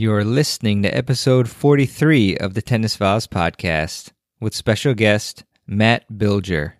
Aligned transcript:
You're 0.00 0.24
listening 0.24 0.82
to 0.84 0.96
episode 0.96 1.46
43 1.50 2.38
of 2.38 2.54
the 2.54 2.62
Tennis 2.62 2.96
Files 2.96 3.26
podcast 3.26 4.12
with 4.40 4.54
special 4.54 4.94
guest 4.94 5.44
Matt 5.66 6.10
Bilger. 6.10 6.79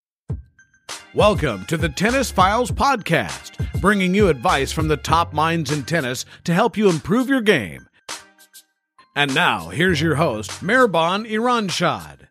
Welcome 1.13 1.65
to 1.65 1.77
the 1.77 1.89
Tennis 1.89 2.31
Files 2.31 2.71
Podcast, 2.71 3.81
bringing 3.81 4.15
you 4.15 4.29
advice 4.29 4.71
from 4.71 4.87
the 4.87 4.97
top 4.97 5.33
minds 5.33 5.71
in 5.71 5.83
tennis 5.83 6.25
to 6.45 6.53
help 6.53 6.77
you 6.77 6.89
improve 6.89 7.27
your 7.27 7.41
game. 7.41 7.87
And 9.15 9.35
now, 9.35 9.69
here's 9.69 9.99
your 9.99 10.15
host, 10.15 10.51
Mehrban 10.61 11.29
Iranshad. 11.29 12.27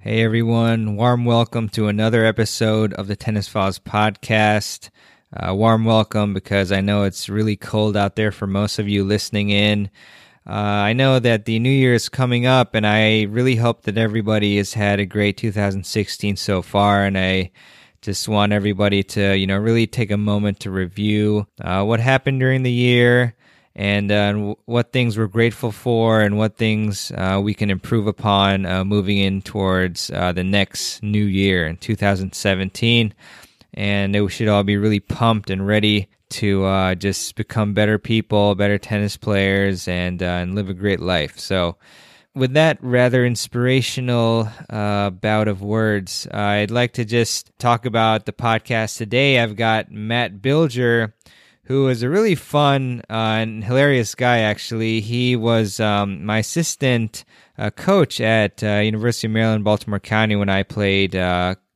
Hey 0.00 0.22
everyone, 0.24 0.96
warm 0.96 1.24
welcome 1.24 1.68
to 1.70 1.86
another 1.86 2.24
episode 2.24 2.92
of 2.94 3.06
the 3.06 3.16
Tennis 3.16 3.46
Files 3.48 3.78
Podcast. 3.78 4.90
Uh, 5.32 5.54
warm 5.54 5.84
welcome 5.84 6.34
because 6.34 6.72
I 6.72 6.80
know 6.80 7.04
it's 7.04 7.28
really 7.28 7.54
cold 7.54 7.96
out 7.96 8.16
there 8.16 8.32
for 8.32 8.48
most 8.48 8.78
of 8.80 8.88
you 8.88 9.04
listening 9.04 9.50
in. 9.50 9.90
Uh, 10.46 10.52
I 10.52 10.92
know 10.94 11.18
that 11.18 11.44
the 11.44 11.58
new 11.58 11.70
year 11.70 11.94
is 11.94 12.08
coming 12.08 12.46
up, 12.46 12.74
and 12.74 12.86
I 12.86 13.22
really 13.24 13.56
hope 13.56 13.82
that 13.82 13.98
everybody 13.98 14.56
has 14.56 14.72
had 14.72 14.98
a 14.98 15.06
great 15.06 15.36
2016 15.36 16.36
so 16.36 16.62
far. 16.62 17.04
And 17.04 17.18
I 17.18 17.50
just 18.00 18.28
want 18.28 18.52
everybody 18.52 19.02
to, 19.02 19.36
you 19.36 19.46
know, 19.46 19.58
really 19.58 19.86
take 19.86 20.10
a 20.10 20.16
moment 20.16 20.60
to 20.60 20.70
review 20.70 21.46
uh, 21.60 21.84
what 21.84 22.00
happened 22.00 22.40
during 22.40 22.62
the 22.62 22.72
year 22.72 23.34
and 23.76 24.10
uh, 24.10 24.54
what 24.64 24.92
things 24.92 25.16
we're 25.16 25.26
grateful 25.26 25.70
for 25.72 26.22
and 26.22 26.38
what 26.38 26.56
things 26.56 27.12
uh, 27.12 27.40
we 27.42 27.54
can 27.54 27.70
improve 27.70 28.06
upon 28.06 28.66
uh, 28.66 28.84
moving 28.84 29.18
in 29.18 29.42
towards 29.42 30.10
uh, 30.10 30.32
the 30.32 30.42
next 30.42 31.02
new 31.02 31.24
year 31.24 31.66
in 31.66 31.76
2017. 31.76 33.14
And 33.74 34.12
we 34.14 34.28
should 34.30 34.48
all 34.48 34.64
be 34.64 34.76
really 34.76 35.00
pumped 35.00 35.50
and 35.50 35.66
ready 35.66 36.08
to 36.30 36.64
uh, 36.64 36.94
just 36.94 37.34
become 37.34 37.74
better 37.74 37.98
people, 37.98 38.54
better 38.54 38.78
tennis 38.78 39.16
players, 39.16 39.86
and 39.88 40.22
uh, 40.22 40.26
and 40.26 40.54
live 40.54 40.68
a 40.68 40.74
great 40.74 41.00
life. 41.00 41.38
So, 41.38 41.76
with 42.34 42.52
that 42.54 42.78
rather 42.80 43.24
inspirational 43.24 44.48
uh, 44.68 45.10
bout 45.10 45.48
of 45.48 45.62
words, 45.62 46.26
I'd 46.32 46.70
like 46.70 46.92
to 46.94 47.04
just 47.04 47.50
talk 47.58 47.84
about 47.84 48.26
the 48.26 48.32
podcast 48.32 48.96
today. 48.96 49.40
I've 49.40 49.56
got 49.56 49.90
Matt 49.90 50.40
Bilger, 50.40 51.12
who 51.64 51.88
is 51.88 52.02
a 52.02 52.08
really 52.08 52.34
fun 52.34 53.02
uh, 53.10 53.42
and 53.42 53.64
hilarious 53.64 54.14
guy. 54.14 54.38
Actually, 54.38 55.00
he 55.00 55.36
was 55.36 55.80
um, 55.80 56.24
my 56.24 56.38
assistant 56.38 57.24
uh, 57.58 57.70
coach 57.70 58.20
at 58.20 58.62
uh, 58.62 58.76
University 58.76 59.26
of 59.26 59.32
Maryland, 59.32 59.64
Baltimore 59.64 60.00
County 60.00 60.36
when 60.36 60.48
I 60.48 60.62
played 60.62 61.10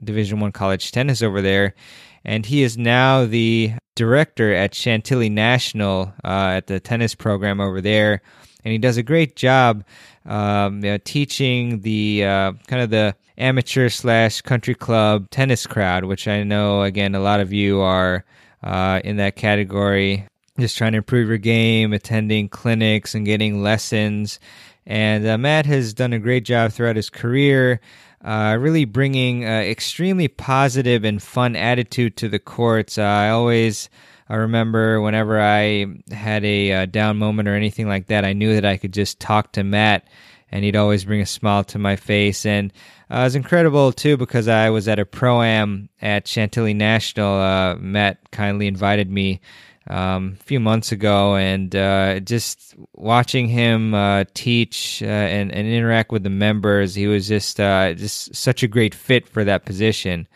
Division 0.03 0.41
One 0.41 0.53
college 0.53 0.93
tennis 0.93 1.23
over 1.23 1.43
there 1.43 1.75
and 2.25 2.47
he 2.47 2.63
is 2.63 2.79
now 2.79 3.25
the 3.27 3.73
director 3.95 4.53
at 4.53 4.75
Chantilly 4.75 5.29
National 5.29 6.13
uh, 6.25 6.55
at 6.57 6.67
the 6.67 6.81
tennis 6.81 7.15
program 7.15 7.61
over 7.61 7.81
there, 7.81 8.23
and 8.65 8.73
he 8.73 8.79
does 8.79 8.97
a 8.97 9.03
great 9.03 9.37
job 9.37 9.85
um, 10.27 10.77
you 10.77 10.91
know, 10.91 10.99
teaching 10.99 11.81
the 11.81 12.25
uh, 12.25 12.53
kind 12.67 12.83
of 12.83 12.91
the 12.91 13.15
amateur 13.37 13.89
slash 13.89 14.41
country 14.41 14.75
club 14.75 15.29
tennis 15.31 15.67
crowd, 15.67 16.05
which 16.05 16.27
I 16.29 16.43
know 16.43 16.83
again 16.83 17.15
a 17.15 17.21
lot 17.21 17.41
of 17.41 17.53
you 17.53 17.81
are 17.81 18.25
uh, 18.63 19.01
in 19.05 19.17
that 19.17 19.37
category, 19.37 20.27
just 20.59 20.79
trying 20.79 20.93
to 20.93 20.99
improve 20.99 21.29
your 21.29 21.39
game, 21.39 21.93
attending 21.93 22.49
clinics 22.49 23.15
and 23.15 23.27
getting 23.27 23.63
lessons. 23.63 24.41
And 24.87 25.27
uh, 25.27 25.39
Matt 25.39 25.67
has 25.67 25.95
done 25.95 26.13
a 26.13 26.19
great 26.19 26.45
job 26.45 26.73
throughout 26.73 26.97
his 26.97 27.11
career 27.11 27.81
uh, 28.25 28.57
really 28.59 28.87
bringing 28.87 29.45
uh, 29.45 29.49
extremely 29.49 30.29
positive 30.29 31.05
and 31.05 31.23
fun 31.23 31.55
attitude 31.55 32.17
to 32.17 32.29
the 32.29 32.39
courts. 32.39 32.97
Uh, 32.97 33.03
I 33.03 33.29
always 33.31 33.91
I 34.29 34.37
remember 34.37 35.01
whenever 35.01 35.39
I 35.41 35.87
had 36.11 36.45
a 36.45 36.73
uh, 36.73 36.87
down 36.87 37.19
moment 37.19 37.49
or 37.49 37.55
anything 37.55 37.87
like 37.87 38.07
that, 38.07 38.25
I 38.25 38.33
knew 38.33 38.55
that 38.55 38.65
I 38.65 38.79
could 38.79 38.95
just 38.95 39.21
talk 39.21 39.53
to 39.53 39.63
Matt, 39.63 40.09
and 40.51 40.65
he'd 40.65 40.77
always 40.77 41.05
bring 41.05 41.21
a 41.21 41.27
smile 41.27 41.65
to 41.65 41.79
my 41.79 41.97
face. 41.97 42.47
And 42.47 42.73
uh, 43.11 43.19
it 43.19 43.25
was 43.25 43.37
incredible 43.37 43.93
too 43.93 44.17
because 44.17 44.49
I 44.49 44.71
was 44.71 44.89
at 44.89 44.99
a 44.99 45.05
pro 45.05 45.43
am 45.43 45.91
at 46.01 46.27
Chantilly 46.27 46.73
National. 46.73 47.77
Matt 47.77 48.31
kindly 48.31 48.67
invited 48.67 49.11
me 49.11 49.43
um, 49.89 50.39
a 50.41 50.43
few 50.45 50.61
months 50.61 50.93
ago, 50.93 51.37
and 51.37 51.75
uh, 51.77 52.21
just 52.21 52.75
watching 52.95 53.49
him 53.49 53.95
uh, 53.95 54.25
teach 54.33 55.03
uh, 55.03 55.07
and, 55.07 55.53
and 55.53 55.69
interact 55.69 56.11
with 56.11 56.23
the 56.23 56.31
members, 56.31 56.95
he 56.95 57.07
was 57.07 57.29
just 57.29 57.61
uh, 57.61 57.93
just 57.95 58.35
such 58.35 58.63
a 58.63 58.69
great 58.69 58.95
fit 58.95 59.29
for 59.29 59.45
that 59.45 59.67
position. 59.67 60.27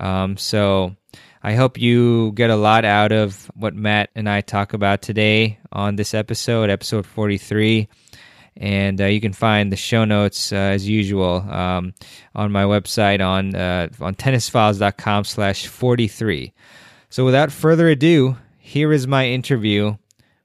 Um, 0.00 0.36
so 0.36 0.96
I 1.42 1.54
hope 1.54 1.78
you 1.78 2.32
get 2.32 2.50
a 2.50 2.56
lot 2.56 2.84
out 2.84 3.12
of 3.12 3.50
what 3.54 3.74
Matt 3.74 4.10
and 4.14 4.28
I 4.28 4.40
talk 4.40 4.72
about 4.72 5.02
today 5.02 5.58
on 5.70 5.96
this 5.96 6.14
episode, 6.14 6.70
episode 6.70 7.06
forty 7.06 7.38
three. 7.38 7.88
And 8.56 9.00
uh, 9.00 9.06
you 9.06 9.20
can 9.20 9.32
find 9.32 9.72
the 9.72 9.76
show 9.76 10.04
notes 10.04 10.52
uh, 10.52 10.56
as 10.56 10.86
usual 10.86 11.36
um, 11.48 11.94
on 12.34 12.52
my 12.52 12.64
website 12.64 13.24
on 13.24 13.54
on 13.54 14.14
tennisfiles.com 14.16 15.24
slash 15.24 15.66
43. 15.66 16.52
So 17.08 17.24
without 17.24 17.52
further 17.52 17.88
ado, 17.88 18.36
here 18.70 18.92
is 18.92 19.04
my 19.04 19.26
interview 19.26 19.96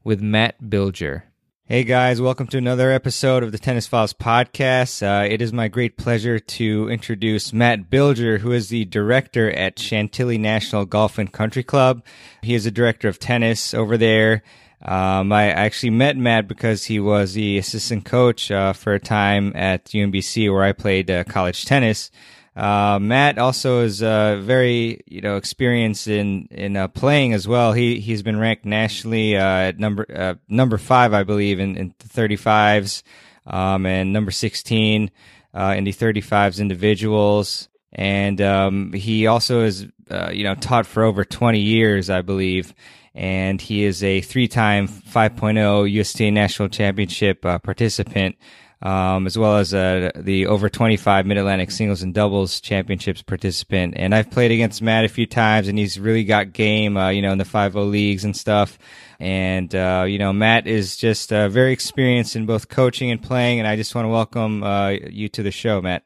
with 0.03 0.19
Matt 0.19 0.59
Bilger. 0.59 1.21
Hey 1.65 1.83
guys, 1.83 2.19
welcome 2.19 2.47
to 2.47 2.57
another 2.57 2.91
episode 2.91 3.43
of 3.43 3.51
the 3.51 3.59
Tennis 3.59 3.85
Files 3.85 4.15
podcast. 4.15 5.03
Uh, 5.03 5.27
it 5.29 5.43
is 5.43 5.53
my 5.53 5.67
great 5.67 5.95
pleasure 5.95 6.39
to 6.39 6.89
introduce 6.89 7.53
Matt 7.53 7.91
Bilger, 7.91 8.39
who 8.39 8.51
is 8.51 8.69
the 8.69 8.85
director 8.85 9.51
at 9.51 9.77
Chantilly 9.77 10.39
National 10.39 10.85
Golf 10.85 11.19
and 11.19 11.31
Country 11.31 11.61
Club. 11.61 12.03
He 12.41 12.55
is 12.55 12.65
a 12.65 12.71
director 12.71 13.07
of 13.07 13.19
tennis 13.19 13.75
over 13.75 13.95
there. 13.95 14.41
Um, 14.81 15.31
I 15.31 15.51
actually 15.51 15.91
met 15.91 16.17
Matt 16.17 16.47
because 16.47 16.85
he 16.85 16.99
was 16.99 17.35
the 17.35 17.59
assistant 17.59 18.05
coach 18.05 18.49
uh, 18.49 18.73
for 18.73 18.95
a 18.95 18.99
time 18.99 19.51
at 19.53 19.85
UMBC 19.85 20.51
where 20.51 20.63
I 20.63 20.71
played 20.71 21.11
uh, 21.11 21.25
college 21.25 21.63
tennis. 21.65 22.09
Uh, 22.55 22.99
Matt 23.01 23.37
also 23.37 23.81
is 23.81 24.01
uh, 24.01 24.39
very 24.41 25.01
you 25.07 25.19
know 25.19 25.35
experienced 25.35 26.07
in 26.07 26.47
in 26.51 26.77
uh, 26.77 26.87
playing 26.87 27.33
as 27.33 27.47
well. 27.47 27.73
He 27.73 27.99
he's 27.99 28.23
been 28.23 28.39
ranked 28.39 28.63
nationally 28.65 29.35
uh, 29.35 29.43
at 29.43 29.79
number 29.79 30.05
uh, 30.13 30.35
number 30.47 30.77
five, 30.77 31.13
I 31.13 31.23
believe, 31.23 31.59
in, 31.59 31.75
in 31.75 31.93
the 31.99 32.07
35s, 32.07 33.03
um, 33.45 33.85
and 33.85 34.13
number 34.13 34.31
16 34.31 35.11
uh, 35.53 35.75
in 35.77 35.83
the 35.83 35.91
35s 35.91 36.59
individuals. 36.59 37.67
And 37.91 38.41
um, 38.41 38.93
he 38.93 39.27
also 39.27 39.63
is 39.63 39.87
you 40.31 40.43
know 40.45 40.55
taught 40.55 40.85
for 40.85 41.03
over 41.03 41.25
20 41.25 41.59
years, 41.59 42.09
I 42.09 42.21
believe. 42.21 42.73
And 43.13 43.61
he 43.61 43.85
is 43.85 44.03
a 44.03 44.19
three-time 44.19 44.89
5.0 44.89 45.89
USTA 45.89 46.31
National 46.31 46.67
Championship 46.67 47.41
participant 47.41 48.35
um, 48.81 49.25
as 49.25 49.37
well 49.37 49.57
as 49.57 49.73
uh, 49.73 50.11
the 50.15 50.47
over 50.47 50.69
25 50.69 51.25
Mid 51.25 51.37
Atlantic 51.37 51.71
Singles 51.71 52.01
and 52.01 52.13
Doubles 52.13 52.61
Championships 52.61 53.21
participant. 53.21 53.93
And 53.97 54.13
I've 54.13 54.29
played 54.29 54.51
against 54.51 54.81
Matt 54.81 55.05
a 55.05 55.09
few 55.09 55.25
times, 55.25 55.67
and 55.67 55.77
he's 55.77 55.99
really 55.99 56.23
got 56.23 56.53
game, 56.53 56.97
uh, 56.97 57.09
you 57.09 57.21
know, 57.21 57.31
in 57.31 57.37
the 57.37 57.45
5 57.45 57.75
leagues 57.75 58.23
and 58.23 58.35
stuff. 58.35 58.77
And, 59.19 59.73
uh, 59.73 60.05
you 60.07 60.19
know, 60.19 60.33
Matt 60.33 60.67
is 60.67 60.97
just 60.97 61.31
uh, 61.31 61.49
very 61.49 61.71
experienced 61.71 62.35
in 62.35 62.45
both 62.45 62.69
coaching 62.69 63.11
and 63.11 63.21
playing, 63.21 63.59
and 63.59 63.67
I 63.67 63.75
just 63.75 63.95
want 63.95 64.05
to 64.05 64.09
welcome 64.09 64.63
uh, 64.63 64.89
you 64.89 65.29
to 65.29 65.43
the 65.43 65.51
show, 65.51 65.81
Matt. 65.81 66.03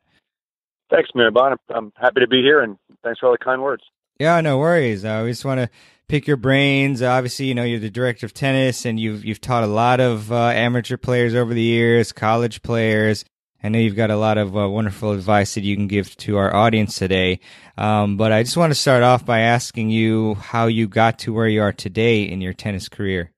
Thanks, 0.89 1.09
Mehrban. 1.15 1.55
I'm 1.69 1.91
happy 1.95 2.21
to 2.21 2.27
be 2.27 2.41
here, 2.41 2.61
and 2.61 2.77
thanks 3.03 3.19
for 3.19 3.27
all 3.27 3.31
the 3.31 3.37
kind 3.37 3.61
words. 3.61 3.83
Yeah, 4.19 4.41
no 4.41 4.57
worries. 4.57 5.05
I 5.05 5.25
just 5.27 5.45
want 5.45 5.61
to 5.61 5.69
pick 6.09 6.27
your 6.27 6.37
brains. 6.37 7.01
Obviously, 7.01 7.45
you 7.45 7.55
know 7.55 7.63
you're 7.63 7.79
the 7.79 7.89
director 7.89 8.25
of 8.25 8.33
tennis, 8.33 8.85
and 8.85 8.99
you've 8.99 9.23
you've 9.23 9.39
taught 9.39 9.63
a 9.63 9.67
lot 9.67 10.01
of 10.01 10.29
uh, 10.31 10.47
amateur 10.47 10.97
players 10.97 11.33
over 11.33 11.53
the 11.53 11.61
years, 11.61 12.11
college 12.11 12.61
players. 12.61 13.23
I 13.63 13.69
know 13.69 13.79
you've 13.79 13.95
got 13.95 14.09
a 14.09 14.15
lot 14.15 14.37
of 14.37 14.57
uh, 14.57 14.69
wonderful 14.69 15.11
advice 15.11 15.55
that 15.55 15.63
you 15.63 15.75
can 15.75 15.87
give 15.87 16.15
to 16.17 16.37
our 16.37 16.53
audience 16.53 16.97
today. 16.97 17.41
Um, 17.77 18.15
but 18.15 18.31
I 18.31 18.43
just 18.43 18.55
want 18.55 18.71
to 18.71 18.75
start 18.75 19.03
off 19.03 19.25
by 19.25 19.39
asking 19.39 19.89
you 19.89 20.35
how 20.35 20.67
you 20.67 20.87
got 20.87 21.19
to 21.19 21.33
where 21.33 21.47
you 21.47 21.61
are 21.61 21.73
today 21.73 22.23
in 22.23 22.39
your 22.39 22.53
tennis 22.53 22.87
career. 22.87 23.31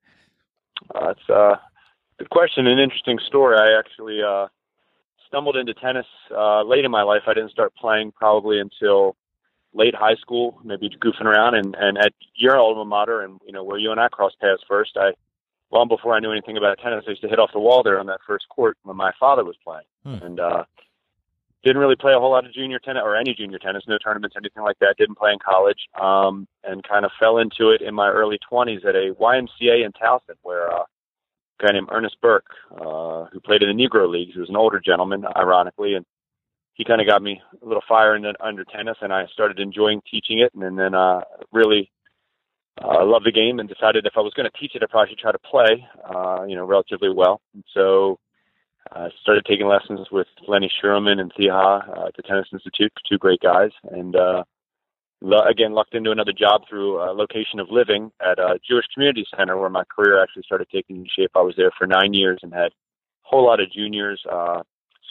Uh, 0.93 1.13
a 1.29 1.33
uh, 1.33 1.55
good 2.19 2.29
question, 2.29 2.67
an 2.67 2.77
interesting 2.77 3.17
story. 3.27 3.57
I 3.57 3.79
actually 3.79 4.19
uh, 4.21 4.47
stumbled 5.25 5.55
into 5.55 5.73
tennis 5.73 6.05
uh, 6.29 6.61
late 6.61 6.85
in 6.85 6.91
my 6.91 7.01
life. 7.01 7.23
I 7.25 7.33
didn't 7.33 7.51
start 7.51 7.73
playing 7.73 8.11
probably 8.11 8.59
until 8.59 9.15
late 9.73 9.95
high 9.95 10.15
school, 10.15 10.59
maybe 10.63 10.89
goofing 10.89 11.25
around, 11.25 11.55
and 11.55 11.75
and 11.79 11.97
at 11.97 12.13
your 12.35 12.57
alma 12.59 12.85
mater, 12.85 13.21
and 13.21 13.39
you 13.45 13.51
know 13.51 13.63
where 13.63 13.77
you 13.77 13.91
and 13.91 13.99
I 13.99 14.07
crossed 14.09 14.39
paths 14.39 14.63
first. 14.67 14.97
I 14.97 15.11
long 15.71 15.87
before 15.87 16.13
I 16.13 16.19
knew 16.19 16.31
anything 16.31 16.57
about 16.57 16.79
tennis, 16.79 17.05
I 17.07 17.11
used 17.11 17.21
to 17.21 17.29
hit 17.29 17.39
off 17.39 17.51
the 17.53 17.59
wall 17.59 17.81
there 17.83 17.99
on 17.99 18.07
that 18.07 18.19
first 18.27 18.49
court 18.49 18.77
when 18.83 18.97
my 18.97 19.11
father 19.19 19.43
was 19.45 19.55
playing, 19.63 19.85
Hmm. 20.03 20.25
and 20.25 20.39
uh, 20.39 20.63
didn't 21.63 21.77
really 21.77 21.95
play 21.95 22.11
a 22.13 22.19
whole 22.19 22.31
lot 22.31 22.45
of 22.45 22.53
junior 22.53 22.79
tennis 22.79 23.03
or 23.05 23.15
any 23.15 23.33
junior 23.35 23.59
tennis, 23.59 23.83
no 23.87 23.97
tournaments, 23.99 24.35
anything 24.35 24.63
like 24.63 24.79
that. 24.79 24.95
Didn't 24.97 25.17
play 25.17 25.31
in 25.31 25.39
college, 25.39 25.87
um, 26.01 26.47
and 26.63 26.83
kind 26.83 27.05
of 27.05 27.11
fell 27.19 27.37
into 27.37 27.69
it 27.69 27.81
in 27.81 27.93
my 27.93 28.09
early 28.09 28.39
20s 28.51 28.83
at 28.85 28.95
a 28.95 29.13
YMCA 29.19 29.85
in 29.85 29.91
Towson, 29.93 30.35
where 30.41 30.73
uh, 30.73 30.83
a 30.83 31.65
guy 31.65 31.71
named 31.71 31.89
Ernest 31.91 32.17
Burke, 32.19 32.49
uh, 32.71 33.25
who 33.31 33.39
played 33.39 33.61
in 33.61 33.75
the 33.75 33.87
Negro 33.87 34.09
Leagues, 34.09 34.33
he 34.33 34.39
was 34.39 34.49
an 34.49 34.55
older 34.57 34.79
gentleman, 34.79 35.23
ironically, 35.35 35.93
and 35.93 36.05
he 36.81 36.85
kind 36.85 36.99
of 36.99 37.05
got 37.05 37.21
me 37.21 37.39
a 37.61 37.63
little 37.63 37.83
fire 37.87 38.15
in 38.15 38.25
under 38.39 38.65
tennis, 38.65 38.97
and 39.01 39.13
I 39.13 39.27
started 39.31 39.59
enjoying 39.59 40.01
teaching 40.09 40.39
it, 40.39 40.51
and 40.55 40.79
then 40.79 40.95
uh, 40.95 41.21
really 41.51 41.91
uh, 42.83 43.05
loved 43.05 43.27
the 43.27 43.31
game, 43.31 43.59
and 43.59 43.69
decided 43.69 44.07
if 44.07 44.13
I 44.17 44.21
was 44.21 44.33
going 44.33 44.49
to 44.51 44.59
teach 44.59 44.71
it, 44.73 44.81
I 44.81 44.87
probably 44.89 45.09
should 45.09 45.19
try 45.19 45.31
to 45.31 45.37
play, 45.37 45.85
uh, 46.03 46.45
you 46.45 46.55
know, 46.55 46.65
relatively 46.65 47.13
well. 47.13 47.39
And 47.53 47.63
so 47.71 48.17
I 48.91 49.09
started 49.21 49.45
taking 49.45 49.67
lessons 49.67 50.07
with 50.11 50.25
Lenny 50.47 50.71
Sherman 50.81 51.19
and 51.19 51.31
Thea 51.37 51.53
uh, 51.53 52.07
at 52.07 52.15
the 52.15 52.23
Tennis 52.23 52.47
Institute, 52.51 52.91
two 53.07 53.19
great 53.19 53.41
guys, 53.41 53.69
and 53.91 54.15
uh, 54.15 54.43
lo- 55.21 55.45
again 55.47 55.73
lucked 55.73 55.93
into 55.93 56.09
another 56.09 56.33
job 56.33 56.63
through 56.67 56.99
uh, 56.99 57.13
location 57.13 57.59
of 57.59 57.67
living 57.69 58.11
at 58.19 58.39
a 58.39 58.57
Jewish 58.67 58.85
Community 58.91 59.23
Center, 59.37 59.55
where 59.55 59.69
my 59.69 59.83
career 59.95 60.19
actually 60.19 60.47
started 60.47 60.67
taking 60.73 61.05
shape. 61.15 61.29
I 61.35 61.41
was 61.41 61.53
there 61.57 61.71
for 61.77 61.85
nine 61.85 62.15
years 62.15 62.39
and 62.41 62.51
had 62.51 62.71
a 62.71 62.71
whole 63.21 63.45
lot 63.45 63.59
of 63.59 63.71
juniors. 63.71 64.19
Uh, 64.25 64.63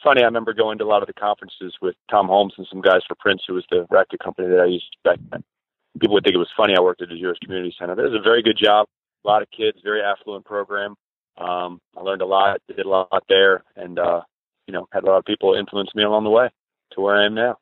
funny, 0.02 0.22
I 0.22 0.26
remember 0.26 0.54
going 0.54 0.78
to 0.78 0.84
a 0.84 0.86
lot 0.86 1.02
of 1.02 1.06
the 1.06 1.12
conferences 1.14 1.74
with 1.80 1.94
Tom 2.10 2.26
Holmes 2.26 2.54
and 2.56 2.66
some 2.70 2.80
guys 2.80 3.00
for 3.06 3.14
Prince, 3.18 3.42
who 3.46 3.54
was 3.54 3.64
the 3.70 3.86
racket 3.90 4.20
company 4.20 4.48
that 4.48 4.60
I 4.60 4.66
used 4.66 4.96
back 5.04 5.18
then. 5.30 5.42
People 6.00 6.14
would 6.14 6.24
think 6.24 6.34
it 6.34 6.38
was 6.38 6.48
funny 6.56 6.74
I 6.76 6.80
worked 6.80 7.02
at 7.02 7.08
the 7.08 7.18
Jewish 7.18 7.38
Community 7.38 7.74
Center. 7.78 7.92
It 7.92 8.10
was 8.10 8.20
a 8.20 8.22
very 8.22 8.42
good 8.42 8.58
job, 8.62 8.86
a 9.24 9.28
lot 9.28 9.42
of 9.42 9.48
kids, 9.50 9.78
very 9.82 10.02
affluent 10.02 10.44
program. 10.44 10.94
Um, 11.36 11.80
I 11.96 12.00
learned 12.00 12.22
a 12.22 12.26
lot, 12.26 12.60
did 12.68 12.84
a 12.84 12.88
lot 12.88 13.24
there, 13.28 13.64
and 13.76 13.98
uh, 13.98 14.20
you 14.66 14.72
know, 14.72 14.86
had 14.92 15.04
a 15.04 15.06
lot 15.06 15.18
of 15.18 15.24
people 15.24 15.54
influence 15.54 15.90
me 15.94 16.04
along 16.04 16.24
the 16.24 16.30
way 16.30 16.48
to 16.92 17.00
where 17.00 17.16
I 17.16 17.26
am 17.26 17.34
now. 17.34 17.58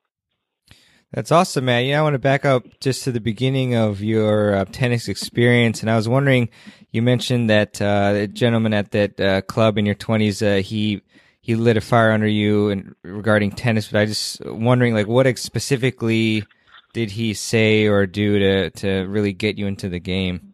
That's 1.12 1.32
awesome, 1.32 1.64
man. 1.64 1.86
Yeah, 1.86 2.00
I 2.00 2.02
want 2.02 2.14
to 2.14 2.18
back 2.18 2.44
up 2.44 2.64
just 2.80 3.04
to 3.04 3.12
the 3.12 3.20
beginning 3.20 3.74
of 3.74 4.02
your 4.02 4.54
uh, 4.54 4.64
tennis 4.66 5.08
experience, 5.08 5.80
and 5.80 5.90
I 5.90 5.96
was 5.96 6.06
wondering, 6.06 6.50
you 6.90 7.00
mentioned 7.00 7.48
that 7.48 7.80
uh, 7.80 8.26
gentleman 8.26 8.74
at 8.74 8.90
that 8.90 9.18
uh, 9.18 9.40
club 9.42 9.78
in 9.78 9.86
your 9.86 9.94
twenties, 9.94 10.42
uh, 10.42 10.56
he 10.56 11.00
he 11.48 11.54
lit 11.54 11.78
a 11.78 11.80
fire 11.80 12.12
under 12.12 12.26
you 12.26 12.68
and 12.68 12.94
regarding 13.02 13.50
tennis. 13.50 13.88
But 13.90 14.02
I 14.02 14.04
just 14.04 14.44
wondering, 14.44 14.92
like, 14.92 15.06
what 15.06 15.26
ex- 15.26 15.40
specifically 15.40 16.44
did 16.92 17.10
he 17.10 17.32
say 17.32 17.86
or 17.86 18.04
do 18.04 18.38
to 18.38 18.70
to 18.70 19.06
really 19.06 19.32
get 19.32 19.56
you 19.56 19.66
into 19.66 19.88
the 19.88 19.98
game? 19.98 20.52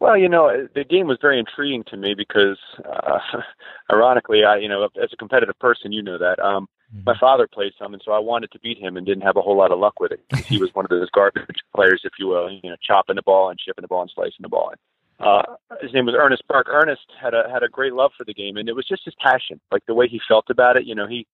Well, 0.00 0.18
you 0.18 0.28
know, 0.28 0.66
the 0.74 0.82
game 0.82 1.06
was 1.06 1.18
very 1.22 1.38
intriguing 1.38 1.84
to 1.90 1.96
me 1.96 2.14
because, 2.14 2.58
uh, 2.84 3.20
ironically, 3.92 4.42
I, 4.44 4.56
you 4.56 4.68
know, 4.68 4.88
as 5.00 5.10
a 5.12 5.16
competitive 5.16 5.56
person, 5.60 5.92
you 5.92 6.02
know 6.02 6.18
that. 6.18 6.40
Um, 6.40 6.68
my 7.06 7.16
father 7.18 7.46
played 7.46 7.72
some, 7.78 7.92
and 7.94 8.02
so 8.04 8.10
I 8.10 8.18
wanted 8.18 8.50
to 8.50 8.58
beat 8.58 8.78
him, 8.78 8.96
and 8.96 9.06
didn't 9.06 9.22
have 9.22 9.36
a 9.36 9.42
whole 9.42 9.56
lot 9.56 9.70
of 9.70 9.78
luck 9.78 10.00
with 10.00 10.10
it. 10.10 10.20
He 10.46 10.58
was 10.58 10.74
one 10.74 10.84
of 10.84 10.90
those 10.90 11.10
garbage 11.10 11.62
players, 11.72 12.02
if 12.02 12.14
you 12.18 12.26
will, 12.26 12.50
you 12.50 12.70
know, 12.70 12.76
chopping 12.84 13.14
the 13.14 13.22
ball 13.22 13.48
and 13.48 13.60
shipping 13.64 13.82
the 13.82 13.88
ball 13.88 14.02
and 14.02 14.10
slicing 14.12 14.42
the 14.42 14.48
ball. 14.48 14.70
And, 14.70 14.80
uh, 15.20 15.42
his 15.80 15.92
name 15.92 16.06
was 16.06 16.14
Ernest 16.18 16.42
Burke. 16.48 16.68
Ernest 16.68 17.06
had 17.20 17.34
a 17.34 17.44
had 17.50 17.62
a 17.62 17.68
great 17.68 17.92
love 17.92 18.12
for 18.16 18.24
the 18.24 18.34
game, 18.34 18.56
and 18.56 18.68
it 18.68 18.74
was 18.74 18.86
just 18.86 19.04
his 19.04 19.14
passion, 19.20 19.60
like 19.70 19.84
the 19.86 19.94
way 19.94 20.08
he 20.08 20.20
felt 20.26 20.46
about 20.50 20.76
it. 20.76 20.86
You 20.86 20.94
know, 20.94 21.06
he 21.06 21.26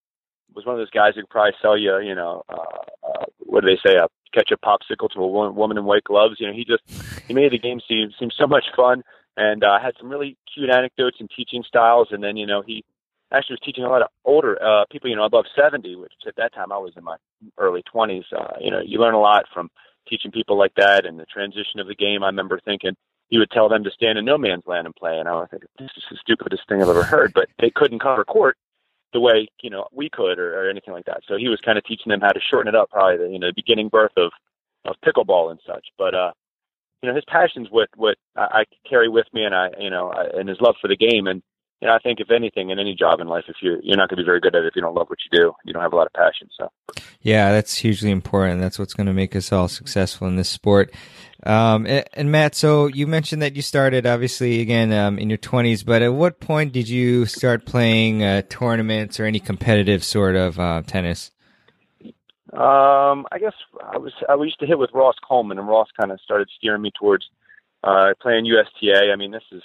was 0.54 0.66
one 0.66 0.74
of 0.74 0.80
those 0.80 0.90
guys 0.90 1.14
who 1.14 1.22
could 1.22 1.30
probably 1.30 1.52
sell 1.62 1.78
you, 1.78 1.98
you 1.98 2.14
know, 2.14 2.42
uh, 2.48 3.08
uh, 3.08 3.24
what 3.38 3.62
do 3.62 3.68
they 3.68 3.80
say, 3.84 3.96
a 3.96 4.08
ketchup 4.34 4.60
popsicle 4.60 5.08
to 5.10 5.20
a 5.20 5.26
woman, 5.26 5.54
woman 5.54 5.78
in 5.78 5.84
white 5.84 6.04
gloves. 6.04 6.36
You 6.38 6.48
know, 6.48 6.52
he 6.52 6.64
just 6.64 6.82
he 7.26 7.34
made 7.34 7.52
the 7.52 7.58
game 7.58 7.80
seem 7.88 8.10
seem 8.18 8.30
so 8.36 8.46
much 8.48 8.64
fun, 8.76 9.02
and 9.36 9.64
uh, 9.64 9.78
had 9.80 9.94
some 9.98 10.10
really 10.10 10.36
cute 10.52 10.70
anecdotes 10.70 11.16
and 11.20 11.30
teaching 11.34 11.64
styles. 11.66 12.08
And 12.10 12.22
then 12.22 12.36
you 12.36 12.46
know 12.46 12.62
he 12.62 12.84
actually 13.32 13.54
was 13.54 13.60
teaching 13.64 13.84
a 13.84 13.88
lot 13.88 14.02
of 14.02 14.08
older 14.24 14.62
uh, 14.62 14.84
people, 14.90 15.08
you 15.08 15.16
know, 15.16 15.24
above 15.24 15.46
seventy, 15.56 15.96
which 15.96 16.12
at 16.26 16.36
that 16.36 16.54
time 16.54 16.70
I 16.70 16.78
was 16.78 16.92
in 16.96 17.04
my 17.04 17.16
early 17.56 17.82
twenties. 17.82 18.24
Uh, 18.36 18.56
you 18.60 18.70
know, 18.70 18.80
you 18.84 18.98
learn 18.98 19.14
a 19.14 19.20
lot 19.20 19.44
from 19.54 19.70
teaching 20.08 20.32
people 20.32 20.58
like 20.58 20.74
that 20.76 21.06
and 21.06 21.18
the 21.18 21.26
transition 21.26 21.80
of 21.80 21.86
the 21.86 21.94
game. 21.94 22.22
I 22.22 22.26
remember 22.26 22.60
thinking 22.64 22.96
he 23.30 23.38
would 23.38 23.50
tell 23.50 23.68
them 23.68 23.84
to 23.84 23.90
stand 23.90 24.18
in 24.18 24.24
no 24.24 24.36
man's 24.36 24.66
land 24.66 24.86
and 24.86 24.94
play, 24.94 25.18
and 25.18 25.28
I 25.28 25.32
was 25.32 25.48
like, 25.52 25.62
this 25.78 25.90
is 25.96 26.04
the 26.10 26.18
stupidest 26.20 26.68
thing 26.68 26.82
I've 26.82 26.88
ever 26.88 27.04
heard. 27.04 27.32
But 27.32 27.48
they 27.58 27.70
couldn't 27.70 28.00
cover 28.00 28.24
court 28.24 28.56
the 29.12 29.20
way 29.20 29.48
you 29.62 29.70
know 29.70 29.86
we 29.92 30.10
could 30.10 30.38
or, 30.38 30.60
or 30.60 30.70
anything 30.70 30.92
like 30.92 31.06
that. 31.06 31.22
So 31.26 31.36
he 31.36 31.48
was 31.48 31.60
kind 31.64 31.78
of 31.78 31.84
teaching 31.84 32.10
them 32.10 32.20
how 32.20 32.30
to 32.30 32.40
shorten 32.50 32.68
it 32.68 32.76
up, 32.76 32.90
probably 32.90 33.18
the 33.18 33.32
you 33.32 33.38
know 33.38 33.48
the 33.48 33.54
beginning 33.54 33.88
birth 33.88 34.12
of 34.16 34.32
of 34.84 34.96
pickleball 35.04 35.50
and 35.50 35.60
such. 35.66 35.86
But 35.96 36.14
uh, 36.14 36.32
you 37.02 37.08
know 37.08 37.14
his 37.14 37.24
passions 37.28 37.68
what 37.70 37.88
what 37.96 38.16
I, 38.36 38.62
I 38.62 38.64
carry 38.88 39.08
with 39.08 39.26
me, 39.32 39.44
and 39.44 39.54
I 39.54 39.68
you 39.78 39.90
know 39.90 40.10
I, 40.10 40.38
and 40.38 40.48
his 40.48 40.60
love 40.60 40.74
for 40.80 40.88
the 40.88 40.96
game, 40.96 41.26
and 41.26 41.42
you 41.80 41.88
know 41.88 41.94
I 41.94 41.98
think 41.98 42.20
if 42.20 42.30
anything 42.30 42.70
in 42.70 42.78
any 42.78 42.94
job 42.94 43.20
in 43.20 43.28
life, 43.28 43.44
if 43.48 43.56
you're 43.60 43.80
you're 43.82 43.96
not 43.96 44.08
going 44.08 44.18
to 44.18 44.22
be 44.22 44.26
very 44.26 44.40
good 44.40 44.54
at 44.54 44.62
it 44.62 44.68
if 44.68 44.76
you 44.76 44.82
don't 44.82 44.94
love 44.94 45.08
what 45.08 45.18
you 45.30 45.38
do, 45.38 45.52
you 45.64 45.72
don't 45.72 45.82
have 45.82 45.92
a 45.92 45.96
lot 45.96 46.06
of 46.06 46.12
passion. 46.12 46.48
So 46.56 46.70
Yeah, 47.22 47.52
that's 47.52 47.76
hugely 47.76 48.10
important. 48.10 48.60
That's 48.60 48.78
what's 48.78 48.94
going 48.94 49.06
to 49.06 49.12
make 49.12 49.34
us 49.34 49.52
all 49.52 49.68
successful 49.68 50.26
in 50.28 50.36
this 50.36 50.48
sport. 50.48 50.92
Um, 51.44 51.86
and, 51.86 52.04
and 52.12 52.30
Matt, 52.30 52.54
so 52.54 52.86
you 52.86 53.06
mentioned 53.06 53.40
that 53.40 53.56
you 53.56 53.62
started 53.62 54.06
obviously 54.06 54.60
again 54.60 54.92
um, 54.92 55.18
in 55.18 55.30
your 55.30 55.38
20s, 55.38 55.84
but 55.84 56.02
at 56.02 56.12
what 56.12 56.38
point 56.38 56.72
did 56.72 56.88
you 56.88 57.24
start 57.24 57.64
playing 57.64 58.22
uh, 58.22 58.42
tournaments 58.50 59.18
or 59.18 59.24
any 59.24 59.40
competitive 59.40 60.04
sort 60.04 60.36
of 60.36 60.60
uh, 60.60 60.82
tennis? 60.86 61.30
Um, 62.52 63.26
I 63.30 63.38
guess 63.38 63.54
I 63.80 63.96
was 63.98 64.12
I 64.28 64.34
used 64.34 64.58
to 64.58 64.66
hit 64.66 64.78
with 64.78 64.90
Ross 64.92 65.14
Coleman, 65.26 65.58
and 65.58 65.68
Ross 65.68 65.88
kind 65.98 66.10
of 66.10 66.20
started 66.20 66.48
steering 66.58 66.82
me 66.82 66.90
towards 66.98 67.24
uh, 67.84 68.08
playing 68.20 68.44
USTA. 68.44 69.12
I 69.12 69.16
mean, 69.16 69.30
this 69.30 69.44
is 69.52 69.62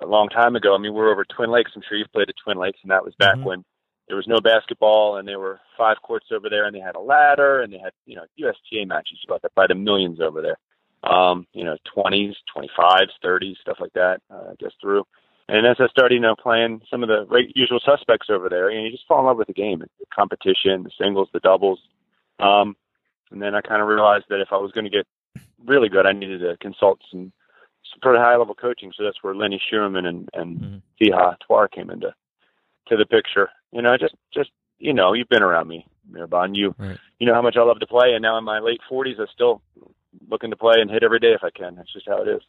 a 0.00 0.06
long 0.06 0.28
time 0.28 0.56
ago. 0.56 0.74
I 0.74 0.78
mean, 0.78 0.94
we're 0.94 1.10
over 1.10 1.24
Twin 1.24 1.50
Lakes. 1.50 1.72
I'm 1.74 1.82
sure 1.88 1.96
you've 1.96 2.12
played 2.12 2.28
at 2.28 2.34
Twin 2.42 2.58
Lakes, 2.58 2.78
and 2.82 2.90
that 2.90 3.04
was 3.04 3.14
back 3.16 3.36
Mhm. 3.36 3.44
when 3.44 3.64
there 4.06 4.16
was 4.16 4.26
no 4.26 4.40
basketball, 4.40 5.16
and 5.16 5.28
there 5.28 5.38
were 5.38 5.60
five 5.76 6.00
courts 6.02 6.26
over 6.32 6.48
there, 6.48 6.64
and 6.64 6.74
they 6.74 6.80
had 6.80 6.96
a 6.96 7.00
ladder, 7.00 7.60
and 7.60 7.72
they 7.72 7.78
had 7.78 7.92
you 8.06 8.16
know 8.16 8.24
USTA 8.36 8.84
matches 8.86 9.20
about 9.24 9.42
that 9.42 9.54
by 9.54 9.66
the 9.66 9.74
millions 9.74 10.20
over 10.20 10.40
there. 10.42 10.58
Um, 11.04 11.46
you 11.52 11.64
know, 11.64 11.76
20s, 11.84 12.34
25s, 12.46 13.12
30s, 13.22 13.56
stuff 13.58 13.78
like 13.80 13.92
that. 13.92 14.20
Uh, 14.30 14.54
just 14.60 14.80
through. 14.80 15.04
And 15.48 15.66
as 15.66 15.76
I 15.80 15.86
started, 15.88 16.16
you 16.16 16.20
know, 16.20 16.34
playing 16.36 16.82
some 16.90 17.02
of 17.02 17.08
the 17.08 17.24
right, 17.26 17.50
usual 17.54 17.80
suspects 17.80 18.28
over 18.28 18.48
there, 18.48 18.68
and 18.68 18.84
you 18.84 18.90
just 18.90 19.06
fall 19.06 19.20
in 19.20 19.26
love 19.26 19.38
with 19.38 19.46
the 19.46 19.54
game, 19.54 19.78
the 19.78 19.88
competition, 20.14 20.82
the 20.82 20.90
singles, 20.98 21.28
the 21.32 21.40
doubles. 21.40 21.80
Um, 22.38 22.76
and 23.30 23.40
then 23.40 23.54
I 23.54 23.60
kind 23.60 23.80
of 23.80 23.88
realized 23.88 24.26
that 24.28 24.40
if 24.40 24.52
I 24.52 24.56
was 24.56 24.72
going 24.72 24.84
to 24.84 24.90
get 24.90 25.06
really 25.64 25.88
good, 25.88 26.06
I 26.06 26.12
needed 26.12 26.40
to 26.40 26.56
consult 26.58 27.00
some, 27.10 27.32
some 27.90 28.00
pretty 28.00 28.18
high 28.18 28.36
level 28.36 28.54
coaching. 28.54 28.92
So 28.96 29.04
that's 29.04 29.22
where 29.22 29.34
Lenny 29.34 29.60
Schumann 29.70 30.06
and 30.06 30.28
and 30.34 30.58
Mhm. 30.58 30.82
Fiha 31.00 31.36
Twar 31.46 31.68
came 31.68 31.90
into 31.90 32.14
to 32.88 32.96
the 32.96 33.06
picture. 33.06 33.48
You 33.72 33.82
know, 33.82 33.96
just 33.96 34.14
just 34.32 34.50
you 34.78 34.92
know, 34.92 35.12
you've 35.12 35.28
been 35.28 35.42
around 35.42 35.66
me, 35.68 35.86
Mehrban. 36.10 36.54
You 36.56 36.74
Right. 36.78 36.98
you 37.18 37.26
know 37.26 37.34
how 37.34 37.42
much 37.42 37.56
I 37.56 37.62
love 37.62 37.80
to 37.80 37.86
play, 37.86 38.12
and 38.14 38.22
now 38.22 38.38
in 38.38 38.44
my 38.44 38.58
late 38.60 38.80
forties, 38.88 39.16
I 39.20 39.26
still 39.32 39.60
looking 40.30 40.50
to 40.50 40.56
play 40.56 40.80
and 40.80 40.90
hit 40.90 41.02
every 41.02 41.18
day 41.18 41.32
if 41.32 41.44
I 41.44 41.50
can. 41.50 41.74
That's 41.76 41.92
just 41.92 42.06
how 42.08 42.22
it 42.22 42.28
is. 42.28 42.42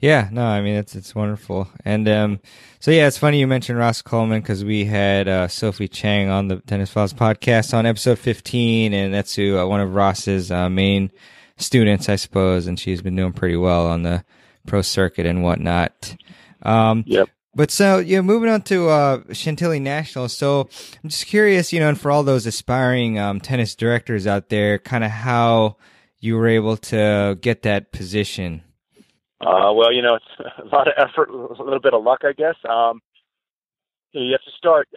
Yeah, 0.00 0.28
no, 0.30 0.44
I 0.44 0.60
mean 0.60 0.76
it's 0.76 0.94
it's 0.94 1.12
wonderful, 1.14 1.68
and 1.84 2.08
um, 2.08 2.40
so 2.78 2.92
yeah, 2.92 3.08
it's 3.08 3.18
funny 3.18 3.40
you 3.40 3.48
mentioned 3.48 3.78
Ross 3.80 4.00
Coleman 4.00 4.40
because 4.42 4.64
we 4.64 4.84
had 4.84 5.26
uh, 5.26 5.48
Sophie 5.48 5.88
Chang 5.88 6.28
on 6.28 6.46
the 6.46 6.56
Tennis 6.60 6.90
Files 6.92 7.12
podcast 7.12 7.74
on 7.76 7.84
episode 7.84 8.18
fifteen, 8.20 8.92
and 8.92 9.12
that's 9.12 9.34
who 9.34 9.58
uh, 9.58 9.66
one 9.66 9.80
of 9.80 9.94
Ross's 9.96 10.52
uh, 10.52 10.68
main 10.68 11.10
students, 11.56 12.08
I 12.08 12.14
suppose, 12.14 12.68
and 12.68 12.78
she's 12.78 13.02
been 13.02 13.16
doing 13.16 13.32
pretty 13.32 13.56
well 13.56 13.88
on 13.88 14.02
the 14.02 14.22
pro 14.66 14.82
circuit 14.82 15.26
and 15.26 15.42
whatnot. 15.42 16.16
Um, 16.62 17.04
Yep. 17.06 17.28
but 17.54 17.70
so 17.70 17.98
yeah, 17.98 18.20
moving 18.20 18.48
on 18.50 18.62
to 18.62 18.88
uh, 18.88 19.22
Chantilly 19.32 19.80
National. 19.80 20.28
So 20.28 20.68
I'm 21.02 21.08
just 21.10 21.26
curious, 21.26 21.72
you 21.72 21.80
know, 21.80 21.88
and 21.88 22.00
for 22.00 22.10
all 22.10 22.22
those 22.22 22.46
aspiring 22.46 23.18
um, 23.18 23.40
tennis 23.40 23.74
directors 23.74 24.26
out 24.26 24.48
there, 24.48 24.78
kind 24.78 25.04
of 25.04 25.10
how 25.10 25.76
you 26.20 26.36
were 26.36 26.48
able 26.48 26.76
to 26.76 27.38
get 27.40 27.62
that 27.62 27.92
position. 27.92 28.62
Uh, 29.40 29.72
well, 29.72 29.92
you 29.92 30.02
know, 30.02 30.16
it's 30.16 30.48
a 30.58 30.74
lot 30.74 30.88
of 30.88 30.94
effort, 30.96 31.30
a 31.30 31.62
little 31.62 31.80
bit 31.80 31.94
of 31.94 32.02
luck, 32.02 32.20
I 32.24 32.32
guess. 32.32 32.56
Um, 32.68 33.00
you, 34.12 34.22
you 34.24 34.32
have 34.32 34.42
to 34.42 34.50
start 34.56 34.88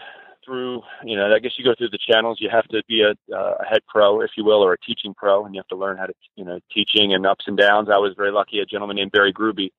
through, 0.45 0.81
you 1.03 1.15
know, 1.15 1.33
I 1.33 1.39
guess 1.39 1.51
you 1.57 1.65
go 1.65 1.73
through 1.77 1.89
the 1.89 1.99
channels. 1.99 2.39
You 2.41 2.49
have 2.51 2.67
to 2.69 2.81
be 2.87 3.01
a, 3.01 3.11
uh, 3.35 3.55
a 3.59 3.65
head 3.65 3.81
pro, 3.87 4.21
if 4.21 4.31
you 4.37 4.43
will, 4.43 4.63
or 4.63 4.73
a 4.73 4.77
teaching 4.79 5.13
pro, 5.13 5.45
and 5.45 5.53
you 5.55 5.59
have 5.59 5.67
to 5.69 5.75
learn 5.75 5.97
how 5.97 6.05
to, 6.05 6.13
you 6.35 6.43
know, 6.45 6.59
teaching 6.73 7.13
and 7.13 7.25
ups 7.25 7.45
and 7.47 7.57
downs. 7.57 7.89
I 7.91 7.97
was 7.97 8.13
very 8.17 8.31
lucky. 8.31 8.59
A 8.59 8.65
gentleman 8.65 8.95
named 8.97 9.11
Barry 9.11 9.33
Gruby 9.33 9.71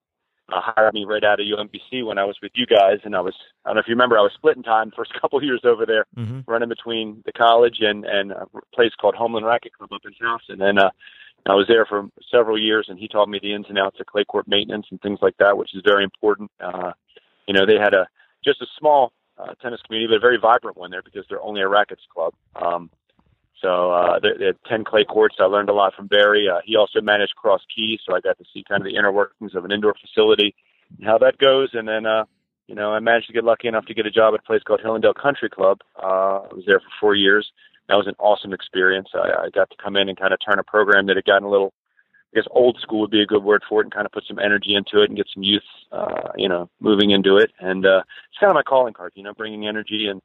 uh, 0.53 0.61
hired 0.61 0.95
me 0.95 1.05
right 1.05 1.25
out 1.25 1.41
of 1.41 1.47
UMBC 1.47 2.05
when 2.05 2.19
I 2.19 2.25
was 2.25 2.37
with 2.43 2.53
you 2.55 2.67
guys, 2.67 2.99
and 3.05 3.15
I 3.17 3.21
was, 3.21 3.35
I 3.65 3.69
don't 3.69 3.77
know 3.77 3.81
if 3.81 3.89
you 3.89 3.95
remember, 3.95 4.19
I 4.19 4.23
was 4.23 4.33
splitting 4.35 4.63
time 4.63 4.91
the 4.91 4.97
first 4.97 5.13
couple 5.21 5.39
of 5.39 5.45
years 5.45 5.63
over 5.65 5.87
there 5.87 6.07
Mm-hmm. 6.17 6.41
running 6.47 6.69
between 6.69 7.23
the 7.25 7.33
college 7.33 7.79
and 7.81 8.05
and 8.05 8.33
a 8.33 8.47
place 8.75 8.93
called 9.01 9.15
Homeland 9.15 9.47
Racket 9.47 9.73
Club 9.73 9.93
up 9.93 10.03
in 10.05 10.13
House, 10.27 10.43
and 10.49 10.61
then 10.61 10.79
uh, 10.79 10.91
I 11.47 11.55
was 11.55 11.67
there 11.69 11.87
for 11.87 12.09
several 12.31 12.59
years, 12.59 12.87
and 12.89 12.99
he 12.99 13.09
taught 13.09 13.29
me 13.29 13.41
the 13.43 13.53
ins 13.55 13.67
and 13.69 13.79
outs 13.79 13.99
of 13.99 14.07
clay 14.07 14.25
court 14.25 14.47
maintenance 14.47 14.87
and 14.91 15.01
things 15.01 15.19
like 15.23 15.37
that, 15.39 15.57
which 15.57 15.75
is 15.75 15.83
very 15.85 16.05
important. 16.05 16.51
Uh, 16.61 16.93
you 17.47 17.55
know, 17.55 17.67
they 17.67 17.79
had 17.83 17.95
a 17.95 18.07
just 18.45 18.61
a 18.63 18.67
small 18.79 19.13
uh, 19.43 19.55
tennis 19.61 19.81
community, 19.83 20.09
but 20.11 20.17
a 20.17 20.21
very 20.21 20.39
vibrant 20.39 20.77
one 20.77 20.91
there 20.91 21.03
because 21.03 21.25
they're 21.29 21.43
only 21.43 21.61
a 21.61 21.69
rackets 21.69 22.03
club. 22.15 22.33
Um, 22.55 22.91
so 23.61 23.93
uh, 23.93 24.19
they, 24.21 24.39
they 24.39 24.47
had 24.47 24.57
ten 24.69 24.85
clay 24.85 25.05
courts. 25.05 25.37
I 25.39 25.45
learned 25.45 25.69
a 25.69 25.75
lot 25.75 25.95
from 25.95 26.07
Barry. 26.07 26.49
Uh, 26.49 26.61
he 26.65 26.77
also 26.77 27.01
managed 27.01 27.35
Cross 27.37 27.63
Keys, 27.75 28.01
so 28.05 28.15
I 28.15 28.21
got 28.21 28.39
to 28.39 28.45
see 28.53 28.65
kind 28.69 28.81
of 28.83 28.87
the 28.87 28.97
inner 28.97 29.13
workings 29.13 29.55
of 29.55 29.65
an 29.65 29.73
indoor 29.73 29.95
facility. 29.95 30.55
And 30.99 31.07
how 31.07 31.19
that 31.19 31.39
goes. 31.39 31.71
And 31.73 31.87
then, 31.89 32.05
uh, 32.07 32.25
you 32.67 32.75
know, 32.75 32.93
I 32.93 33.01
managed 33.01 33.29
to 33.29 33.33
get 33.33 33.45
lucky 33.45 33.69
enough 33.69 33.87
to 33.87 33.95
get 33.95 34.07
a 34.07 34.11
job 34.11 34.35
at 34.35 34.41
a 34.41 34.43
place 34.43 34.63
called 34.63 34.81
Hillendale 34.85 35.15
Country 35.15 35.49
Club. 35.49 35.79
Uh, 35.97 36.47
I 36.51 36.55
was 36.55 36.65
there 36.67 36.81
for 36.81 36.91
four 37.01 37.15
years. 37.15 37.51
That 37.89 37.95
was 37.95 38.07
an 38.07 38.15
awesome 38.19 38.53
experience. 38.53 39.09
I, 39.15 39.47
I 39.47 39.51
got 39.51 39.71
to 39.71 39.77
come 39.83 39.97
in 39.97 40.09
and 40.09 40.19
kind 40.19 40.33
of 40.33 40.39
turn 40.45 40.59
a 40.59 40.63
program 40.63 41.07
that 41.07 41.17
had 41.17 41.25
gotten 41.25 41.45
a 41.45 41.51
little, 41.51 41.73
I 42.33 42.41
guess, 42.41 42.49
old 42.51 42.79
school 42.81 43.01
would 43.01 43.11
be 43.11 43.23
a 43.23 43.27
good 43.27 43.45
word 43.45 43.63
for 43.69 43.81
it, 43.81 43.85
and 43.85 43.93
kind 43.93 44.07
of 44.07 44.13
put 44.13 44.25
some 44.27 44.39
energy 44.39 44.75
into 44.75 45.03
it 45.03 45.11
and 45.11 45.17
get 45.17 45.29
some 45.33 45.43
youth, 45.43 45.63
uh, 45.91 46.31
you 46.37 46.49
know, 46.49 46.69
moving 46.81 47.11
into 47.11 47.37
it. 47.37 47.51
And 47.61 47.85
uh, 47.85 48.03
it's 48.31 48.39
kind 48.39 48.51
of 48.51 48.55
my 48.55 48.63
calling 48.63 48.95
card, 48.95 49.13
you 49.15 49.23
know, 49.23 49.35
bringing 49.35 49.67
energy 49.67 50.07
and 50.09 50.21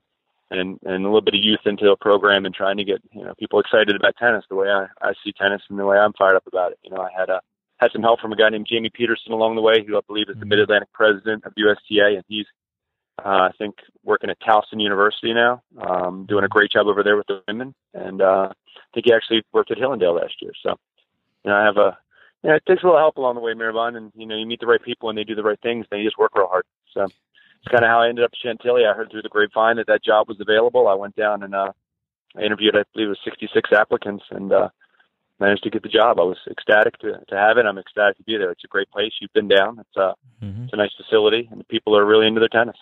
and 0.49 0.79
and 0.83 1.03
a 1.03 1.07
little 1.07 1.21
bit 1.21 1.35
of 1.35 1.43
youth 1.43 1.59
into 1.65 1.91
a 1.91 1.97
program 1.97 2.45
and 2.45 2.55
trying 2.55 2.77
to 2.77 2.83
get 2.83 3.01
you 3.11 3.23
know 3.23 3.33
people 3.37 3.59
excited 3.59 3.95
about 3.95 4.15
tennis 4.17 4.45
the 4.49 4.55
way 4.55 4.69
I, 4.69 4.87
I 5.01 5.13
see 5.23 5.33
tennis 5.33 5.61
and 5.69 5.77
the 5.77 5.85
way 5.85 5.97
I'm 5.97 6.13
fired 6.13 6.35
up 6.35 6.47
about 6.47 6.71
it. 6.71 6.79
You 6.83 6.91
know, 6.91 7.01
I 7.01 7.09
had 7.17 7.29
a 7.29 7.41
had 7.79 7.91
some 7.91 8.01
help 8.01 8.19
from 8.19 8.31
a 8.31 8.35
guy 8.35 8.49
named 8.49 8.67
Jamie 8.69 8.89
Peterson 8.93 9.33
along 9.33 9.55
the 9.55 9.61
way, 9.61 9.83
who 9.85 9.97
I 9.97 10.01
believe 10.07 10.29
is 10.29 10.35
the 10.35 10.41
mm-hmm. 10.41 10.49
Mid 10.49 10.59
Atlantic 10.59 10.91
president 10.93 11.45
of 11.45 11.53
USTA, 11.55 12.15
and 12.15 12.23
he's 12.27 12.45
uh, 13.23 13.49
I 13.49 13.51
think 13.57 13.75
working 14.03 14.29
at 14.29 14.39
Towson 14.41 14.81
University 14.81 15.33
now, 15.33 15.63
um, 15.81 16.25
doing 16.27 16.43
a 16.43 16.47
great 16.47 16.71
job 16.71 16.87
over 16.87 17.03
there 17.03 17.17
with 17.17 17.27
the 17.27 17.41
women, 17.47 17.73
and 17.93 18.21
uh, 18.21 18.49
I 18.51 18.79
think 18.93 19.07
he 19.07 19.13
actually 19.13 19.43
worked 19.53 19.71
at 19.71 19.77
Hillendale 19.77 20.21
last 20.21 20.35
year. 20.39 20.51
So, 20.61 20.75
you 21.47 21.53
know, 21.53 21.59
I 21.59 21.63
have 21.63 21.77
a 21.77 21.97
you 22.43 22.49
know, 22.49 22.55
it 22.57 22.65
takes 22.67 22.83
a 22.83 22.85
little 22.85 22.99
help 22.99 23.15
along 23.15 23.35
the 23.35 23.41
way, 23.41 23.53
Mehrban, 23.53 23.95
and 23.95 24.11
you 24.15 24.27
know, 24.27 24.35
you 24.35 24.45
meet 24.45 24.59
the 24.59 24.67
right 24.67 24.83
people 24.83 25.09
and 25.09 25.17
they 25.17 25.23
do 25.23 25.33
the 25.33 25.43
right 25.43 25.59
things, 25.61 25.85
then 25.89 25.99
you 25.99 26.05
just 26.05 26.17
work 26.17 26.35
real 26.35 26.47
hard. 26.47 26.65
So 26.93 27.03
it's 27.03 27.71
kind 27.71 27.83
of 27.83 27.89
how 27.89 28.01
I 28.01 28.09
ended 28.09 28.25
up 28.25 28.31
at 28.33 28.39
Chantilly. 28.43 28.83
I 28.85 28.93
heard 28.93 29.09
through 29.09 29.21
the 29.21 29.29
grapevine 29.29 29.77
that 29.77 29.87
that 29.87 30.03
job 30.03 30.27
was 30.27 30.37
available. 30.41 30.87
I 30.87 30.93
went 30.93 31.15
down 31.15 31.41
and 31.41 31.55
uh, 31.55 31.71
I 32.37 32.41
interviewed, 32.41 32.75
I 32.75 32.83
believe 32.93 33.07
it 33.07 33.15
was 33.17 33.19
66 33.23 33.69
applicants, 33.71 34.25
and 34.29 34.51
uh, 34.51 34.69
managed 35.39 35.63
to 35.63 35.69
get 35.69 35.83
the 35.83 35.89
job. 35.89 36.19
I 36.19 36.23
was 36.23 36.37
ecstatic 36.49 36.97
to, 36.99 37.13
to 37.27 37.35
have 37.35 37.57
it. 37.57 37.65
I'm 37.65 37.77
ecstatic 37.77 38.17
to 38.17 38.23
be 38.23 38.37
there. 38.37 38.51
It's 38.51 38.65
a 38.65 38.67
great 38.67 38.91
place. 38.91 39.13
You've 39.21 39.33
been 39.33 39.47
down. 39.47 39.79
It's 39.79 39.95
a, 39.95 40.13
mm-hmm. 40.43 40.65
it's 40.65 40.73
a 40.73 40.77
nice 40.77 40.91
facility, 40.97 41.47
and 41.49 41.59
the 41.59 41.65
people 41.65 41.97
are 41.97 42.05
really 42.05 42.27
into 42.27 42.39
their 42.39 42.49
tennis. 42.49 42.77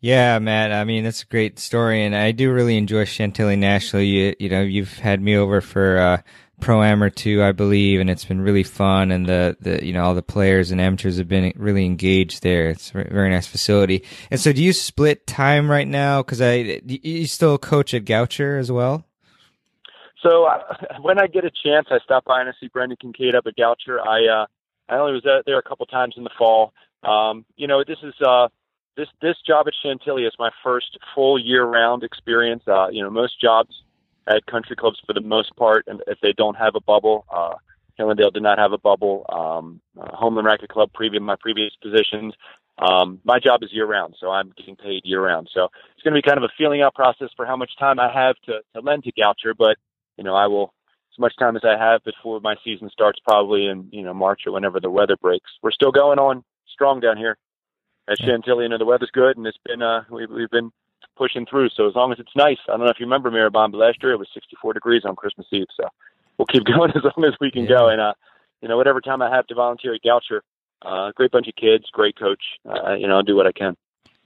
Yeah, 0.00 0.38
Matt. 0.38 0.72
I 0.72 0.84
mean, 0.84 1.04
that's 1.04 1.22
a 1.22 1.26
great 1.26 1.58
story, 1.58 2.04
and 2.04 2.14
I 2.14 2.30
do 2.30 2.52
really 2.52 2.76
enjoy 2.76 3.06
Chantilly 3.06 3.56
National. 3.56 4.02
You, 4.02 4.34
you 4.38 4.48
know, 4.50 4.60
you've 4.60 4.98
had 4.98 5.22
me 5.22 5.36
over 5.36 5.60
for 5.60 5.98
uh, 5.98 6.22
pro 6.60 6.82
am 6.82 7.02
or 7.02 7.10
two, 7.10 7.42
I 7.42 7.52
believe, 7.52 8.00
and 8.00 8.08
it's 8.08 8.24
been 8.24 8.40
really 8.40 8.62
fun. 8.62 9.10
And 9.10 9.26
the, 9.26 9.56
the 9.60 9.84
you 9.84 9.92
know 9.92 10.04
all 10.04 10.14
the 10.14 10.22
players 10.22 10.70
and 10.70 10.80
amateurs 10.80 11.18
have 11.18 11.28
been 11.28 11.52
really 11.56 11.84
engaged 11.84 12.42
there. 12.42 12.68
It's 12.68 12.90
a 12.90 13.04
very 13.04 13.30
nice 13.30 13.46
facility. 13.46 14.04
And 14.30 14.40
so, 14.40 14.52
do 14.52 14.62
you 14.62 14.72
split 14.72 15.26
time 15.26 15.70
right 15.70 15.88
now? 15.88 16.22
Because 16.22 16.40
I 16.40 16.80
you 16.84 17.26
still 17.26 17.58
coach 17.58 17.94
at 17.94 18.04
Goucher 18.04 18.58
as 18.58 18.70
well. 18.70 19.04
So 20.22 20.44
uh, 20.44 20.58
when 21.00 21.20
I 21.20 21.26
get 21.26 21.44
a 21.44 21.50
chance, 21.50 21.88
I 21.90 21.98
stop 22.04 22.24
by 22.24 22.40
and 22.40 22.48
I 22.48 22.52
see 22.60 22.68
Brendan 22.68 22.98
Kincaid 23.00 23.34
up 23.34 23.46
at 23.46 23.56
Goucher. 23.56 24.00
I 24.00 24.42
uh, 24.42 24.46
I 24.88 24.98
only 24.98 25.12
was 25.12 25.26
there 25.46 25.58
a 25.58 25.62
couple 25.62 25.86
times 25.86 26.14
in 26.16 26.24
the 26.24 26.30
fall. 26.38 26.72
Um, 27.02 27.44
you 27.56 27.66
know, 27.66 27.84
this 27.86 27.98
is 28.02 28.14
uh, 28.26 28.48
this 28.96 29.08
this 29.20 29.36
job 29.46 29.66
at 29.68 29.74
Chantilly 29.82 30.22
is 30.24 30.34
my 30.38 30.50
first 30.62 30.98
full 31.14 31.38
year 31.38 31.64
round 31.64 32.02
experience. 32.02 32.62
Uh, 32.66 32.88
you 32.88 33.02
know, 33.02 33.10
most 33.10 33.40
jobs 33.40 33.82
at 34.26 34.46
country 34.46 34.76
clubs 34.76 35.00
for 35.06 35.12
the 35.12 35.20
most 35.20 35.54
part, 35.56 35.84
and 35.86 36.02
if 36.06 36.18
they 36.20 36.32
don't 36.32 36.56
have 36.56 36.74
a 36.74 36.80
bubble, 36.80 37.24
uh, 37.32 37.54
Hillendale 37.98 38.32
did 38.32 38.42
not 38.42 38.58
have 38.58 38.72
a 38.72 38.78
bubble. 38.78 39.24
Um, 39.28 39.80
uh, 40.00 40.14
Homeland 40.14 40.46
Racket 40.46 40.68
Club, 40.68 40.90
previous 40.92 41.22
my 41.22 41.36
previous 41.40 41.72
positions. 41.82 42.34
Um, 42.78 43.20
my 43.24 43.38
job 43.38 43.62
is 43.62 43.72
year 43.72 43.86
round, 43.86 44.16
so 44.20 44.30
I'm 44.30 44.52
getting 44.56 44.76
paid 44.76 45.00
year 45.04 45.24
round. 45.24 45.48
So 45.52 45.68
it's 45.94 46.02
going 46.02 46.14
to 46.14 46.20
be 46.20 46.26
kind 46.26 46.36
of 46.36 46.44
a 46.44 46.52
feeling 46.58 46.82
out 46.82 46.94
process 46.94 47.30
for 47.34 47.46
how 47.46 47.56
much 47.56 47.70
time 47.78 47.98
I 47.98 48.12
have 48.12 48.36
to, 48.46 48.60
to 48.74 48.80
lend 48.80 49.04
to 49.04 49.12
Goucher, 49.12 49.54
but 49.56 49.76
you 50.18 50.24
know 50.24 50.34
I 50.34 50.46
will 50.46 50.74
as 51.14 51.18
much 51.18 51.34
time 51.38 51.56
as 51.56 51.62
I 51.64 51.78
have 51.78 52.04
before 52.04 52.40
my 52.40 52.56
season 52.62 52.90
starts, 52.90 53.18
probably 53.26 53.66
in 53.66 53.88
you 53.92 54.02
know 54.02 54.12
March 54.12 54.42
or 54.46 54.52
whenever 54.52 54.78
the 54.80 54.90
weather 54.90 55.16
breaks. 55.16 55.50
We're 55.62 55.70
still 55.70 55.92
going 55.92 56.18
on 56.18 56.44
strong 56.68 57.00
down 57.00 57.16
here 57.16 57.38
at 58.08 58.18
Chantilly. 58.20 58.64
You 58.64 58.68
know 58.68 58.78
the 58.78 58.84
weather's 58.84 59.10
good, 59.10 59.38
and 59.38 59.46
it's 59.46 59.58
been 59.64 59.80
uh, 59.80 60.04
we, 60.10 60.26
we've 60.26 60.50
been 60.50 60.70
pushing 61.16 61.46
through. 61.46 61.70
So 61.70 61.88
as 61.88 61.94
long 61.94 62.12
as 62.12 62.18
it's 62.18 62.34
nice, 62.36 62.58
I 62.68 62.72
don't 62.72 62.80
know 62.80 62.90
if 62.90 63.00
you 63.00 63.06
remember 63.06 63.30
Mehrban, 63.30 63.72
but 63.72 63.78
last 63.78 64.02
year 64.02 64.12
it 64.12 64.18
was 64.18 64.28
64 64.34 64.74
degrees 64.74 65.02
on 65.04 65.16
Christmas 65.16 65.46
Eve. 65.50 65.66
So 65.80 65.88
we'll 66.38 66.46
keep 66.46 66.64
going 66.76 66.90
as 66.90 67.02
long 67.02 67.26
as 67.26 67.34
we 67.40 67.50
can 67.50 67.62
yeah. 67.62 67.78
go. 67.78 67.88
And 67.88 68.00
uh, 68.00 68.14
you 68.60 68.68
know, 68.68 68.76
whatever 68.76 69.00
time 69.00 69.22
I 69.22 69.34
have 69.34 69.46
to 69.48 69.54
volunteer 69.54 69.94
at 69.94 70.02
Goucher, 70.02 70.40
uh, 70.82 71.12
great 71.14 71.30
bunch 71.30 71.48
of 71.48 71.54
kids, 71.56 71.84
great 71.92 72.18
coach. 72.18 72.42
Uh, 72.64 72.94
you 72.94 73.06
know, 73.06 73.16
I'll 73.16 73.22
do 73.22 73.36
what 73.36 73.46
I 73.46 73.52
can. 73.52 73.76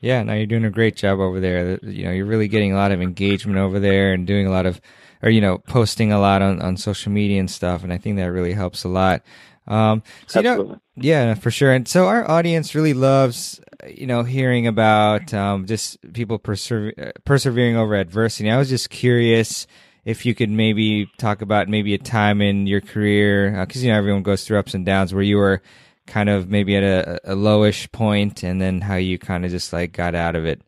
Yeah, 0.01 0.23
no, 0.23 0.33
you're 0.33 0.47
doing 0.47 0.65
a 0.65 0.71
great 0.71 0.97
job 0.97 1.21
over 1.21 1.41
there. 1.41 1.79
You 1.83 2.05
know, 2.05 2.11
you're 2.11 2.27
really 2.27 2.49
getting 2.49 2.73
a 2.73 2.77
lot 2.77 2.91
of 2.91 3.03
engagement 3.03 3.59
over 3.59 3.79
there 3.79 4.15
and 4.15 4.27
doing 4.27 4.47
a 4.47 4.51
lot 4.51 4.65
of, 4.65 4.81
or 5.23 5.29
you 5.29 5.43
know, 5.43 5.59
posting 5.59 6.11
a 6.11 6.19
lot 6.19 6.41
on 6.41 6.63
on 6.63 6.77
social 6.79 7.13
media 7.13 7.39
and 7.39 7.51
stuff. 7.51 7.85
And 7.85 7.93
I 7.93 7.99
think 7.99 8.17
that 8.17 8.33
really 8.33 8.55
helps 8.55 8.85
a 8.85 8.89
lot. 8.89 9.23
Um, 9.71 10.03
so 10.27 10.41
Absolutely. 10.41 10.65
you 10.67 10.73
know, 10.73 10.81
yeah, 10.97 11.35
for 11.35 11.51
sure. 11.53 11.73
And 11.73 11.87
so 11.87 12.09
our 12.09 12.29
audience 12.29 12.75
really 12.75 12.93
loves, 12.93 13.61
you 13.89 14.07
know, 14.07 14.25
hearing 14.25 14.67
about 14.67 15.33
um, 15.33 15.67
just 15.67 15.97
people 16.13 16.41
persever- 16.41 17.13
persevering 17.25 17.77
over 17.77 17.95
adversity. 17.95 18.51
I 18.51 18.59
was 18.59 18.69
just 18.69 18.91
curious 18.91 19.69
if 20.05 20.27
you 20.27 20.35
could 20.35 20.51
maybe 20.51 21.07
talk 21.19 21.41
about 21.41 21.69
maybe 21.69 21.95
a 21.95 21.99
time 21.99 22.43
in 22.43 22.67
your 22.67 22.81
career, 22.81 23.65
because 23.65 23.83
uh, 23.83 23.87
you 23.87 23.93
know 23.93 23.99
everyone 23.99 24.25
goes 24.25 24.45
through 24.45 24.59
ups 24.59 24.75
and 24.75 24.85
downs, 24.85 25.15
where 25.15 25.23
you 25.23 25.37
were 25.37 25.63
kind 26.07 26.29
of 26.29 26.49
maybe 26.49 26.75
at 26.75 26.83
a, 26.83 27.33
a 27.33 27.37
lowish 27.37 27.91
point, 27.93 28.43
and 28.43 28.61
then 28.61 28.81
how 28.81 28.97
you 28.97 29.19
kind 29.21 29.45
of 29.45 29.53
just 29.53 29.73
like 29.73 29.93
got 29.93 30.17
out 30.17 30.35
of 30.35 30.47
it. 30.47 30.63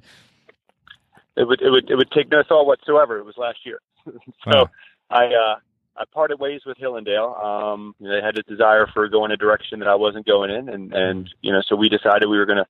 It 1.36 1.48
would 1.48 1.60
it 1.60 1.70
would 1.70 1.90
it 1.90 1.96
would 1.96 2.10
take 2.12 2.30
no 2.30 2.44
thought 2.48 2.66
whatsoever. 2.66 3.18
It 3.18 3.24
was 3.24 3.36
last 3.36 3.58
year, 3.66 3.80
so. 4.44 4.68
I. 5.10 5.26
uh 5.26 5.56
I 5.96 6.04
parted 6.12 6.40
ways 6.40 6.62
with 6.64 6.78
Hillendale. 6.78 7.44
Um, 7.44 7.94
you 7.98 8.08
know, 8.08 8.14
they 8.14 8.24
had 8.24 8.38
a 8.38 8.42
desire 8.42 8.86
for 8.92 9.08
going 9.08 9.30
a 9.30 9.36
direction 9.36 9.78
that 9.80 9.88
I 9.88 9.94
wasn't 9.94 10.26
going 10.26 10.50
in, 10.50 10.68
and 10.68 10.92
and 10.92 11.30
you 11.42 11.52
know, 11.52 11.62
so 11.68 11.76
we 11.76 11.88
decided 11.88 12.28
we 12.28 12.38
were 12.38 12.46
going 12.46 12.64
to 12.64 12.66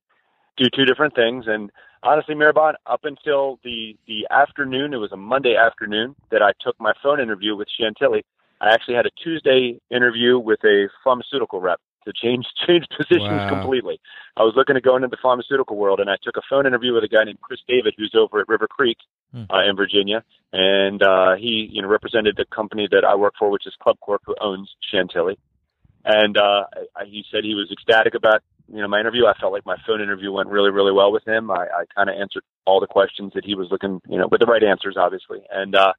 do 0.57 0.69
two 0.75 0.85
different 0.85 1.15
things. 1.15 1.45
And 1.47 1.71
honestly, 2.03 2.35
Mehrban, 2.35 2.75
up 2.87 3.05
until 3.05 3.59
the 3.65 3.97
the 4.07 4.27
afternoon, 4.31 4.93
it 4.93 4.99
was 4.99 5.13
a 5.13 5.17
Monday 5.17 5.55
afternoon 5.57 6.17
that 6.31 6.43
I 6.43 6.53
took 6.61 6.79
my 6.81 6.93
phone 7.03 7.21
interview 7.21 7.57
with 7.57 7.69
Chantilly. 7.79 8.25
I 8.61 8.73
actually 8.73 8.95
had 8.95 9.07
a 9.07 9.11
Tuesday 9.23 9.81
interview 9.91 10.39
with 10.39 10.61
a 10.65 10.89
pharmaceutical 11.03 11.61
rep 11.61 11.81
to 12.05 12.13
change 12.13 12.47
change 12.67 12.87
positions 12.97 13.29
wow. 13.29 13.49
completely. 13.49 14.01
I 14.37 14.43
was 14.43 14.55
looking 14.57 14.75
to 14.75 14.81
go 14.81 14.97
into 14.97 15.09
the 15.09 15.19
pharmaceutical 15.23 15.77
world, 15.77 16.01
and 16.01 16.09
I 16.09 16.17
took 16.23 16.37
a 16.37 16.43
phone 16.49 16.67
interview 16.67 16.95
with 16.95 17.05
a 17.05 17.09
guy 17.09 17.25
named 17.25 17.41
Chris 17.41 17.61
David, 17.69 17.95
who's 17.97 18.15
over 18.17 18.41
at 18.41 18.49
River 18.49 18.67
Creek 18.67 18.99
hmm. 19.33 19.45
uh, 19.51 19.69
in 19.69 19.77
Virginia, 19.77 20.25
and 20.53 21.03
uh, 21.03 21.35
he 21.37 21.69
you 21.71 21.83
know 21.83 21.89
represented 21.89 22.37
the 22.37 22.45
company 22.55 22.89
that 22.91 23.05
I 23.05 23.15
work 23.15 23.35
for, 23.39 23.51
which 23.51 23.67
is 23.67 23.75
Club 23.83 23.99
Corp, 24.01 24.23
who 24.25 24.35
owns 24.41 24.71
Chantilly. 24.91 25.39
And 26.05 26.37
uh, 26.37 26.65
I, 26.97 27.05
he 27.05 27.25
said 27.31 27.45
he 27.45 27.55
was 27.55 27.71
ecstatic 27.71 28.15
about 28.15 28.43
you 28.69 28.81
know 28.81 28.89
my 28.89 29.01
interview. 29.01 29.27
I 29.27 29.39
felt 29.39 29.53
like 29.53 29.67
my 29.67 29.77
phone 29.87 30.01
interview 30.01 30.33
went 30.33 30.49
really 30.49 30.71
really 30.71 30.93
well 30.93 31.13
with 31.13 31.27
him. 31.27 31.51
I, 31.51 31.67
I 31.67 31.85
kind 31.95 32.09
of 32.09 32.17
answered 32.21 32.43
all 32.65 32.81
the 32.81 32.87
questions 32.87 33.33
that 33.35 33.45
he 33.45 33.55
was 33.55 33.69
looking 33.71 34.01
you 34.09 34.19
know 34.19 34.29
with 34.31 34.41
the 34.41 34.47
right 34.47 34.63
answers, 34.63 34.97
obviously, 34.99 35.41
and. 35.51 35.75
uh 35.75 35.93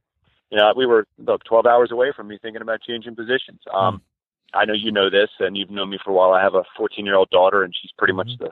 you 0.52 0.60
know, 0.60 0.72
we 0.78 0.86
were 0.86 1.08
look 1.18 1.44
12 1.46 1.66
hours 1.66 1.92
away 1.92 2.14
from 2.16 2.28
me 2.28 2.38
thinking 2.40 2.62
about 2.62 2.80
changing 2.88 3.16
positions. 3.16 3.60
Um, 3.74 3.96
hmm 3.96 4.13
I 4.54 4.66
know 4.66 4.74
you 4.74 4.92
know 4.92 5.10
this, 5.10 5.30
and 5.40 5.58
you've 5.58 5.70
known 5.70 5.90
me 5.90 6.00
for 6.04 6.12
a 6.12 6.14
while. 6.14 6.34
I 6.34 6.42
have 6.42 6.56
a 6.56 6.64
14 6.78 7.06
year 7.06 7.16
old 7.16 7.30
daughter, 7.30 7.64
and 7.64 7.74
she's 7.80 7.92
pretty 7.98 8.14
much 8.14 8.28
mm-hmm. 8.28 8.46
the 8.46 8.52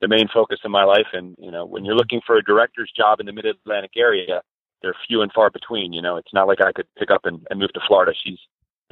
the 0.00 0.08
main 0.08 0.28
focus 0.32 0.60
of 0.64 0.70
my 0.70 0.84
life. 0.84 1.08
And 1.12 1.36
you 1.38 1.50
know, 1.50 1.66
when 1.66 1.84
you're 1.84 1.96
looking 1.96 2.20
for 2.26 2.36
a 2.36 2.42
director's 2.42 2.90
job 2.96 3.20
in 3.20 3.26
the 3.26 3.32
Mid 3.32 3.46
Atlantic 3.46 3.92
area, 3.96 4.42
they're 4.82 4.94
few 5.06 5.22
and 5.22 5.32
far 5.32 5.50
between. 5.50 5.92
You 5.92 6.02
know, 6.02 6.16
it's 6.16 6.32
not 6.32 6.48
like 6.48 6.60
I 6.60 6.72
could 6.72 6.86
pick 6.98 7.10
up 7.10 7.24
and, 7.24 7.46
and 7.50 7.60
move 7.60 7.72
to 7.74 7.80
Florida. 7.86 8.12
She's 8.24 8.38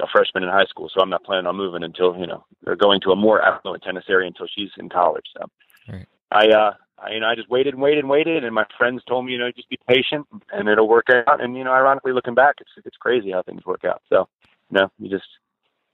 a 0.01 0.07
freshman 0.11 0.43
in 0.43 0.49
high 0.49 0.65
school, 0.65 0.89
so 0.93 1.01
I'm 1.01 1.09
not 1.09 1.23
planning 1.23 1.45
on 1.45 1.55
moving 1.55 1.83
until 1.83 2.17
you 2.17 2.27
know 2.27 2.45
they're 2.63 2.75
going 2.75 3.01
to 3.01 3.11
a 3.11 3.15
more 3.15 3.41
affluent 3.41 3.83
tennis 3.83 4.05
area 4.09 4.27
until 4.27 4.47
she's 4.47 4.69
in 4.77 4.89
college. 4.89 5.25
So 5.37 5.45
right. 5.91 6.05
I, 6.31 6.47
uh, 6.47 6.73
I, 6.97 7.13
you 7.13 7.19
know, 7.19 7.27
I 7.27 7.35
just 7.35 7.49
waited 7.49 7.73
and 7.73 7.81
waited 7.81 7.99
and 7.99 8.09
waited, 8.09 8.43
and 8.43 8.53
my 8.53 8.65
friends 8.77 9.01
told 9.07 9.25
me, 9.25 9.33
you 9.33 9.39
know, 9.39 9.51
just 9.51 9.69
be 9.69 9.79
patient 9.87 10.27
and 10.51 10.69
it'll 10.69 10.87
work 10.87 11.07
out. 11.09 11.43
And 11.43 11.57
you 11.57 11.63
know, 11.63 11.71
ironically, 11.71 12.13
looking 12.13 12.35
back, 12.35 12.55
it's 12.59 12.71
it's 12.85 12.97
crazy 12.97 13.31
how 13.31 13.41
things 13.41 13.65
work 13.65 13.83
out. 13.83 14.01
So, 14.09 14.27
you 14.69 14.79
know, 14.79 14.91
you 14.99 15.09
just 15.09 15.27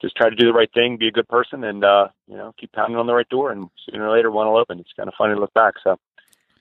just 0.02 0.16
try 0.16 0.30
to 0.30 0.36
do 0.36 0.46
the 0.46 0.54
right 0.54 0.70
thing, 0.74 0.98
be 0.98 1.08
a 1.08 1.12
good 1.12 1.28
person, 1.28 1.64
and 1.64 1.84
uh, 1.84 2.08
you 2.28 2.38
know, 2.38 2.54
keep 2.60 2.72
pounding 2.72 2.98
on 2.98 3.08
the 3.08 3.14
right 3.14 3.30
door, 3.30 3.52
and 3.52 3.70
sooner 3.90 4.08
or 4.08 4.16
later 4.16 4.32
one 4.32 4.48
will 4.48 4.58
open. 4.58 4.80
It's 4.80 4.94
kind 4.96 5.08
of 5.08 5.16
funny 5.18 5.34
to 5.34 5.40
look 5.40 5.54
back. 5.54 5.76
So 5.84 5.98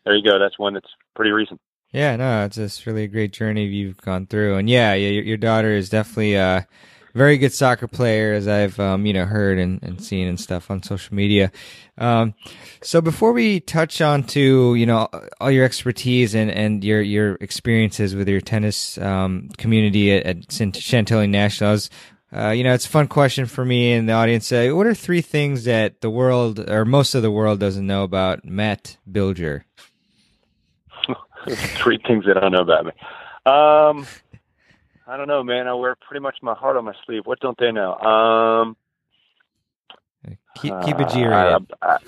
there 0.04 0.16
you 0.16 0.24
go. 0.24 0.38
That's 0.38 0.58
one 0.58 0.74
that's 0.74 0.90
pretty 1.14 1.30
recent. 1.30 1.60
Yeah, 1.92 2.16
no, 2.16 2.44
it's 2.44 2.56
just 2.56 2.86
really 2.86 3.04
a 3.04 3.08
great 3.08 3.32
journey 3.32 3.66
you've 3.66 4.00
gone 4.00 4.26
through, 4.26 4.56
and 4.56 4.68
yeah, 4.68 4.94
your, 4.94 5.22
your 5.22 5.36
daughter 5.36 5.72
is 5.72 5.88
definitely 5.88 6.34
a 6.34 6.66
very 7.14 7.38
good 7.38 7.52
soccer 7.52 7.86
player, 7.86 8.32
as 8.32 8.48
I've 8.48 8.78
um, 8.80 9.06
you 9.06 9.12
know 9.12 9.24
heard 9.24 9.58
and, 9.58 9.80
and 9.82 10.02
seen 10.02 10.26
and 10.26 10.38
stuff 10.38 10.70
on 10.70 10.82
social 10.82 11.14
media. 11.14 11.52
Um, 11.96 12.34
so 12.82 13.00
before 13.00 13.32
we 13.32 13.60
touch 13.60 14.00
on 14.00 14.24
to 14.24 14.74
you 14.74 14.86
know 14.86 15.08
all 15.40 15.50
your 15.50 15.64
expertise 15.64 16.34
and, 16.34 16.50
and 16.50 16.82
your 16.82 17.00
your 17.00 17.36
experiences 17.36 18.14
with 18.16 18.28
your 18.28 18.40
tennis 18.40 18.98
um, 18.98 19.48
community 19.56 20.12
at, 20.12 20.26
at 20.26 20.76
Chantilly 20.76 21.28
National, 21.28 21.70
I 21.70 21.72
was 21.72 21.90
uh, 22.34 22.50
you 22.50 22.64
know, 22.64 22.74
it's 22.74 22.86
a 22.86 22.88
fun 22.88 23.06
question 23.06 23.46
for 23.46 23.64
me 23.64 23.92
and 23.92 24.08
the 24.08 24.12
audience. 24.12 24.50
Uh, 24.50 24.70
what 24.72 24.86
are 24.86 24.94
three 24.94 25.20
things 25.20 25.64
that 25.64 26.00
the 26.00 26.10
world 26.10 26.58
or 26.68 26.84
most 26.84 27.14
of 27.14 27.22
the 27.22 27.30
world 27.30 27.60
doesn't 27.60 27.86
know 27.86 28.02
about 28.02 28.44
Matt 28.44 28.96
Bilger? 29.10 29.62
three 31.76 32.00
things 32.06 32.24
that 32.26 32.36
I 32.36 32.40
don't 32.40 32.52
know 32.52 32.62
about 32.62 32.86
me. 32.86 32.92
Um, 33.46 34.06
I 35.06 35.16
don't 35.16 35.28
know, 35.28 35.42
man. 35.42 35.68
I 35.68 35.74
wear 35.74 35.96
pretty 35.96 36.22
much 36.22 36.36
my 36.42 36.54
heart 36.54 36.76
on 36.76 36.84
my 36.84 36.94
sleeve. 37.04 37.22
What 37.26 37.40
don't 37.40 37.58
they 37.58 37.72
know? 37.72 37.94
Um, 37.96 38.76
Keep, 40.56 40.72
keep 40.84 41.00
it 41.00 41.08
G 41.10 41.24
rated. 41.26 41.70
Uh, 41.82 41.98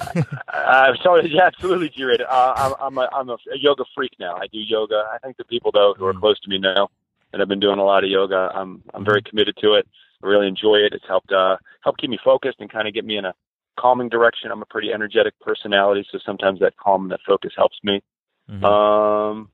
I, 0.49 0.89
am 0.89 0.97
sorry, 1.03 1.29
yeah, 1.31 1.47
absolutely 1.47 1.89
G 1.91 2.05
rated. 2.05 2.27
Uh, 2.27 2.55
I'm, 2.57 2.75
I'm, 2.81 2.99
a, 2.99 3.09
I'm 3.13 3.29
a, 3.29 3.37
yoga 3.57 3.85
freak 3.95 4.13
now. 4.21 4.37
I 4.37 4.47
do 4.47 4.59
yoga. 4.59 5.03
I 5.13 5.19
think 5.19 5.37
the 5.37 5.45
people 5.45 5.73
though 5.73 5.95
who 5.99 6.07
are 6.07 6.15
Mm. 6.15 6.21
close 6.21 6.39
to 6.41 6.49
me 6.49 6.59
know 6.59 6.89
that 7.33 7.41
I've 7.41 7.49
been 7.49 7.61
doing 7.61 7.79
a 7.79 7.85
lot 7.85 8.05
of 8.05 8.11
yoga. 8.11 8.51
I'm 8.55 8.83
I'm 8.95 9.05
very 9.05 9.21
committed 9.21 9.57
to 9.63 9.75
it. 9.75 9.87
I 10.23 10.27
really 10.27 10.49
enjoy 10.49 10.77
it. 10.77 10.93
It's 10.93 11.07
helped 11.07 11.33
uh, 11.33 11.57
help 11.83 11.99
keep 11.99 12.11
me 12.11 12.19
focused 12.23 12.61
and 12.61 12.71
kind 12.71 12.89
of 12.89 12.95
get 12.95 13.05
me 13.05 13.17
in 13.17 13.25
a 13.25 13.35
calming 13.79 14.09
direction. 14.09 14.51
I'm 14.51 14.63
a 14.63 14.67
pretty 14.67 14.93
energetic 14.93 15.35
personality, 15.41 16.07
so 16.11 16.19
sometimes 16.25 16.61
that 16.61 16.77
calm 16.77 17.03
and 17.03 17.11
that 17.13 17.21
focus 17.27 17.53
helps 17.57 17.79
me. 17.83 18.03
Mhm. 18.51 18.65
Um, 18.65 19.51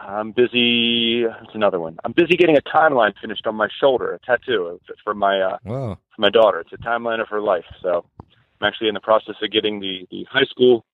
I'm 0.00 0.32
busy. 0.32 1.24
That's 1.24 1.54
another 1.54 1.80
one. 1.80 1.98
I'm 2.04 2.12
busy 2.12 2.36
getting 2.36 2.56
a 2.56 2.60
timeline 2.60 3.12
finished 3.20 3.46
on 3.46 3.54
my 3.54 3.68
shoulder, 3.80 4.14
a 4.14 4.18
tattoo 4.20 4.80
for 5.04 5.14
my 5.14 5.40
uh, 5.40 5.58
for 6.14 6.20
my 6.20 6.30
daughter. 6.30 6.60
It's 6.60 6.72
a 6.72 6.78
timeline 6.78 7.20
of 7.20 7.28
her 7.28 7.40
life. 7.40 7.64
So 7.82 8.04
I'm 8.20 8.66
actually 8.66 8.88
in 8.88 8.94
the 8.94 9.00
process 9.00 9.36
of 9.42 9.50
getting 9.50 9.80
the 9.80 10.06
the 10.10 10.24
high 10.30 10.44
school 10.44 10.84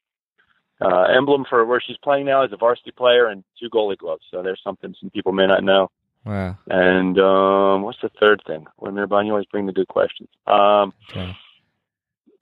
uh, 0.81 1.05
emblem 1.17 1.45
for 1.49 1.65
where 1.65 1.81
she's 1.81 1.97
playing 1.99 2.27
now 2.27 2.43
as 2.43 2.53
a 2.53 2.57
varsity 2.57 2.91
player 2.91 3.27
and 3.27 3.45
two 3.61 3.71
goalie 3.71 3.99
gloves. 3.99 4.25
So 4.31 4.43
there's 4.43 4.61
something 4.63 4.95
some 5.01 5.11
people 5.11 5.33
may 5.33 5.47
not 5.47 5.65
know. 5.65 5.91
Wow. 6.25 6.57
And 6.69 7.19
um, 7.19 7.83
what's 7.83 8.01
the 8.03 8.11
third 8.21 8.43
thing? 8.47 8.67
Well, 8.79 8.93
Mehrban, 8.93 9.27
you 9.27 9.33
always 9.33 9.47
bring 9.47 9.67
the 9.67 9.73
good 9.73 9.89
questions. 9.89 10.29
Um, 10.47 10.93
Okay. 11.11 11.35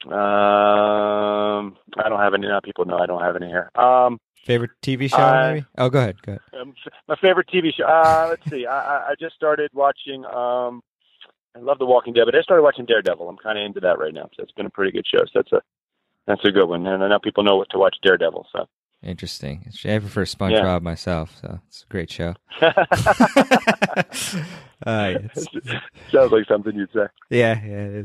um, 0.06 1.76
I 1.98 2.08
don't 2.08 2.18
have 2.20 2.34
any. 2.34 2.46
Now 2.48 2.60
people 2.60 2.84
know 2.84 2.98
I 2.98 3.06
don't 3.06 3.22
have 3.22 3.36
any 3.36 3.46
here. 3.46 3.70
Um, 3.74 4.20
Favorite 4.44 4.72
TV 4.82 5.08
show, 5.08 5.16
Uh, 5.22 5.52
maybe? 5.52 5.66
Oh, 5.78 5.88
go 5.88 5.98
ahead. 6.00 6.20
Go 6.22 6.32
ahead. 6.32 6.42
um, 6.60 6.74
my 7.06 7.14
favorite 7.16 7.46
TV 7.52 7.72
show. 7.72 7.84
Uh, 7.84 8.26
let's 8.30 8.42
see. 8.50 8.66
I, 8.66 8.76
I- 8.96 9.06
I 9.10 9.14
just 9.20 9.36
started 9.36 9.70
watching. 9.72 10.24
Um, 10.24 10.82
I 11.54 11.60
love 11.60 11.78
The 11.78 11.86
Walking 11.86 12.12
Dead, 12.12 12.24
but 12.24 12.34
I 12.34 12.40
started 12.42 12.62
watching 12.62 12.86
Daredevil. 12.86 13.28
I'm 13.28 13.36
kind 13.36 13.56
of 13.58 13.64
into 13.64 13.78
that 13.80 13.98
right 14.00 14.12
now. 14.14 14.28
So 14.36 14.42
it's 14.42 14.52
been 14.52 14.66
a 14.66 14.70
pretty 14.70 14.90
good 14.90 15.06
show. 15.06 15.24
So 15.26 15.30
that's 15.34 15.52
a 15.52 15.60
that's 16.26 16.44
a 16.44 16.50
good 16.50 16.66
one. 16.68 16.86
And 16.86 17.04
I 17.04 17.08
know 17.08 17.18
people 17.20 17.44
know 17.44 17.56
what 17.56 17.68
to 17.70 17.78
watch 17.78 17.96
Daredevil. 18.02 18.48
So 18.52 18.66
Interesting. 19.02 19.64
I 19.84 19.98
prefer 19.98 20.24
SpongeBob 20.24 20.82
myself, 20.82 21.36
so 21.40 21.58
it's 21.66 21.82
a 21.82 21.86
great 21.92 22.08
show. 22.08 22.34
uh, 24.86 25.14
sounds 26.12 26.30
like 26.32 26.46
something 26.46 26.76
you'd 26.76 26.92
say. 26.92 27.06
yeah, 27.28 27.64
yeah. 27.64 28.02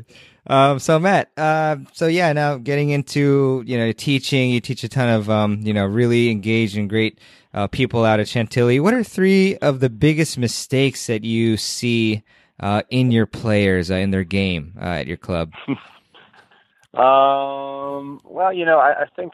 Um, 0.48 0.80
so 0.80 0.98
Matt, 0.98 1.30
uh, 1.38 1.76
so 1.94 2.08
yeah, 2.08 2.34
now 2.34 2.58
getting 2.58 2.90
into 2.90 3.64
you 3.68 3.78
know 3.78 3.92
teaching, 3.92 4.50
you 4.50 4.60
teach 4.60 4.84
a 4.84 4.90
ton 4.90 5.10
of 5.10 5.30
um, 5.30 5.60
you 5.62 5.74
know 5.74 5.86
really 5.86 6.32
engaged 6.32 6.76
and 6.78 6.90
great 6.90 7.20
uh, 7.54 7.68
people 7.68 8.04
out 8.04 8.20
at 8.20 8.28
Chantilly. 8.28 8.80
What 8.80 8.96
are 8.96 9.04
three 9.04 9.56
of 9.58 9.82
the 9.82 9.90
biggest 9.90 10.38
mistakes 10.38 11.06
that 11.08 11.24
you 11.24 11.58
see 11.58 12.24
uh, 12.60 12.82
in 12.90 13.12
your 13.12 13.28
players 13.28 13.92
uh, 13.92 13.96
in 13.96 14.10
their 14.10 14.24
game 14.24 14.74
uh, 14.82 14.86
at 14.86 15.08
your 15.08 15.18
club? 15.18 15.54
Um, 16.94 18.22
well, 18.24 18.52
you 18.52 18.66
know, 18.66 18.80
I, 18.80 19.04
I 19.04 19.06
think 19.16 19.34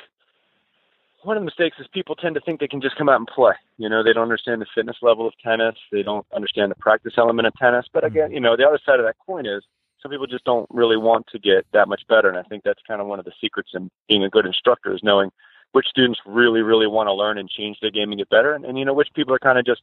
one 1.24 1.38
of 1.38 1.42
the 1.42 1.46
mistakes 1.46 1.78
is 1.80 1.88
people 1.94 2.16
tend 2.16 2.36
to 2.36 2.42
think 2.42 2.60
they 2.60 2.68
can 2.68 2.82
just 2.82 2.98
come 2.98 3.10
out 3.10 3.18
and 3.18 3.28
play. 3.28 3.54
You 3.78 3.90
know, 3.90 4.04
they 4.04 4.14
don't 4.14 4.24
understand 4.24 4.62
the 4.62 4.66
fitness 4.74 4.98
level 5.02 5.28
of 5.28 5.34
tennis. 5.44 5.76
They 5.92 6.04
don't 6.04 6.26
understand 6.36 6.72
the 6.72 6.76
practice 6.76 7.14
element 7.18 7.48
of 7.48 7.54
tennis. 7.56 7.86
But 7.92 8.04
again, 8.04 8.32
you 8.32 8.40
know, 8.40 8.56
the 8.56 8.68
other 8.68 8.80
side 8.86 9.00
of 9.00 9.06
that 9.06 9.16
coin 9.26 9.46
is 9.46 9.64
some 10.02 10.12
people 10.12 10.28
just 10.28 10.44
don't 10.44 10.68
really 10.70 10.98
want 10.98 11.28
to 11.28 11.40
get 11.40 11.66
that 11.74 11.88
much 11.88 12.02
better. 12.08 12.30
And 12.30 12.38
I 12.38 12.44
think 12.44 12.64
that's 12.64 12.82
kind 12.88 13.02
of 13.02 13.08
one 13.08 13.20
of 13.20 13.26
the 13.26 13.32
secrets 13.40 13.72
in 13.74 13.90
being 14.08 14.24
a 14.24 14.30
good 14.30 14.46
instructor 14.46 14.94
is 14.94 15.02
knowing 15.04 15.32
which 15.74 15.88
students 15.88 16.20
really, 16.26 16.62
really 16.62 16.88
want 16.88 17.08
to 17.08 17.14
learn 17.14 17.38
and 17.38 17.50
change 17.50 17.78
their 17.82 17.92
game 17.92 18.12
and 18.12 18.20
get 18.20 18.30
better, 18.30 18.54
and, 18.54 18.64
and 18.64 18.78
you 18.78 18.86
know, 18.86 18.94
which 18.94 19.10
people 19.16 19.34
are 19.34 19.40
kind 19.40 19.58
of 19.58 19.66
just 19.66 19.82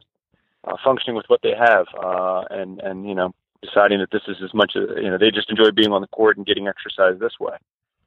uh, 0.64 0.76
functioning 0.82 1.16
with 1.16 1.26
what 1.28 1.40
they 1.42 1.52
have, 1.58 1.86
uh, 2.02 2.44
and 2.50 2.80
and 2.80 3.08
you 3.08 3.14
know, 3.14 3.34
deciding 3.62 3.98
that 3.98 4.10
this 4.10 4.22
is 4.28 4.36
as 4.42 4.54
much 4.54 4.72
as 4.76 4.84
you 4.96 5.10
know, 5.10 5.18
they 5.18 5.30
just 5.30 5.50
enjoy 5.50 5.70
being 5.70 5.92
on 5.92 6.00
the 6.00 6.08
court 6.08 6.36
and 6.36 6.46
getting 6.46 6.68
exercise 6.68 7.18
this 7.18 7.38
way. 7.40 7.56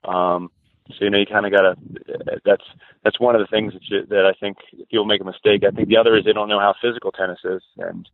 Um, 0.06 0.50
so 0.90 1.06
you 1.06 1.10
know, 1.10 1.18
you 1.18 1.26
kind 1.26 1.46
of 1.46 1.52
got 1.52 1.62
to. 1.62 2.40
That's 2.46 2.64
that's 3.04 3.20
one 3.20 3.36
of 3.36 3.42
the 3.42 3.48
things 3.48 3.74
that 3.74 3.82
you, 3.90 4.06
that 4.08 4.26
I 4.26 4.34
think 4.38 4.58
people 4.90 5.06
make 5.06 5.22
a 5.22 5.26
mistake. 5.26 5.64
I 5.66 5.72
think 5.72 5.88
the 5.88 5.98
other 5.98 6.18
is 6.18 6.26
they 6.26 6.34
don't 6.34 6.50
know 6.50 6.60
how 6.60 6.76
physical 6.82 7.12
tennis 7.12 7.40
is, 7.44 7.62
and 7.78 8.08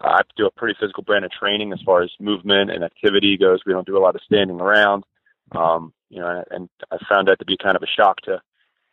I 0.00 0.22
do 0.36 0.46
a 0.46 0.50
pretty 0.50 0.76
physical 0.78 1.02
brand 1.02 1.24
of 1.24 1.32
training 1.32 1.72
as 1.72 1.80
far 1.84 2.02
as 2.02 2.10
movement 2.20 2.70
and 2.70 2.84
activity 2.84 3.36
goes. 3.36 3.60
We 3.66 3.72
don't 3.72 3.86
do 3.86 3.98
a 3.98 4.00
lot 4.00 4.14
of 4.14 4.22
standing 4.22 4.60
around, 4.60 5.04
um, 5.52 5.92
you 6.10 6.20
know, 6.20 6.44
and 6.50 6.68
I 6.90 6.98
found 7.08 7.28
that 7.28 7.40
to 7.40 7.44
be 7.44 7.56
kind 7.56 7.76
of 7.76 7.82
a 7.82 7.86
shock 7.86 8.20
to 8.22 8.40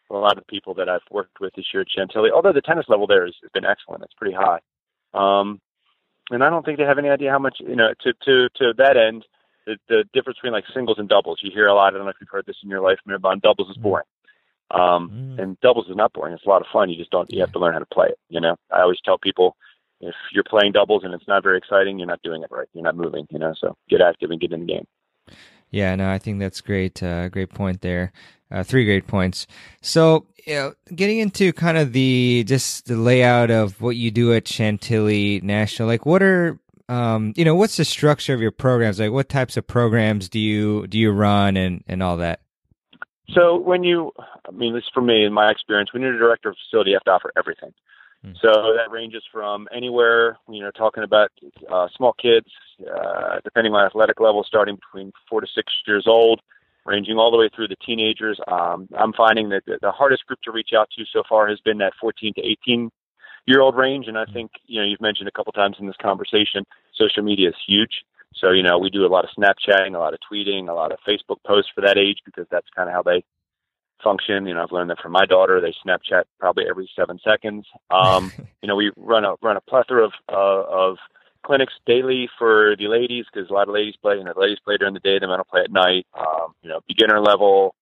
a 0.09 0.15
lot 0.15 0.39
of 0.39 0.47
people 0.47 0.73
that 0.75 0.89
I've 0.89 1.01
worked 1.11 1.39
with 1.39 1.53
this 1.55 1.65
year 1.71 1.81
at 1.81 1.87
Chantilly. 1.95 2.31
Although 2.33 2.53
the 2.53 2.61
tennis 2.61 2.85
level 2.89 3.05
there 3.05 3.25
has, 3.25 3.35
has 3.43 3.51
been 3.53 3.65
excellent, 3.65 4.03
it's 4.03 4.13
pretty 4.13 4.35
high, 4.35 4.59
um, 5.13 5.61
and 6.31 6.43
I 6.43 6.49
don't 6.49 6.65
think 6.65 6.79
they 6.79 6.85
have 6.85 6.97
any 6.97 7.09
idea 7.09 7.31
how 7.31 7.39
much 7.39 7.57
you 7.59 7.75
know 7.75 7.93
to 8.01 8.13
to 8.25 8.49
to 8.55 8.73
that 8.77 8.97
end 8.97 9.23
the, 9.69 9.77
the 9.87 10.03
difference 10.13 10.37
between 10.39 10.53
like 10.53 10.65
singles 10.73 10.97
and 10.99 11.07
doubles. 11.07 11.39
You 11.43 11.51
hear 11.53 11.67
a 11.67 11.73
lot. 11.73 11.93
I 11.93 11.97
don't 11.97 12.05
know 12.05 12.09
if 12.09 12.17
you've 12.19 12.29
heard 12.29 12.45
this 12.45 12.57
in 12.63 12.69
your 12.69 12.81
life, 12.81 12.97
Mehrban. 13.07 13.41
Doubles 13.41 13.69
is 13.69 13.77
boring. 13.77 14.05
Um, 14.71 15.09
Mm. 15.09 15.39
and 15.41 15.59
doubles 15.61 15.87
is 15.89 15.95
not 15.95 16.13
boring. 16.13 16.33
It's 16.33 16.45
a 16.45 16.49
lot 16.49 16.61
of 16.61 16.67
fun. 16.71 16.89
You 16.89 16.97
just 16.97 17.09
don't. 17.11 17.31
You 17.31 17.41
have 17.41 17.51
to 17.53 17.59
learn 17.59 17.73
how 17.73 17.79
to 17.79 17.85
play 17.87 18.07
it. 18.07 18.19
You 18.29 18.39
know. 18.39 18.55
I 18.71 18.81
always 18.81 18.99
tell 19.03 19.17
people 19.17 19.55
if 20.01 20.13
you're 20.31 20.43
playing 20.43 20.73
doubles 20.73 21.03
and 21.03 21.13
it's 21.13 21.27
not 21.27 21.41
very 21.43 21.57
exciting, 21.57 21.97
you're 21.99 22.07
not 22.07 22.21
doing 22.21 22.43
it 22.43 22.49
right. 22.51 22.67
You're 22.73 22.83
not 22.83 22.95
moving. 22.95 23.25
You 23.31 23.39
know. 23.39 23.53
So 23.57 23.75
get 23.89 24.01
active 24.01 24.29
and 24.31 24.39
get 24.39 24.51
in 24.51 24.61
the 24.61 24.65
game. 24.65 24.87
Yeah, 25.71 25.95
no, 25.95 26.09
I 26.09 26.17
think 26.17 26.39
that's 26.39 26.61
great. 26.61 27.01
Uh, 27.03 27.29
great 27.29 27.49
point 27.51 27.81
there. 27.81 28.11
Uh, 28.51 28.63
three 28.63 28.85
great 28.85 29.05
points. 29.05 29.45
So, 29.81 30.25
you 30.47 30.55
know, 30.55 30.73
getting 30.95 31.19
into 31.19 31.53
kind 31.53 31.77
of 31.77 31.93
the 31.93 32.43
just 32.47 32.87
the 32.87 32.95
layout 32.97 33.51
of 33.51 33.79
what 33.81 33.95
you 33.95 34.09
do 34.09 34.33
at 34.33 34.47
Chantilly 34.47 35.39
National, 35.43 35.87
like 35.87 36.05
what 36.07 36.23
are 36.23 36.57
um, 36.89 37.33
you 37.35 37.45
know, 37.45 37.55
what's 37.55 37.77
the 37.77 37.85
structure 37.85 38.33
of 38.33 38.41
your 38.41 38.51
programs? 38.51 38.99
Like, 38.99 39.11
what 39.11 39.29
types 39.29 39.57
of 39.57 39.67
programs 39.67 40.27
do 40.27 40.39
you 40.39 40.87
do 40.87 40.97
you 40.97 41.11
run 41.11 41.55
and 41.55 41.83
and 41.87 42.01
all 42.01 42.17
that? 42.17 42.41
So 43.33 43.57
when 43.57 43.83
you, 43.83 44.11
I 44.17 44.51
mean, 44.51 44.73
this 44.73 44.83
is 44.83 44.89
for 44.91 45.01
me 45.01 45.23
in 45.23 45.31
my 45.31 45.51
experience. 45.51 45.93
When 45.93 46.01
you're 46.01 46.15
a 46.15 46.19
director 46.19 46.49
of 46.49 46.55
facility, 46.65 46.91
you 46.91 46.95
have 46.95 47.03
to 47.03 47.11
offer 47.11 47.31
everything. 47.37 47.73
Hmm. 48.25 48.31
So 48.41 48.49
that 48.75 48.89
ranges 48.91 49.23
from 49.31 49.67
anywhere, 49.71 50.39
you 50.49 50.61
know, 50.61 50.71
talking 50.71 51.03
about 51.03 51.29
uh, 51.71 51.87
small 51.95 52.13
kids, 52.13 52.47
uh, 52.81 53.39
depending 53.43 53.73
on 53.73 53.85
athletic 53.85 54.19
level, 54.19 54.43
starting 54.43 54.75
between 54.75 55.13
four 55.29 55.41
to 55.41 55.47
six 55.53 55.71
years 55.85 56.05
old, 56.07 56.41
ranging 56.85 57.17
all 57.17 57.29
the 57.29 57.37
way 57.37 57.49
through 57.55 57.67
the 57.67 57.77
teenagers. 57.85 58.39
Um, 58.47 58.89
I'm 58.97 59.13
finding 59.13 59.49
that 59.49 59.63
the, 59.67 59.77
the 59.79 59.91
hardest 59.91 60.25
group 60.25 60.39
to 60.45 60.51
reach 60.51 60.71
out 60.75 60.89
to 60.97 61.05
so 61.13 61.21
far 61.29 61.47
has 61.47 61.59
been 61.59 61.77
that 61.77 61.93
14 62.01 62.33
to 62.33 62.41
18 62.41 62.89
year 63.49 63.61
old 63.61 63.75
range. 63.75 64.07
And 64.07 64.17
I 64.17 64.25
think, 64.25 64.51
you 64.67 64.79
know, 64.79 64.85
you've 64.85 65.01
mentioned 65.01 65.27
a 65.27 65.31
couple 65.31 65.51
times 65.51 65.77
in 65.79 65.87
this 65.87 65.95
conversation, 66.01 66.65
social 66.93 67.23
media 67.23 67.49
is 67.49 67.55
huge. 67.67 68.03
So, 68.35 68.51
you 68.51 68.61
know, 68.61 68.77
we 68.77 68.89
do 68.89 69.05
a 69.05 69.07
lot 69.07 69.25
of 69.25 69.31
Snapchatting, 69.37 69.95
a 69.95 69.99
lot 69.99 70.13
of 70.13 70.19
tweeting, 70.31 70.69
a 70.69 70.73
lot 70.73 70.91
of 70.91 70.99
Facebook 71.07 71.37
posts 71.45 71.71
for 71.73 71.81
that 71.81 71.97
age 71.97 72.19
because 72.23 72.45
that's 72.51 72.67
kind 72.75 72.87
of 72.87 72.93
how 72.93 73.01
they 73.01 73.23
function. 74.03 74.45
You 74.45 74.53
know, 74.53 74.63
I've 74.63 74.71
learned 74.71 74.91
that 74.91 74.99
from 74.99 75.11
my 75.11 75.25
daughter. 75.25 75.59
They 75.59 75.73
Snapchat 75.85 76.23
probably 76.39 76.65
every 76.69 76.89
seven 76.95 77.19
seconds. 77.23 77.65
Um, 77.89 78.31
you 78.61 78.67
know, 78.67 78.75
we 78.75 78.91
run 78.95 79.25
a 79.25 79.35
run 79.41 79.57
a 79.57 79.61
plethora 79.61 80.05
of 80.05 80.13
uh, 80.31 80.63
of 80.69 80.97
clinics 81.43 81.73
daily 81.85 82.29
for 82.37 82.75
the 82.77 82.87
ladies 82.87 83.25
because 83.31 83.49
a 83.49 83.53
lot 83.53 83.67
of 83.67 83.73
ladies 83.73 83.95
play. 84.01 84.15
You 84.15 84.23
know, 84.23 84.33
the 84.33 84.41
ladies 84.41 84.59
play 84.63 84.77
during 84.77 84.93
the 84.93 84.99
day, 84.99 85.17
the 85.19 85.27
men 85.27 85.37
will 85.37 85.45
play 85.45 85.61
at 85.61 85.71
night. 85.71 86.05
Um, 86.17 86.53
you 86.61 86.69
know, 86.69 86.81
beginner 86.87 87.19
level, 87.19 87.75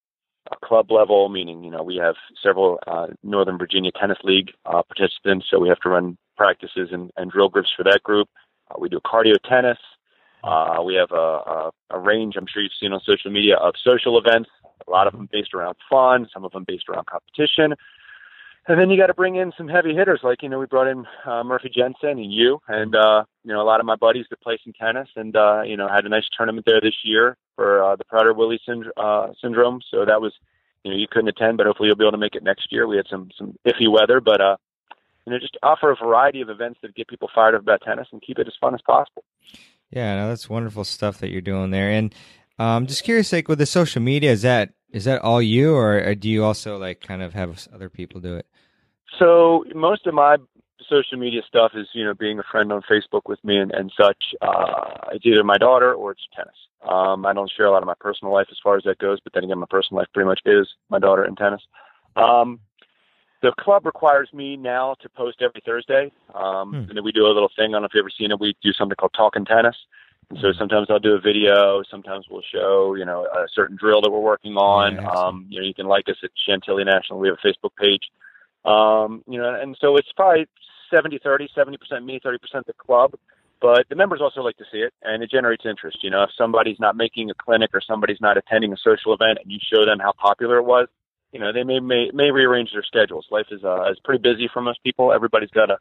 club 0.63 0.91
level, 0.91 1.29
meaning 1.29 1.63
you 1.63 1.71
know 1.71 1.83
we 1.83 1.95
have 1.97 2.15
several 2.41 2.79
uh, 2.87 3.07
Northern 3.23 3.57
Virginia 3.57 3.91
Tennis 3.91 4.17
League 4.23 4.51
uh, 4.65 4.81
participants, 4.83 5.47
so 5.49 5.59
we 5.59 5.69
have 5.69 5.79
to 5.79 5.89
run 5.89 6.17
practices 6.35 6.89
and, 6.91 7.11
and 7.17 7.31
drill 7.31 7.49
groups 7.49 7.69
for 7.75 7.83
that 7.83 8.01
group. 8.03 8.29
Uh, 8.69 8.75
we 8.79 8.89
do 8.89 8.99
cardio 8.99 9.35
tennis. 9.47 9.77
Uh, 10.43 10.81
we 10.85 10.95
have 10.95 11.11
a, 11.11 11.15
a, 11.15 11.71
a 11.91 11.99
range, 11.99 12.35
I'm 12.37 12.45
sure 12.47 12.61
you've 12.61 12.71
seen 12.79 12.93
on 12.93 13.01
social 13.05 13.31
media, 13.31 13.55
of 13.55 13.73
social 13.83 14.17
events. 14.17 14.49
A 14.87 14.91
lot 14.91 15.07
of 15.07 15.13
them 15.13 15.27
based 15.31 15.53
around 15.53 15.75
fun, 15.89 16.27
some 16.31 16.45
of 16.45 16.51
them 16.51 16.63
based 16.65 16.87
around 16.87 17.07
competition. 17.07 17.73
And 18.67 18.79
then 18.79 18.89
you 18.89 18.97
got 18.97 19.07
to 19.07 19.13
bring 19.13 19.35
in 19.35 19.51
some 19.57 19.67
heavy 19.67 19.95
hitters, 19.95 20.19
like 20.23 20.43
you 20.43 20.49
know 20.49 20.59
we 20.59 20.65
brought 20.65 20.87
in 20.87 21.05
uh, 21.25 21.43
Murphy 21.43 21.71
Jensen 21.73 22.19
and 22.19 22.31
you, 22.31 22.59
and 22.67 22.95
uh, 22.95 23.23
you 23.43 23.53
know 23.53 23.61
a 23.61 23.63
lot 23.63 23.79
of 23.79 23.85
my 23.85 23.95
buddies 23.95 24.25
that 24.29 24.41
play 24.41 24.59
some 24.63 24.73
tennis, 24.73 25.07
and 25.15 25.35
uh, 25.35 25.61
you 25.61 25.77
know 25.77 25.87
had 25.87 26.05
a 26.05 26.09
nice 26.09 26.27
tournament 26.37 26.65
there 26.67 26.81
this 26.81 26.95
year 27.03 27.37
for 27.57 27.83
uh, 27.83 27.95
the 27.97 28.05
Prader 28.05 28.33
Willi 28.33 28.61
synd- 28.65 28.91
uh, 28.95 29.33
syndrome. 29.41 29.81
So 29.91 30.05
that 30.05 30.21
was, 30.21 30.31
you 30.83 30.91
know, 30.91 30.97
you 30.97 31.07
couldn't 31.11 31.27
attend, 31.27 31.57
but 31.57 31.65
hopefully 31.65 31.87
you'll 31.87 31.97
be 31.97 32.05
able 32.05 32.13
to 32.13 32.17
make 32.17 32.35
it 32.35 32.43
next 32.43 32.71
year. 32.71 32.87
We 32.87 32.95
had 32.95 33.07
some 33.09 33.29
some 33.37 33.57
iffy 33.67 33.91
weather, 33.91 34.21
but 34.21 34.39
uh, 34.39 34.55
you 35.25 35.33
know 35.33 35.39
just 35.39 35.57
offer 35.61 35.91
a 35.91 35.95
variety 35.95 36.39
of 36.39 36.49
events 36.49 36.79
that 36.83 36.95
get 36.95 37.09
people 37.09 37.29
fired 37.35 37.55
up 37.55 37.61
about 37.61 37.81
tennis 37.81 38.07
and 38.13 38.21
keep 38.21 38.39
it 38.39 38.47
as 38.47 38.53
fun 38.61 38.73
as 38.73 38.81
possible. 38.85 39.25
Yeah, 39.89 40.15
no, 40.15 40.29
that's 40.29 40.49
wonderful 40.49 40.85
stuff 40.85 41.17
that 41.19 41.29
you're 41.29 41.41
doing 41.41 41.71
there. 41.71 41.89
And 41.89 42.13
um, 42.59 42.87
just 42.87 43.03
curious, 43.03 43.33
like 43.33 43.47
with 43.47 43.59
the 43.59 43.65
social 43.65 44.01
media, 44.01 44.31
is 44.31 44.43
that 44.43 44.73
is 44.91 45.05
that 45.05 45.21
all 45.21 45.41
you, 45.41 45.73
or, 45.73 45.97
or 45.99 46.15
do 46.15 46.29
you 46.29 46.43
also 46.43 46.77
like 46.77 47.01
kind 47.01 47.21
of 47.21 47.33
have 47.33 47.67
other 47.73 47.89
people 47.89 48.21
do 48.21 48.37
it? 48.37 48.45
So 49.19 49.65
most 49.73 50.05
of 50.05 50.13
my 50.13 50.37
social 50.89 51.17
media 51.17 51.41
stuff 51.47 51.71
is, 51.75 51.87
you 51.93 52.03
know, 52.05 52.13
being 52.13 52.39
a 52.39 52.43
friend 52.43 52.71
on 52.71 52.81
Facebook 52.89 53.21
with 53.25 53.43
me 53.43 53.57
and, 53.57 53.71
and 53.71 53.91
such. 53.99 54.35
Uh, 54.41 55.09
it's 55.11 55.25
either 55.25 55.43
my 55.43 55.57
daughter 55.57 55.93
or 55.93 56.11
it's 56.11 56.27
tennis. 56.35 56.55
Um, 56.87 57.25
I 57.25 57.33
don't 57.33 57.51
share 57.51 57.65
a 57.65 57.71
lot 57.71 57.83
of 57.83 57.87
my 57.87 57.95
personal 57.99 58.33
life 58.33 58.47
as 58.51 58.57
far 58.63 58.77
as 58.77 58.83
that 58.83 58.99
goes, 58.99 59.19
but 59.23 59.33
then 59.33 59.43
again, 59.43 59.59
my 59.59 59.65
personal 59.69 59.99
life 59.99 60.07
pretty 60.13 60.27
much 60.27 60.41
is 60.45 60.67
my 60.89 60.99
daughter 60.99 61.23
and 61.23 61.37
tennis. 61.37 61.61
Um, 62.15 62.59
the 63.41 63.51
club 63.59 63.85
requires 63.85 64.29
me 64.33 64.57
now 64.57 64.95
to 65.01 65.09
post 65.09 65.41
every 65.41 65.61
Thursday. 65.65 66.11
Um, 66.33 66.71
Hmm. 66.71 66.75
And 66.89 66.97
then 66.97 67.03
we 67.03 67.11
do 67.11 67.25
a 67.25 67.33
little 67.33 67.51
thing. 67.55 67.69
I 67.69 67.71
don't 67.73 67.81
know 67.81 67.85
if 67.85 67.93
you've 67.93 68.03
ever 68.03 68.09
seen 68.17 68.31
it. 68.31 68.39
We 68.39 68.55
do 68.63 68.73
something 68.73 68.95
called 68.95 69.13
Talking 69.15 69.45
Tennis. 69.45 69.75
And 70.29 70.39
so 70.41 70.51
sometimes 70.53 70.87
I'll 70.89 70.99
do 70.99 71.13
a 71.13 71.21
video. 71.21 71.83
Sometimes 71.89 72.25
we'll 72.29 72.41
show, 72.51 72.95
you 72.95 73.05
know, 73.05 73.25
a 73.25 73.47
certain 73.53 73.77
drill 73.77 74.01
that 74.01 74.11
we're 74.11 74.19
working 74.19 74.57
on. 74.57 74.95
Yeah, 74.95 75.07
um, 75.09 75.45
you 75.49 75.59
know, 75.59 75.65
you 75.65 75.73
can 75.73 75.87
like 75.87 76.09
us 76.09 76.17
at 76.23 76.31
Chantilly 76.45 76.83
National. 76.83 77.19
We 77.19 77.29
have 77.29 77.37
a 77.41 77.47
Facebook 77.47 77.75
page. 77.79 78.01
Um, 78.67 79.23
you 79.27 79.39
know, 79.39 79.53
and 79.53 79.77
so 79.79 79.95
it's 79.95 80.11
probably 80.15 80.47
70 80.91 81.19
30, 81.23 81.49
70% 81.55 82.03
me, 82.03 82.19
30% 82.23 82.37
the 82.65 82.73
club. 82.73 83.13
But 83.59 83.89
the 83.89 83.95
members 83.95 84.21
also 84.21 84.41
like 84.41 84.57
to 84.57 84.65
see 84.71 84.79
it, 84.79 84.93
and 85.01 85.23
it 85.23 85.31
generates 85.31 85.65
interest. 85.65 86.03
You 86.03 86.11
know, 86.11 86.23
if 86.23 86.29
somebody's 86.37 86.79
not 86.79 86.95
making 86.95 87.31
a 87.31 87.33
clinic 87.33 87.71
or 87.73 87.81
somebody's 87.81 88.21
not 88.21 88.37
attending 88.37 88.71
a 88.71 88.77
social 88.77 89.13
event, 89.13 89.39
and 89.41 89.51
you 89.51 89.57
show 89.73 89.83
them 89.83 89.97
how 89.99 90.11
popular 90.11 90.57
it 90.57 90.63
was, 90.63 90.87
you 91.31 91.39
know, 91.39 91.51
they 91.51 91.63
may 91.63 91.79
may, 91.79 92.11
may 92.13 92.29
rearrange 92.29 92.71
their 92.71 92.83
schedules. 92.83 93.25
Life 93.31 93.47
is 93.49 93.63
uh, 93.63 93.89
is 93.91 93.99
pretty 94.03 94.21
busy 94.21 94.47
for 94.51 94.61
most 94.61 94.83
people. 94.83 95.11
Everybody's 95.11 95.49
got 95.49 95.71
a, 95.71 95.77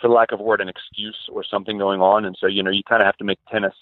for 0.00 0.08
lack 0.08 0.32
of 0.32 0.40
a 0.40 0.42
word, 0.42 0.60
an 0.60 0.68
excuse 0.68 1.28
or 1.30 1.44
something 1.44 1.78
going 1.78 2.00
on, 2.00 2.24
and 2.24 2.36
so 2.40 2.48
you 2.48 2.64
know, 2.64 2.70
you 2.70 2.82
kind 2.82 3.00
of 3.00 3.06
have 3.06 3.16
to 3.18 3.24
make 3.24 3.38
tennis. 3.50 3.74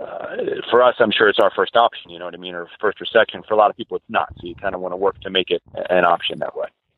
Uh, 0.00 0.36
for 0.70 0.82
us, 0.82 0.94
I'm 0.98 1.10
sure 1.10 1.28
it's 1.28 1.38
our 1.38 1.52
first 1.54 1.76
option. 1.76 2.10
You 2.10 2.18
know 2.18 2.24
what 2.24 2.34
I 2.34 2.38
mean, 2.38 2.54
or 2.54 2.68
first 2.80 3.00
or 3.02 3.06
second. 3.06 3.44
For 3.46 3.52
a 3.52 3.56
lot 3.58 3.70
of 3.70 3.76
people, 3.76 3.98
it's 3.98 4.06
not. 4.08 4.32
So 4.40 4.46
you 4.46 4.54
kind 4.54 4.74
of 4.74 4.80
want 4.80 4.92
to 4.92 4.96
work 4.96 5.20
to 5.20 5.30
make 5.30 5.50
it 5.50 5.62
an 5.90 6.04
option 6.04 6.38
that 6.38 6.56
way. 6.56 6.68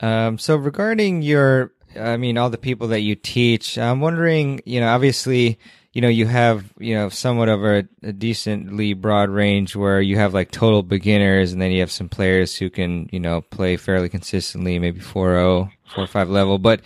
Um, 0.00 0.38
so 0.38 0.56
regarding 0.56 1.22
your, 1.22 1.72
I 1.98 2.16
mean, 2.16 2.38
all 2.38 2.50
the 2.50 2.58
people 2.58 2.88
that 2.88 3.00
you 3.00 3.14
teach, 3.14 3.78
I'm 3.78 4.00
wondering, 4.00 4.60
you 4.64 4.80
know, 4.80 4.88
obviously, 4.88 5.58
you 5.92 6.02
know, 6.02 6.08
you 6.08 6.26
have, 6.26 6.72
you 6.78 6.94
know, 6.94 7.08
somewhat 7.08 7.48
of 7.48 7.64
a, 7.64 7.88
a 8.02 8.12
decently 8.12 8.92
broad 8.92 9.30
range 9.30 9.74
where 9.74 10.00
you 10.00 10.16
have 10.16 10.34
like 10.34 10.50
total 10.50 10.82
beginners 10.82 11.52
and 11.52 11.62
then 11.62 11.70
you 11.70 11.80
have 11.80 11.90
some 11.90 12.08
players 12.08 12.54
who 12.54 12.68
can, 12.68 13.08
you 13.12 13.20
know, 13.20 13.40
play 13.40 13.76
fairly 13.76 14.08
consistently, 14.08 14.78
maybe 14.78 15.00
4-0, 15.00 15.70
4-5 15.94 16.28
level. 16.28 16.58
But, 16.58 16.82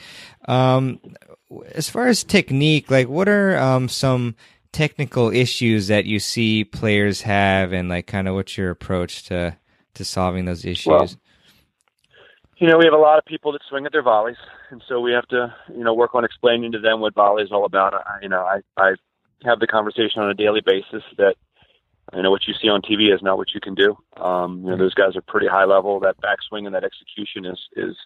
um, 0.46 1.00
as 1.74 1.90
far 1.90 2.06
as 2.06 2.22
technique, 2.22 2.90
like 2.90 3.08
what 3.08 3.28
are, 3.28 3.58
um, 3.58 3.88
some 3.88 4.36
technical 4.70 5.30
issues 5.30 5.88
that 5.88 6.04
you 6.04 6.20
see 6.20 6.62
players 6.62 7.22
have 7.22 7.72
and 7.72 7.88
like 7.88 8.06
kind 8.06 8.28
of 8.28 8.36
what's 8.36 8.56
your 8.56 8.70
approach 8.70 9.24
to, 9.24 9.56
to 9.94 10.04
solving 10.04 10.44
those 10.44 10.64
issues? 10.64 10.86
Well, 10.86 11.08
you 12.60 12.66
know, 12.68 12.76
we 12.76 12.84
have 12.84 12.94
a 12.94 12.98
lot 12.98 13.18
of 13.18 13.24
people 13.24 13.52
that 13.52 13.62
swing 13.68 13.86
at 13.86 13.92
their 13.92 14.02
volleys, 14.02 14.36
and 14.70 14.82
so 14.86 15.00
we 15.00 15.12
have 15.12 15.26
to, 15.28 15.54
you 15.74 15.82
know, 15.82 15.94
work 15.94 16.14
on 16.14 16.24
explaining 16.26 16.72
to 16.72 16.78
them 16.78 17.00
what 17.00 17.14
volley 17.14 17.42
is 17.42 17.52
all 17.52 17.64
about. 17.64 17.94
I, 17.94 18.18
you 18.22 18.28
know, 18.28 18.42
I 18.42 18.60
I 18.76 18.92
have 19.44 19.60
the 19.60 19.66
conversation 19.66 20.20
on 20.20 20.28
a 20.28 20.34
daily 20.34 20.60
basis 20.64 21.02
that 21.16 21.36
you 22.14 22.22
know 22.22 22.30
what 22.30 22.46
you 22.46 22.52
see 22.60 22.68
on 22.68 22.82
TV 22.82 23.14
is 23.14 23.22
not 23.22 23.38
what 23.38 23.54
you 23.54 23.60
can 23.60 23.74
do. 23.74 23.96
Um, 24.22 24.62
you 24.62 24.70
know, 24.70 24.76
those 24.76 24.92
guys 24.92 25.16
are 25.16 25.22
pretty 25.22 25.46
high 25.46 25.64
level. 25.64 26.00
That 26.00 26.20
backswing 26.20 26.66
and 26.66 26.74
that 26.74 26.84
execution 26.84 27.46
is 27.46 27.58
is 27.76 27.96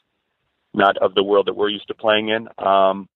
not 0.73 0.97
of 0.99 1.17
the 1.17 1.25
world 1.25 1.49
that 1.49 1.57
we're 1.57 1.69
used 1.69 1.89
to 1.89 1.95
playing 1.95 2.29
in. 2.29 2.47
Um, 2.65 3.09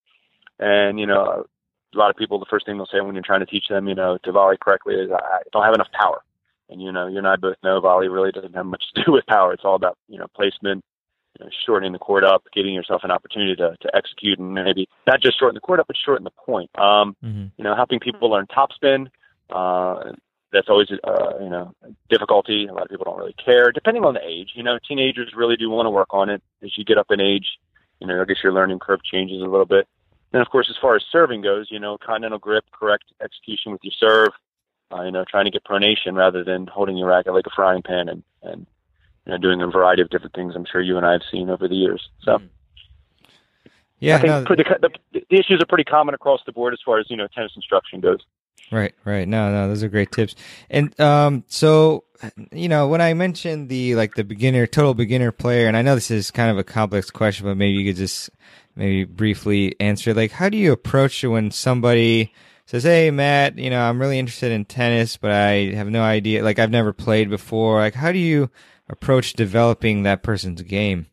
and 0.59 0.99
you 0.99 1.07
know, 1.07 1.47
a 1.95 1.99
lot 1.99 2.11
of 2.11 2.17
people, 2.17 2.41
the 2.41 2.47
first 2.51 2.67
thing 2.67 2.79
they'll 2.79 2.87
say 2.87 3.01
when 3.01 3.15
you're 3.15 3.23
trying 3.23 3.41
to 3.41 3.47
teach 3.47 3.69
them, 3.69 3.87
you 3.87 3.95
know, 3.95 4.19
to 4.25 4.33
volley 4.33 4.57
correctly 4.61 4.95
is 4.95 5.11
I 5.13 5.43
don't 5.53 5.65
have 5.65 5.75
enough 5.75 5.93
power. 5.93 6.21
And 6.69 6.83
you 6.83 6.91
know, 6.91 7.07
you 7.07 7.19
and 7.19 7.29
I 7.29 7.37
both 7.37 7.57
know 7.63 7.81
volley 7.81 8.09
really 8.09 8.33
doesn't 8.33 8.57
have 8.57 8.67
much 8.67 8.83
to 8.95 9.05
do 9.05 9.13
with 9.13 9.27
power. 9.27 9.53
It's 9.53 9.65
all 9.65 9.77
about 9.77 9.97
you 10.09 10.19
know 10.19 10.27
placement, 10.35 10.85
shortening 11.65 11.93
the 11.93 11.99
court 11.99 12.25
up, 12.25 12.45
giving 12.53 12.75
yourself 12.75 13.03
an 13.05 13.11
opportunity 13.11 13.55
to, 13.57 13.77
to 13.81 13.97
execute 13.97 14.39
and 14.39 14.55
maybe 14.55 14.89
not 15.07 15.21
just 15.21 15.39
shorten 15.39 15.55
the 15.55 15.61
court 15.61 15.81
up, 15.81 15.87
but 15.87 15.97
shorten 15.97 16.25
the 16.25 16.31
point. 16.31 16.71
Um, 16.79 17.17
mm-hmm. 17.25 17.47
You 17.57 17.65
know, 17.65 17.75
helping 17.75 18.01
people 18.01 18.31
learn 18.31 18.47
topspin. 18.47 19.09
Uh, 19.51 20.13
that's 20.53 20.69
always, 20.69 20.89
uh, 20.91 21.39
you 21.41 21.51
know, 21.51 21.75
difficulty. 22.09 22.67
A 22.67 22.73
lot 22.73 22.85
of 22.85 22.89
people 22.89 23.05
don't 23.05 23.19
really 23.19 23.35
care, 23.35 23.71
depending 23.71 24.05
on 24.05 24.15
the 24.15 24.27
age. 24.27 24.51
You 24.55 24.63
know, 24.63 24.79
teenagers 24.87 25.33
really 25.37 25.57
do 25.57 25.69
want 25.69 25.87
to 25.87 25.91
work 25.91 26.09
on 26.11 26.31
it. 26.31 26.43
As 26.63 26.77
you 26.77 26.85
get 26.85 26.99
up 26.99 27.11
in 27.11 27.21
age, 27.21 27.47
you 28.01 28.07
know, 28.07 28.21
I 28.21 28.25
guess 28.25 28.39
your 28.43 28.53
learning 28.53 28.79
curve 28.79 29.03
changes 29.05 29.43
a 29.43 29.47
little 29.47 29.67
bit. 29.67 29.87
And 30.33 30.43
of 30.43 30.49
course, 30.51 30.69
as 30.71 30.77
far 30.81 30.95
as 30.97 31.03
serving 31.11 31.43
goes, 31.43 31.69
you 31.71 31.79
know, 31.79 31.99
continental 31.99 32.39
grip, 32.39 32.65
correct 32.73 33.05
execution 33.23 33.73
with 33.73 33.81
your 33.83 33.93
serve, 33.99 34.33
uh, 34.93 35.03
you 35.03 35.11
know, 35.11 35.25
trying 35.29 35.47
to 35.47 35.51
get 35.51 35.65
pronation 35.65 36.15
rather 36.15 36.45
than 36.45 36.67
holding 36.67 36.97
your 36.97 37.09
racket 37.09 37.33
like 37.33 37.47
a 37.47 37.55
frying 37.55 37.83
pan 37.83 38.09
and, 38.09 38.23
and 38.43 38.67
you 39.29 39.35
know, 39.35 39.39
doing 39.39 39.61
a 39.61 39.67
variety 39.67 40.01
of 40.01 40.09
different 40.09 40.35
things. 40.35 40.55
I'm 40.57 40.65
sure 40.71 40.81
you 40.81 40.97
and 40.97 41.05
I 41.05 41.13
have 41.13 41.23
seen 41.31 41.51
over 41.51 41.69
the 41.69 41.75
years. 41.75 42.09
So, 42.23 42.39
mm-hmm. 42.39 42.47
yeah, 44.01 44.17
I 44.17 44.21
think 44.21 44.49
no, 44.49 44.57
the, 44.57 44.89
the, 45.13 45.21
the 45.29 45.37
issues 45.37 45.61
are 45.63 45.67
pretty 45.67 45.85
common 45.85 46.15
across 46.15 46.41
the 46.47 46.53
board 46.53 46.73
as 46.73 46.81
far 46.85 46.99
as 46.99 47.07
you 47.11 47.17
know 47.17 47.29
tennis 47.35 47.53
instruction 47.55 48.01
goes. 48.01 48.21
Right, 48.71 48.95
right. 49.05 49.27
No, 49.27 49.51
no, 49.51 49.69
those 49.69 49.83
are 49.83 49.89
great 49.89 50.13
tips. 50.13 50.35
And 50.69 50.99
um, 50.99 51.45
so 51.47 52.05
you 52.53 52.69
know, 52.69 52.89
when 52.89 53.01
I 53.01 53.15
mentioned 53.15 53.69
the 53.69 53.95
like 53.97 54.15
the 54.15 54.25
beginner, 54.25 54.67
total 54.67 54.95
beginner 54.95 55.31
player, 55.31 55.69
and 55.69 55.77
I 55.77 55.83
know 55.83 55.95
this 55.95 56.11
is 56.11 56.31
kind 56.31 56.51
of 56.51 56.59
a 56.59 56.65
complex 56.65 57.11
question, 57.11 57.47
but 57.47 57.57
maybe 57.57 57.79
you 57.79 57.91
could 57.91 57.99
just 57.99 58.31
maybe 58.77 59.05
briefly 59.05 59.77
answer. 59.79 60.15
Like, 60.15 60.33
how 60.33 60.49
do 60.49 60.57
you 60.57 60.73
approach 60.73 61.23
it 61.23 61.29
when 61.29 61.51
somebody 61.51 62.33
says, 62.67 62.85
"Hey, 62.85 63.11
Matt, 63.11 63.59
you 63.59 63.71
know, 63.71 63.81
I'm 63.81 64.01
really 64.01 64.19
interested 64.19 64.53
in 64.53 64.65
tennis, 64.65 65.17
but 65.17 65.31
I 65.31 65.73
have 65.75 65.89
no 65.89 66.03
idea. 66.03 66.43
Like, 66.43 66.59
I've 66.59 66.71
never 66.71 66.93
played 66.93 67.31
before. 67.31 67.81
Like, 67.81 67.95
how 67.95 68.13
do 68.13 68.19
you 68.19 68.51
approach 68.89 69.33
developing 69.35 70.03
that 70.03 70.23
person's 70.23 70.63
game? 70.63 71.07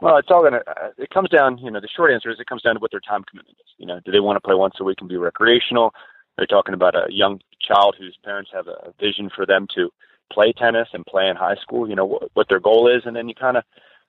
Well, 0.00 0.16
it's 0.16 0.28
all 0.30 0.42
gonna. 0.42 0.62
Uh, 0.66 0.88
it 0.98 1.10
comes 1.10 1.28
down. 1.28 1.58
You 1.58 1.70
know, 1.70 1.80
the 1.80 1.88
short 1.94 2.12
answer 2.12 2.30
is 2.30 2.40
it 2.40 2.46
comes 2.46 2.62
down 2.62 2.74
to 2.74 2.80
what 2.80 2.90
their 2.90 3.00
time 3.00 3.22
commitment 3.22 3.56
is. 3.60 3.70
You 3.78 3.86
know, 3.86 4.00
do 4.04 4.10
they 4.10 4.20
want 4.20 4.36
to 4.36 4.40
play 4.40 4.54
once 4.54 4.74
a 4.80 4.84
week 4.84 4.98
and 5.00 5.08
be 5.08 5.16
recreational? 5.16 5.94
They're 6.36 6.46
talking 6.46 6.74
about 6.74 6.96
a 6.96 7.06
young 7.08 7.40
child 7.60 7.96
whose 7.98 8.16
parents 8.24 8.50
have 8.52 8.66
a 8.66 8.92
vision 8.98 9.30
for 9.34 9.46
them 9.46 9.68
to 9.76 9.90
play 10.32 10.52
tennis 10.52 10.88
and 10.92 11.06
play 11.06 11.28
in 11.28 11.36
high 11.36 11.56
school. 11.62 11.88
You 11.88 11.94
know 11.94 12.06
what, 12.06 12.30
what 12.34 12.48
their 12.48 12.58
goal 12.58 12.88
is, 12.88 13.02
and 13.04 13.14
then 13.14 13.28
you 13.28 13.34
kind 13.34 13.56
of 13.56 13.64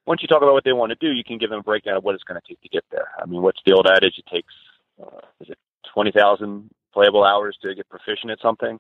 once 0.08 0.22
you 0.22 0.28
talk 0.28 0.42
about 0.42 0.54
what 0.54 0.64
they 0.64 0.74
want 0.74 0.90
to 0.90 0.96
do, 0.96 1.14
you 1.14 1.24
can 1.24 1.38
give 1.38 1.50
them 1.50 1.60
a 1.60 1.64
breakdown 1.64 1.98
of 1.98 2.04
what 2.04 2.16
it's 2.16 2.24
going 2.24 2.40
to 2.42 2.48
take 2.48 2.62
to 2.62 2.70
get 2.70 2.84
there. 2.92 3.10
I 3.22 3.26
mean, 3.26 3.42
what's 3.42 3.62
the 3.66 3.74
old 3.74 3.88
adage? 3.88 4.16
It 4.18 4.26
takes 4.26 4.54
uh, 5.00 5.22
is 5.42 5.50
it 5.50 5.60
twenty 5.94 6.12
thousand 6.12 6.72
playable 6.94 7.24
hours 7.24 7.58
to 7.62 7.76
get 7.76 7.90
proficient 7.90 8.32
at 8.32 8.40
something. 8.42 8.80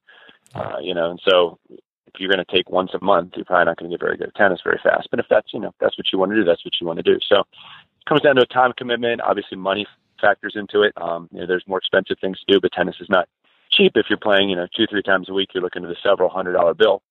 Uh, 0.56 0.78
you 0.82 0.94
know, 0.94 1.12
and 1.12 1.22
so 1.28 1.60
if 2.08 2.20
you're 2.20 2.30
going 2.32 2.44
to 2.44 2.52
take 2.56 2.70
once 2.70 2.92
a 2.94 3.04
month, 3.04 3.34
you're 3.36 3.46
probably 3.46 3.66
not 3.66 3.78
going 3.78 3.90
to 3.90 3.98
get 3.98 4.04
very 4.04 4.18
good 4.18 4.28
at 4.28 4.36
tennis 4.36 4.60
very 4.64 4.80
fast. 4.84 5.08
But 5.10 5.20
if 5.20 5.26
that's 5.30 5.54
you 5.54 5.60
know 5.60 5.74
that's 5.80 5.98
what 5.98 6.08
you 6.12 6.20
want 6.20 6.32
to 6.32 6.38
do, 6.38 6.44
that's 6.44 6.64
what 6.66 6.74
you 6.80 6.88
want 6.88 6.98
to 6.98 7.04
do. 7.04 7.20
So 7.28 7.40
it 7.40 8.06
comes 8.08 8.22
down 8.22 8.36
to 8.36 8.44
a 8.44 8.46
time 8.46 8.74
commitment. 8.78 9.22
Obviously, 9.22 9.58
money 9.58 9.86
factors 10.20 10.54
into 10.56 10.82
it. 10.82 10.94
Um, 11.02 11.30
you 11.32 11.42
know, 11.42 11.48
there's 11.48 11.68
more 11.68 11.80
expensive 11.80 12.18
things 12.20 12.40
to 12.40 12.54
do, 12.54 12.60
but 12.62 12.72
tennis 12.72 12.96
is 13.00 13.10
not 13.10 13.28
cheap. 13.72 13.94
If 13.96 14.08
you're 14.10 14.20
playing, 14.20 14.50
you 14.50 14.56
know, 14.56 14.68
two 14.76 14.86
three 14.90 15.04
times 15.04 15.30
a 15.30 15.34
week, 15.34 15.50
you're 15.54 15.64
looking 15.64 15.84
at 15.84 15.92
a 15.92 15.96
several 16.04 16.30
hundred 16.30 16.54
dollar 16.54 16.74
bill. 16.74 17.02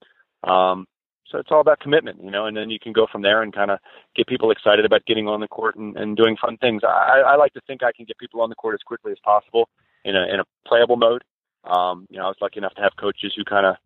Um, 0.45 0.87
so 1.33 1.39
it's 1.39 1.51
all 1.51 1.61
about 1.61 1.81
commitment, 1.81 2.23
you 2.23 2.31
know, 2.31 2.45
and 2.45 2.55
then 2.55 2.69
you 2.69 2.79
can 2.79 2.93
go 2.93 3.07
from 3.11 3.23
there 3.23 3.43
and 3.43 3.55
kind 3.55 3.71
of 3.71 3.79
get 4.15 4.27
people 4.27 4.51
excited 4.51 4.85
about 4.85 5.07
getting 5.07 5.29
on 5.29 5.41
the 5.41 5.49
court 5.49 5.77
and, 5.77 5.97
and 5.97 6.15
doing 6.15 6.37
fun 6.37 6.59
things. 6.59 6.83
I, 6.85 7.23
I 7.27 7.37
like 7.37 7.55
to 7.55 7.61
think 7.67 7.83
I 7.83 7.91
can 7.91 8.05
get 8.05 8.19
people 8.19 8.43
on 8.43 8.51
the 8.51 8.55
court 8.55 8.75
as 8.75 8.83
quickly 8.85 9.13
as 9.13 9.19
possible 9.25 9.69
in 10.05 10.15
a 10.15 10.23
in 10.33 10.41
a 10.41 10.45
playable 10.67 10.97
mode. 10.97 11.25
Um, 11.65 12.07
you 12.11 12.19
know, 12.19 12.25
I 12.25 12.29
was 12.29 12.37
lucky 12.41 12.59
enough 12.59 12.75
to 12.75 12.83
have 12.83 12.93
coaches 13.01 13.33
who 13.35 13.45
kind 13.45 13.67
of 13.67 13.77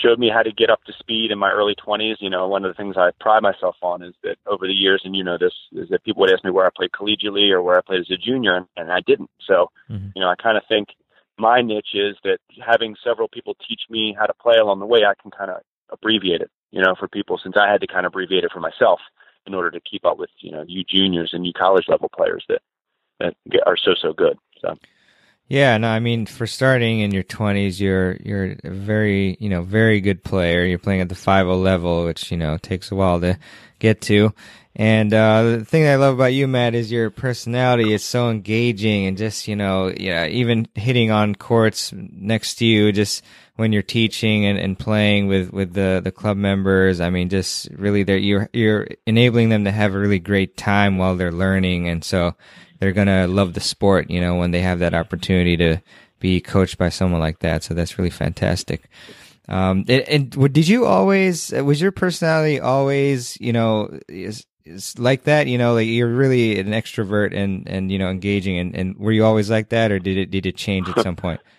showed 0.00 0.18
me 0.18 0.30
how 0.32 0.42
to 0.42 0.52
get 0.52 0.70
up 0.70 0.82
to 0.84 0.92
speed 0.98 1.30
in 1.30 1.38
my 1.38 1.50
early 1.50 1.74
20s. 1.74 2.16
You 2.20 2.30
know, 2.30 2.48
one 2.48 2.64
of 2.64 2.70
the 2.70 2.80
things 2.80 2.96
I 2.96 3.10
pride 3.20 3.42
myself 3.42 3.76
on 3.82 4.02
is 4.02 4.14
that 4.22 4.36
over 4.46 4.66
the 4.66 4.72
years, 4.72 5.02
and 5.04 5.14
you 5.14 5.24
know 5.24 5.38
this, 5.38 5.52
is 5.72 5.88
that 5.90 6.04
people 6.04 6.20
would 6.20 6.32
ask 6.32 6.44
me 6.44 6.50
where 6.50 6.66
I 6.66 6.70
played 6.74 6.92
collegiately 6.92 7.50
or 7.50 7.62
where 7.62 7.78
I 7.78 7.82
played 7.82 8.00
as 8.00 8.10
a 8.10 8.16
junior, 8.16 8.56
and, 8.56 8.66
and 8.76 8.92
I 8.92 9.00
didn't. 9.00 9.30
So, 9.46 9.70
mm-hmm. 9.90 10.08
you 10.14 10.22
know, 10.22 10.28
I 10.28 10.34
kind 10.36 10.56
of 10.56 10.62
think 10.68 10.88
my 11.38 11.60
niche 11.60 11.94
is 11.94 12.16
that 12.24 12.38
having 12.64 12.96
several 13.02 13.28
people 13.28 13.56
teach 13.68 13.82
me 13.90 14.16
how 14.18 14.26
to 14.26 14.34
play 14.34 14.56
along 14.56 14.80
the 14.80 14.86
way, 14.86 15.04
I 15.04 15.14
can 15.20 15.30
kind 15.30 15.50
of 15.50 15.58
abbreviate 15.90 16.40
it, 16.40 16.50
you 16.70 16.82
know, 16.82 16.94
for 16.98 17.08
people 17.08 17.38
since 17.42 17.56
I 17.56 17.70
had 17.70 17.80
to 17.80 17.86
kind 17.86 18.06
of 18.06 18.12
abbreviate 18.12 18.44
it 18.44 18.52
for 18.52 18.60
myself 18.60 19.00
in 19.46 19.54
order 19.54 19.70
to 19.70 19.80
keep 19.80 20.04
up 20.04 20.18
with, 20.18 20.30
you 20.38 20.52
know, 20.52 20.64
you 20.66 20.84
juniors 20.84 21.30
and 21.32 21.44
you 21.44 21.52
college 21.52 21.86
level 21.88 22.08
players 22.14 22.44
that, 22.48 22.62
that 23.18 23.34
are 23.66 23.76
so, 23.76 23.94
so 24.00 24.12
good. 24.12 24.38
So. 24.60 24.76
Yeah, 25.52 25.76
no, 25.76 25.88
I 25.88 26.00
mean, 26.00 26.24
for 26.24 26.46
starting 26.46 27.00
in 27.00 27.10
your 27.10 27.24
twenties, 27.24 27.78
you're 27.78 28.16
you're 28.24 28.56
a 28.64 28.70
very 28.70 29.36
you 29.38 29.50
know 29.50 29.60
very 29.60 30.00
good 30.00 30.24
player. 30.24 30.64
You're 30.64 30.78
playing 30.78 31.02
at 31.02 31.10
the 31.10 31.14
five 31.14 31.46
O 31.46 31.58
level, 31.58 32.06
which 32.06 32.30
you 32.30 32.38
know 32.38 32.56
takes 32.56 32.90
a 32.90 32.94
while 32.94 33.20
to 33.20 33.38
get 33.78 34.00
to. 34.02 34.32
And 34.74 35.12
uh, 35.12 35.42
the 35.42 35.64
thing 35.66 35.86
I 35.86 35.96
love 35.96 36.14
about 36.14 36.32
you, 36.32 36.48
Matt, 36.48 36.74
is 36.74 36.90
your 36.90 37.10
personality 37.10 37.92
is 37.92 38.02
so 38.02 38.30
engaging, 38.30 39.04
and 39.04 39.18
just 39.18 39.46
you 39.46 39.54
know, 39.54 39.92
yeah, 39.94 40.24
even 40.24 40.68
hitting 40.74 41.10
on 41.10 41.34
courts 41.34 41.92
next 41.92 42.54
to 42.54 42.64
you, 42.64 42.90
just 42.90 43.22
when 43.56 43.74
you're 43.74 43.82
teaching 43.82 44.46
and, 44.46 44.58
and 44.58 44.78
playing 44.78 45.26
with, 45.26 45.52
with 45.52 45.74
the, 45.74 46.00
the 46.02 46.10
club 46.10 46.38
members. 46.38 46.98
I 46.98 47.10
mean, 47.10 47.28
just 47.28 47.68
really, 47.72 48.10
you're 48.22 48.48
you're 48.54 48.88
enabling 49.06 49.50
them 49.50 49.66
to 49.66 49.70
have 49.70 49.94
a 49.94 49.98
really 49.98 50.18
great 50.18 50.56
time 50.56 50.96
while 50.96 51.14
they're 51.14 51.30
learning, 51.30 51.88
and 51.88 52.02
so 52.02 52.36
they're 52.82 52.90
gonna 52.90 53.28
love 53.28 53.54
the 53.54 53.60
sport, 53.60 54.10
you 54.10 54.20
know, 54.20 54.34
when 54.34 54.50
they 54.50 54.60
have 54.60 54.80
that 54.80 54.92
opportunity 54.92 55.56
to 55.56 55.80
be 56.18 56.40
coached 56.40 56.78
by 56.78 56.88
someone 56.88 57.20
like 57.20 57.38
that. 57.38 57.62
So 57.62 57.74
that's 57.74 57.96
really 57.96 58.10
fantastic. 58.10 58.90
Um, 59.48 59.84
and, 59.86 60.02
and 60.34 60.52
did 60.52 60.66
you 60.66 60.84
always 60.84 61.52
was 61.52 61.80
your 61.80 61.92
personality 61.92 62.58
always 62.58 63.38
you 63.40 63.52
know 63.52 64.00
is, 64.08 64.44
is 64.64 64.98
like 64.98 65.24
that 65.24 65.46
you 65.46 65.58
know 65.58 65.74
like 65.74 65.86
you're 65.86 66.12
really 66.12 66.58
an 66.58 66.68
extrovert 66.70 67.32
and 67.36 67.68
and 67.68 67.92
you 67.92 67.98
know 68.00 68.08
engaging 68.08 68.58
and, 68.58 68.74
and 68.74 68.96
were 68.98 69.12
you 69.12 69.24
always 69.24 69.48
like 69.48 69.68
that 69.68 69.92
or 69.92 70.00
did 70.00 70.16
it 70.16 70.32
did 70.32 70.44
it 70.44 70.56
change 70.56 70.88
at 70.88 71.04
some 71.04 71.14
point? 71.14 71.40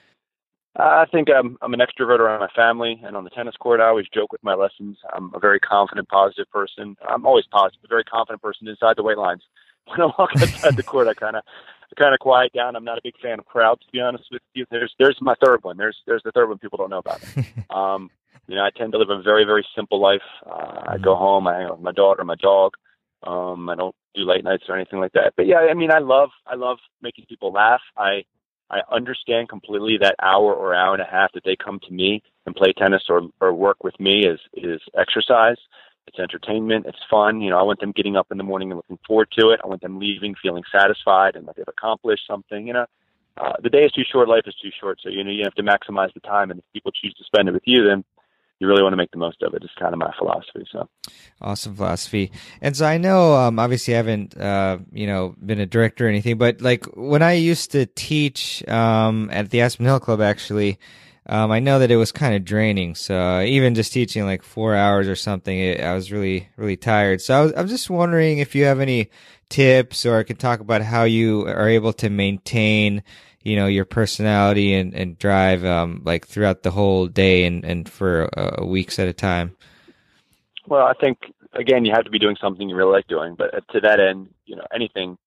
I 0.76 1.06
think 1.10 1.30
I'm 1.30 1.58
I'm 1.62 1.74
an 1.74 1.80
extrovert 1.80 2.20
around 2.20 2.42
my 2.42 2.50
family 2.54 3.02
and 3.06 3.16
on 3.16 3.24
the 3.24 3.30
tennis 3.30 3.56
court. 3.56 3.80
I 3.80 3.88
always 3.88 4.08
joke 4.14 4.34
with 4.34 4.44
my 4.44 4.56
lessons. 4.56 4.98
I'm 5.14 5.32
a 5.34 5.40
very 5.40 5.62
confident, 5.62 6.10
positive 6.10 6.50
person. 6.52 6.98
I'm 7.08 7.26
always 7.26 7.46
positive, 7.50 7.80
a 7.86 7.88
very 7.88 8.04
confident 8.04 8.42
person 8.42 8.68
inside 8.68 8.98
the 8.98 9.04
weight 9.04 9.18
lines. 9.18 9.44
When 9.88 10.02
I 10.02 10.06
walk 10.18 10.30
outside 10.38 10.76
the 10.78 10.84
court, 10.84 11.08
I 11.08 11.14
kind 11.14 11.36
of 11.36 11.44
kind 11.98 12.14
of 12.14 12.20
quiet 12.20 12.54
down. 12.54 12.76
I'm 12.76 12.84
not 12.84 12.98
a 12.98 13.02
big 13.04 13.16
fan 13.22 13.40
of 13.40 13.46
crowds, 13.46 13.82
to 13.86 13.92
be 13.92 14.00
honest 14.00 14.26
with 14.32 14.42
you. 14.54 14.66
There's 14.72 14.94
there's 15.00 15.18
my 15.22 15.36
third 15.44 15.64
one. 15.64 15.78
There's 15.78 15.98
there's 16.08 16.24
the 16.24 16.32
third 16.32 16.50
one 16.50 16.58
people 16.58 16.78
don't 16.78 16.90
know 16.90 17.00
about. 17.00 17.22
um, 17.70 18.10
you 18.48 18.56
know, 18.56 18.64
I 18.64 18.70
tend 18.76 18.92
to 18.94 18.98
live 18.98 19.10
a 19.10 19.22
very 19.22 19.46
very 19.46 19.66
simple 19.76 20.02
life. 20.02 20.22
Uh, 20.46 20.84
I 20.88 20.98
go 20.98 21.14
mm-hmm. 21.14 21.24
home. 21.24 21.48
I 21.48 21.56
hang 21.56 21.66
out 21.66 21.78
with 21.78 21.86
my 21.86 21.92
daughter, 21.92 22.24
my 22.24 22.36
dog. 22.36 22.74
Um, 23.26 23.70
I 23.70 23.76
don't 23.76 23.96
do 24.16 24.26
late 24.26 24.44
nights 24.44 24.64
or 24.68 24.76
anything 24.76 25.00
like 25.00 25.14
that. 25.14 25.34
But 25.38 25.48
yeah, 25.48 25.60
I 25.70 25.74
mean, 25.74 25.92
I 25.92 26.00
love 26.00 26.30
I 26.46 26.56
love 26.56 26.78
making 27.02 27.26
people 27.28 27.52
laugh. 27.52 27.82
I 27.98 28.24
I 28.70 28.80
understand 28.92 29.50
completely 29.50 29.98
that 30.02 30.16
hour 30.22 30.54
or 30.54 30.74
hour 30.74 30.94
and 30.94 31.02
a 31.02 31.10
half 31.10 31.32
that 31.34 31.44
they 31.46 31.56
come 31.56 31.80
to 31.88 31.94
me 31.94 32.22
and 32.46 32.56
play 32.56 32.74
tennis 32.74 33.04
or 33.10 33.22
or 33.40 33.54
work 33.54 33.84
with 33.84 34.00
me 34.00 34.26
is 34.26 34.40
is 34.54 34.82
exercise. 34.98 35.58
It's 36.08 36.20
entertainment. 36.20 36.86
It's 36.86 37.00
fun. 37.10 37.42
You 37.42 37.50
know, 37.50 37.60
I 37.60 37.64
want 37.64 37.80
them 37.80 37.92
getting 37.92 38.16
up 38.16 38.28
in 38.32 38.38
the 38.38 38.44
morning 38.44 38.72
and 38.72 38.78
looking 38.78 39.00
forward 39.08 39.30
to 39.40 39.50
it. 39.50 39.62
I 39.64 39.68
want 39.68 39.82
them 39.82 40.00
leaving 40.00 40.36
feeling 40.42 40.64
satisfied 40.72 41.36
and 41.36 41.48
that 41.48 41.56
they've 41.56 41.66
accomplished 41.68 42.24
something. 42.28 42.68
You 42.68 42.74
know, 42.74 42.86
uh, 43.38 43.54
the 43.62 43.70
day 43.70 43.86
is 43.86 43.92
too 43.92 44.04
short. 44.10 44.28
Life 44.28 44.44
is 44.46 44.56
too 44.62 44.70
short. 44.80 45.00
So 45.02 45.10
you 45.10 45.24
know, 45.24 45.32
you 45.32 45.44
have 45.44 45.56
to 45.56 45.64
maximize 45.64 46.14
the 46.14 46.20
time. 46.20 46.52
And 46.52 46.60
if 46.60 46.66
people 46.74 46.92
choose 46.92 47.14
to 47.16 47.24
spend 47.24 47.48
it 47.48 47.54
with 47.54 47.64
you, 47.66 47.86
then 47.88 48.04
you 48.60 48.68
really 48.68 48.84
want 48.84 48.94
to 48.94 48.98
make 48.98 49.12
the 49.12 49.18
most 49.18 49.42
of 49.42 49.54
it. 49.54 49.64
It's 49.64 49.74
kind 49.80 49.94
of 49.94 50.00
my 50.00 50.14
philosophy. 50.18 50.66
So 50.72 50.88
awesome 51.42 51.76
philosophy. 51.76 52.32
And 52.62 52.76
so 52.78 52.86
I 52.86 52.98
know, 52.98 53.36
um, 53.36 53.60
obviously, 53.60 53.94
I 53.94 53.98
haven't, 53.98 54.38
uh, 54.38 54.80
you 54.92 55.08
know, 55.08 55.36
been 55.44 55.60
a 55.60 55.66
director 55.66 56.06
or 56.06 56.10
anything, 56.10 56.38
but 56.38 56.62
like 56.62 56.86
when 56.96 57.22
I 57.22 57.34
used 57.34 57.72
to 57.72 57.86
teach 57.86 58.66
um, 58.68 59.30
at 59.32 59.50
the 59.50 59.62
Aspen 59.62 59.86
Hill 59.86 60.00
Club, 60.00 60.22
actually, 60.22 60.80
um, 61.26 61.52
I 61.52 61.60
know 61.60 61.80
that 61.80 61.92
it 61.92 61.96
was 61.96 62.12
kind 62.12 62.36
of 62.36 62.44
draining. 62.44 62.96
So 62.96 63.18
uh, 63.18 63.42
even 63.44 63.76
just 63.76 63.94
teaching 63.94 64.26
like 64.26 64.44
four 64.44 64.76
hours 64.76 65.08
or 65.08 65.16
something, 65.16 65.58
it, 65.58 65.82
I 65.82 65.94
was 65.94 66.12
really, 66.12 66.50
really 66.58 66.76
tired. 66.76 67.22
So 67.22 67.34
I 67.34 67.42
was, 67.44 67.54
I'm 67.56 67.68
just 67.68 67.90
wondering 67.90 68.40
if 68.40 68.56
you 68.56 68.66
have 68.66 68.80
any 68.80 69.10
tips 69.50 70.06
or 70.06 70.18
I 70.18 70.24
can 70.24 70.36
talk 70.36 70.60
about 70.60 70.82
how 70.82 71.04
you 71.04 71.48
are 71.48 71.70
able 71.70 71.94
to 71.94 72.10
maintain, 72.10 73.04
you 73.42 73.56
know, 73.56 73.68
your 73.68 73.86
personality 73.86 74.74
and, 74.74 74.94
and 74.94 75.18
drive, 75.18 75.64
um, 75.64 76.02
like 76.04 76.28
throughout 76.28 76.64
the 76.64 76.72
whole 76.72 77.08
day 77.08 77.46
and, 77.46 77.64
and 77.64 77.88
for 77.88 78.30
uh, 78.38 78.66
weeks 78.66 79.00
at 79.00 79.08
a 79.08 79.14
time. 79.14 79.56
Well, 80.68 80.86
I 80.86 80.94
think 80.94 81.20
again, 81.54 81.86
you 81.86 81.94
have 81.94 82.04
to 82.06 82.12
be 82.12 82.20
doing 82.20 82.36
something 82.42 82.68
you 82.68 82.76
really 82.76 82.92
like 82.92 83.08
doing, 83.08 83.36
but 83.36 83.52
to 83.72 83.80
that 83.82 84.00
end, 84.00 84.30
you 84.46 84.56
know, 84.56 84.66
anything, 84.74 85.18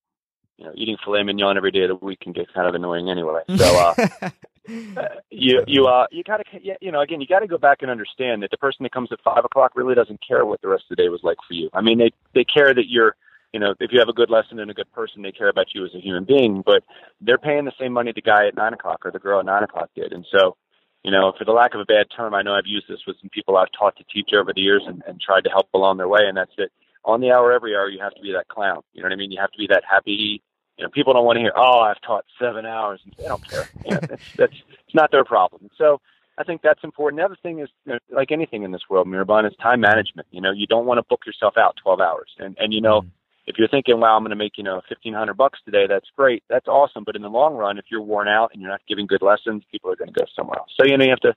you 0.58 0.64
know, 0.64 0.72
eating 0.74 0.96
filet 1.04 1.22
mignon 1.22 1.56
every 1.56 1.70
day 1.70 1.82
of 1.82 1.88
the 1.88 2.04
week 2.04 2.20
can 2.20 2.32
get 2.32 2.52
kind 2.52 2.68
of 2.68 2.74
annoying 2.74 3.10
anyway. 3.10 3.42
So, 3.56 3.64
uh, 3.64 4.30
you 5.30 5.62
you 5.66 5.86
uh 5.86 6.06
you 6.10 6.22
gotta 6.24 6.44
you 6.80 6.90
know 6.90 7.00
again 7.00 7.20
you 7.20 7.26
got 7.26 7.40
to 7.40 7.46
go 7.46 7.58
back 7.58 7.78
and 7.82 7.90
understand 7.90 8.42
that 8.42 8.50
the 8.50 8.56
person 8.56 8.82
that 8.82 8.92
comes 8.92 9.10
at 9.12 9.20
five 9.22 9.44
o'clock 9.44 9.72
really 9.74 9.94
doesn't 9.94 10.20
care 10.26 10.44
what 10.44 10.60
the 10.60 10.68
rest 10.68 10.84
of 10.90 10.96
the 10.96 11.02
day 11.02 11.08
was 11.08 11.20
like 11.22 11.38
for 11.46 11.54
you. 11.54 11.70
I 11.72 11.80
mean 11.80 11.98
they 11.98 12.10
they 12.34 12.44
care 12.44 12.74
that 12.74 12.88
you're 12.88 13.16
you 13.52 13.60
know 13.60 13.74
if 13.78 13.92
you 13.92 13.98
have 13.98 14.08
a 14.08 14.12
good 14.12 14.30
lesson 14.30 14.58
and 14.58 14.70
a 14.70 14.74
good 14.74 14.90
person 14.92 15.22
they 15.22 15.32
care 15.32 15.48
about 15.48 15.74
you 15.74 15.84
as 15.84 15.94
a 15.94 16.00
human 16.00 16.24
being, 16.24 16.62
but 16.64 16.82
they're 17.20 17.38
paying 17.38 17.64
the 17.64 17.72
same 17.78 17.92
money 17.92 18.12
the 18.14 18.22
guy 18.22 18.46
at 18.46 18.56
nine 18.56 18.72
o'clock 18.72 19.04
or 19.04 19.10
the 19.10 19.18
girl 19.18 19.40
at 19.40 19.46
nine 19.46 19.62
o'clock 19.62 19.90
did, 19.94 20.12
and 20.12 20.26
so 20.30 20.56
you 21.04 21.10
know 21.10 21.32
for 21.38 21.44
the 21.44 21.52
lack 21.52 21.74
of 21.74 21.80
a 21.80 21.84
bad 21.84 22.06
term, 22.14 22.34
I 22.34 22.42
know 22.42 22.54
I've 22.54 22.66
used 22.66 22.88
this 22.88 23.00
with 23.06 23.16
some 23.20 23.30
people 23.30 23.56
I've 23.56 23.72
taught 23.78 23.96
to 23.96 24.04
teach 24.12 24.30
over 24.34 24.52
the 24.52 24.62
years 24.62 24.82
and, 24.86 25.02
and 25.06 25.20
tried 25.20 25.44
to 25.44 25.50
help 25.50 25.68
along 25.74 25.98
their 25.98 26.08
way, 26.08 26.22
and 26.26 26.36
that's 26.36 26.54
it. 26.58 26.72
On 27.04 27.20
the 27.20 27.30
hour, 27.30 27.52
every 27.52 27.76
hour, 27.76 27.88
you 27.88 28.00
have 28.00 28.14
to 28.14 28.20
be 28.20 28.32
that 28.32 28.48
clown. 28.48 28.82
You 28.92 29.02
know 29.02 29.06
what 29.06 29.12
I 29.12 29.16
mean? 29.16 29.30
You 29.30 29.40
have 29.40 29.52
to 29.52 29.58
be 29.58 29.68
that 29.68 29.84
happy 29.88 30.42
you 30.78 30.84
know, 30.84 30.90
people 30.90 31.12
don't 31.14 31.24
want 31.24 31.36
to 31.36 31.40
hear, 31.40 31.52
"Oh, 31.56 31.80
I've 31.80 32.00
taught 32.02 32.24
seven 32.38 32.66
hours." 32.66 33.00
They 33.18 33.24
don't 33.24 33.46
care. 33.48 33.68
You 33.84 33.92
know, 33.92 34.00
that's 34.00 34.22
that's 34.36 34.52
it's 34.52 34.94
not 34.94 35.10
their 35.10 35.24
problem. 35.24 35.70
So 35.78 36.00
I 36.38 36.44
think 36.44 36.60
that's 36.62 36.84
important. 36.84 37.20
The 37.20 37.24
other 37.24 37.36
thing 37.42 37.60
is, 37.60 37.68
you 37.84 37.94
know, 37.94 37.98
like 38.10 38.30
anything 38.30 38.62
in 38.62 38.72
this 38.72 38.82
world, 38.90 39.06
Mehrban, 39.06 39.46
is 39.46 39.56
time 39.62 39.80
management. 39.80 40.28
You 40.30 40.40
know, 40.40 40.52
you 40.52 40.66
don't 40.66 40.86
want 40.86 40.98
to 40.98 41.02
book 41.08 41.20
yourself 41.26 41.54
out 41.56 41.76
12 41.82 42.00
hours. 42.00 42.30
And 42.38 42.56
and 42.58 42.72
you 42.74 42.80
know, 42.80 43.00
mm-hmm. 43.00 43.08
if 43.46 43.56
you're 43.58 43.68
thinking, 43.68 44.00
"Wow, 44.00 44.16
I'm 44.16 44.22
going 44.22 44.30
to 44.30 44.36
make 44.36 44.58
you 44.58 44.64
know 44.64 44.74
1,500 44.88 45.34
bucks 45.34 45.58
today," 45.64 45.86
that's 45.88 46.08
great. 46.14 46.42
That's 46.48 46.68
awesome. 46.68 47.04
But 47.04 47.16
in 47.16 47.22
the 47.22 47.30
long 47.30 47.54
run, 47.54 47.78
if 47.78 47.86
you're 47.90 48.02
worn 48.02 48.28
out 48.28 48.50
and 48.52 48.60
you're 48.60 48.70
not 48.70 48.82
giving 48.86 49.06
good 49.06 49.22
lessons, 49.22 49.62
people 49.72 49.90
are 49.90 49.96
going 49.96 50.12
to 50.12 50.18
go 50.18 50.26
somewhere 50.36 50.58
else. 50.58 50.70
So 50.78 50.86
you 50.86 50.96
know, 50.96 51.04
you 51.04 51.10
have 51.10 51.20
to. 51.20 51.34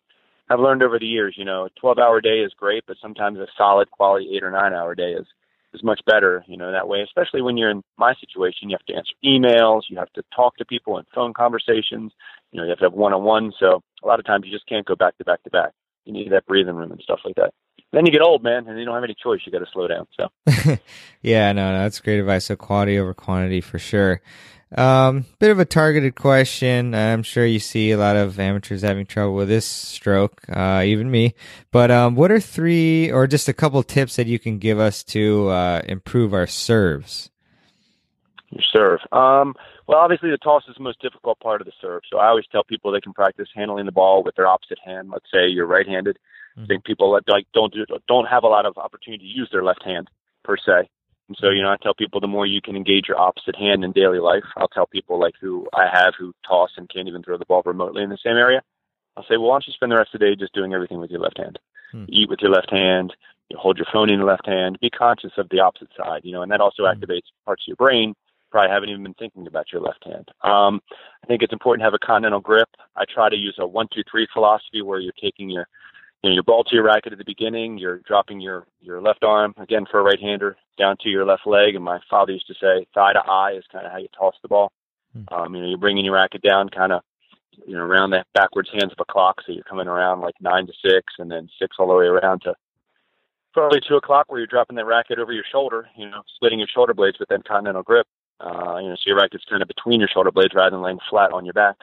I've 0.52 0.60
learned 0.60 0.82
over 0.82 0.98
the 0.98 1.06
years, 1.06 1.36
you 1.38 1.46
know, 1.46 1.66
a 1.66 1.70
12 1.80 2.00
hour 2.00 2.22
day 2.22 2.40
is 2.40 2.52
great, 2.58 2.84
but 2.88 2.98
sometimes 3.00 3.38
a 3.38 3.46
solid 3.56 3.92
quality 3.92 4.32
eight 4.36 4.44
or 4.44 4.50
nine 4.50 4.74
hour 4.74 4.96
day 4.96 5.12
is 5.12 5.28
is 5.74 5.84
much 5.84 6.02
better, 6.06 6.44
you 6.48 6.58
know, 6.58 6.72
that 6.72 6.88
way, 6.88 7.02
especially 7.02 7.42
when 7.42 7.58
you're 7.58 7.70
in 7.70 7.84
my 7.98 8.14
situation, 8.20 8.70
you 8.70 8.78
have 8.78 8.86
to 8.88 8.96
answer 8.96 9.14
emails, 9.24 9.82
you 9.90 9.98
have 9.98 10.12
to 10.14 10.24
talk 10.36 10.58
to 10.58 10.66
people 10.66 10.98
in 10.98 11.06
phone 11.14 11.34
conversations, 11.34 12.12
you 12.52 12.58
know, 12.58 12.64
you 12.64 12.70
have 12.70 12.80
to 12.80 12.86
have 12.86 12.94
one 12.94 13.14
on 13.14 13.24
one. 13.24 13.52
So 13.60 13.82
a 14.04 14.08
lot 14.08 14.20
of 14.20 14.26
times 14.26 14.46
you 14.46 14.52
just 14.52 14.68
can't 14.68 14.86
go 14.86 14.96
back 14.96 15.18
to 15.18 15.24
back 15.24 15.44
to 15.44 15.50
back. 15.50 15.72
You 16.06 16.14
need 16.14 16.32
that 16.32 16.46
breathing 16.46 16.76
room 16.76 16.92
and 16.92 17.02
stuff 17.02 17.20
like 17.24 17.36
that. 17.36 17.54
Then 17.92 18.06
you 18.06 18.12
get 18.12 18.22
old, 18.22 18.44
man, 18.44 18.68
and 18.68 18.78
you 18.78 18.86
don't 18.86 18.94
have 18.94 19.04
any 19.04 19.16
choice. 19.22 19.42
You 19.46 19.52
got 19.52 19.60
to 19.60 19.72
slow 19.72 19.88
down. 19.88 20.08
So, 20.20 20.78
yeah, 21.22 21.52
no, 21.54 21.72
no, 21.72 21.80
that's 21.80 22.00
great 22.00 22.20
advice. 22.20 22.46
So 22.46 22.56
quality 22.56 23.00
over 23.00 23.14
quantity 23.14 23.62
for 23.62 23.80
sure. 23.80 24.22
Um, 24.76 25.26
bit 25.40 25.50
of 25.50 25.60
a 25.60 25.66
targeted 25.66 26.16
question. 26.16 26.94
I'm 26.94 27.24
sure 27.24 27.46
you 27.46 27.60
see 27.60 27.92
a 27.92 27.98
lot 27.98 28.16
of 28.16 28.40
amateurs 28.40 28.84
having 28.84 29.06
trouble 29.06 29.34
with 29.34 29.48
this 29.48 29.66
stroke, 29.66 30.44
uh, 30.48 30.84
even 30.86 31.10
me. 31.10 31.34
But 31.72 31.90
um, 31.90 32.16
what 32.16 32.32
are 32.32 32.40
three 32.40 33.12
or 33.12 33.26
just 33.26 33.48
a 33.48 33.54
couple 33.54 33.82
tips 33.82 34.16
that 34.18 34.28
you 34.28 34.38
can 34.38 34.60
give 34.60 34.80
us 34.80 35.04
to 35.06 35.50
uh, 35.50 35.82
improve 35.86 36.34
our 36.34 36.46
serves? 36.46 37.32
Your 38.52 38.64
serve. 38.72 39.00
Um, 39.12 39.56
well, 39.88 39.98
obviously 39.98 40.30
the 40.30 40.38
toss 40.38 40.64
is 40.70 40.76
the 40.76 40.84
most 40.84 41.02
difficult 41.02 41.40
part 41.40 41.62
of 41.62 41.66
the 41.66 41.74
serve. 41.82 42.04
So 42.12 42.20
I 42.20 42.28
always 42.28 42.46
tell 42.52 42.64
people 42.64 42.92
they 42.92 43.02
can 43.02 43.14
practice 43.14 43.48
handling 43.56 43.88
the 43.88 43.92
ball 43.92 44.24
with 44.24 44.36
their 44.36 44.48
opposite 44.48 44.78
hand. 44.86 45.10
Let's 45.12 45.26
say 45.34 45.48
you're 45.48 45.66
right-handed. 45.66 46.20
Mm-hmm. 46.56 46.64
I 46.64 46.68
think 46.68 46.84
people 46.84 47.12
like 47.12 47.48
don't 47.56 47.74
do, 47.74 47.86
don't 48.08 48.26
have 48.26 48.44
a 48.44 48.48
lot 48.48 48.68
of 48.68 48.78
opportunity 48.78 49.24
to 49.24 49.40
use 49.40 49.50
their 49.52 49.64
left 49.64 49.84
hand 49.84 50.10
per 50.44 50.58
se. 50.58 50.90
And 51.30 51.38
so, 51.40 51.52
you 51.52 51.62
know, 51.62 51.70
I 51.70 51.78
tell 51.78 51.94
people 51.94 52.20
the 52.20 52.28
more 52.28 52.48
you 52.48 52.60
can 52.60 52.76
engage 52.76 53.08
your 53.08 53.20
opposite 53.20 53.56
hand 53.56 53.84
in 53.84 53.92
daily 53.92 54.20
life, 54.20 54.44
I'll 54.58 54.68
tell 54.68 54.88
people 54.88 55.20
like 55.20 55.36
who 55.40 55.68
I 55.74 55.86
have 55.92 56.16
who 56.18 56.34
toss 56.46 56.72
and 56.76 56.90
can't 56.90 57.08
even 57.08 57.22
throw 57.22 57.38
the 57.38 57.46
ball 57.46 57.62
remotely 57.64 58.04
in 58.04 58.10
the 58.10 58.18
same 58.18 58.36
area. 58.36 58.64
I'll 59.16 59.24
say, 59.24 59.38
well, 59.38 59.50
why 59.50 59.56
don't 59.56 59.68
you 59.68 59.74
spend 59.74 59.92
the 59.92 59.98
rest 59.98 60.14
of 60.14 60.20
the 60.20 60.26
day 60.26 60.36
just 60.36 60.54
doing 60.54 60.74
everything 60.74 61.00
with 61.00 61.12
your 61.12 61.20
left 61.20 61.38
hand? 61.38 61.60
Hmm. 61.92 62.06
Eat 62.10 62.30
with 62.30 62.40
your 62.42 62.52
left 62.52 62.72
hand, 62.72 63.14
you 63.50 63.58
hold 63.58 63.78
your 63.78 63.86
phone 63.94 64.10
in 64.10 64.20
your 64.20 64.28
left 64.28 64.48
hand, 64.48 64.80
be 64.82 64.90
conscious 64.90 65.32
of 65.38 65.50
the 65.50 65.60
opposite 65.60 65.90
side, 65.96 66.22
you 66.24 66.32
know, 66.32 66.42
and 66.42 66.52
that 66.52 66.62
also 66.62 66.84
hmm. 66.84 66.90
activates 66.90 67.30
parts 67.46 67.64
of 67.64 67.68
your 67.68 67.78
brain 67.78 68.16
probably 68.50 68.74
haven't 68.74 68.90
even 68.90 69.04
been 69.04 69.14
thinking 69.14 69.48
about 69.48 69.72
your 69.72 69.82
left 69.82 70.04
hand. 70.04 70.28
Um, 70.42 70.82
I 71.24 71.28
think 71.28 71.42
it's 71.42 71.54
important 71.54 71.82
to 71.82 71.86
have 71.86 71.94
a 71.94 72.06
continental 72.06 72.40
grip. 72.40 72.70
I 72.96 73.06
try 73.06 73.30
to 73.30 73.36
use 73.36 73.56
a 73.60 73.68
one, 73.68 73.88
two, 73.94 74.02
three 74.10 74.28
philosophy 74.34 74.82
where 74.82 75.00
you're 75.00 75.14
taking 75.22 75.50
your 75.50 75.68
you 76.24 76.30
know, 76.30 76.34
your 76.34 76.44
ball 76.44 76.64
to 76.66 76.76
your 76.76 76.84
racket 76.84 77.14
at 77.14 77.18
the 77.18 77.26
beginning, 77.26 77.78
you're 77.78 78.00
dropping 78.00 78.42
your, 78.42 78.66
your 78.82 79.02
left 79.02 79.24
arm, 79.24 79.54
again, 79.58 79.86
for 79.90 80.00
a 80.00 80.04
right 80.04 80.20
hander, 80.20 80.58
down 80.78 80.98
to 81.02 81.10
your 81.10 81.26
left 81.26 81.48
leg. 81.48 81.76
And 81.76 81.84
my 81.84 82.00
father 82.10 82.34
used 82.34 82.48
to 82.48 82.56
say 82.56 82.88
thigh 82.94 83.14
to 83.14 83.20
eye 83.20 83.54
is 83.58 83.64
kind 83.72 83.86
of 83.86 83.92
how 83.92 84.00
you 84.00 84.10
toss 84.18 84.36
the 84.42 84.50
ball. 84.50 84.72
Mm-hmm. 85.18 85.34
Um, 85.34 85.56
you 85.56 85.62
know, 85.62 85.70
you're 85.70 85.78
bringing 85.78 86.06
your 86.06 86.16
racket 86.16 86.42
down 86.42 86.70
kind 86.70 86.92
of, 86.92 87.02
you 87.66 87.76
know, 87.76 87.84
around 87.84 88.12
the 88.12 88.24
backwards 88.34 88.70
hands 88.72 88.92
of 88.92 88.98
a 89.00 89.12
clock. 89.12 89.42
So 89.46 89.54
you're 89.54 89.64
coming 89.64 89.88
around 89.88 90.22
like 90.22 90.36
nine 90.42 90.68
to 90.68 90.74
six 90.84 91.14
and 91.20 91.32
then 91.32 91.50
six 91.60 91.78
all 91.80 91.88
the 91.88 91.96
way 91.96 92.06
around 92.06 92.42
to 92.42 92.54
probably 93.54 93.82
two 93.88 93.96
o'clock 93.96 94.26
where 94.28 94.40
you're 94.40 94.48
dropping 94.48 94.76
that 94.76 94.86
racket 94.86 95.20
over 95.20 95.32
your 95.32 95.44
shoulder, 95.50 95.88
you 95.96 96.10
know, 96.10 96.22
splitting 96.36 96.60
your 96.60 96.68
shoulder 96.68 96.94
blades 96.94 97.20
with 97.20 97.30
that 97.30 97.48
continental 97.48 97.84
grip. 97.84 98.08
Uh, 98.40 98.78
you 98.78 98.90
know, 98.90 98.96
so 98.96 99.04
your 99.06 99.18
racket's 99.18 99.44
kind 99.50 99.62
of 99.62 99.68
between 99.68 100.00
your 100.00 100.10
shoulder 100.10 100.32
blades 100.32 100.54
rather 100.54 100.72
than 100.72 100.82
laying 100.82 101.00
flat 101.10 101.32
on 101.32 101.46
your 101.46 101.54
back. 101.54 101.76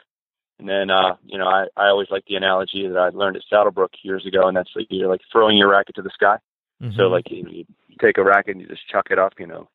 And 0.59 0.67
then, 0.67 0.89
uh, 0.89 1.15
you 1.23 1.37
know, 1.37 1.47
I, 1.47 1.67
I 1.77 1.87
always 1.87 2.07
like 2.09 2.25
the 2.27 2.35
analogy 2.35 2.87
that 2.87 2.97
I 2.97 3.09
learned 3.09 3.37
at 3.37 3.43
Saddlebrook 3.51 3.91
years 4.01 4.25
ago, 4.25 4.47
and 4.47 4.57
that's 4.57 4.71
like 4.75 4.87
you're 4.89 5.09
like 5.09 5.21
throwing 5.31 5.57
your 5.57 5.69
racket 5.69 5.95
to 5.95 6.01
the 6.01 6.09
sky. 6.09 6.37
Mm-hmm. 6.81 6.95
So 6.95 7.03
like 7.03 7.29
you, 7.29 7.45
you 7.47 7.65
take 8.01 8.17
a 8.17 8.23
racket 8.23 8.55
and 8.55 8.61
you 8.61 8.67
just 8.67 8.87
chuck 8.89 9.07
it 9.11 9.19
up, 9.19 9.33
you 9.39 9.47
know. 9.47 9.69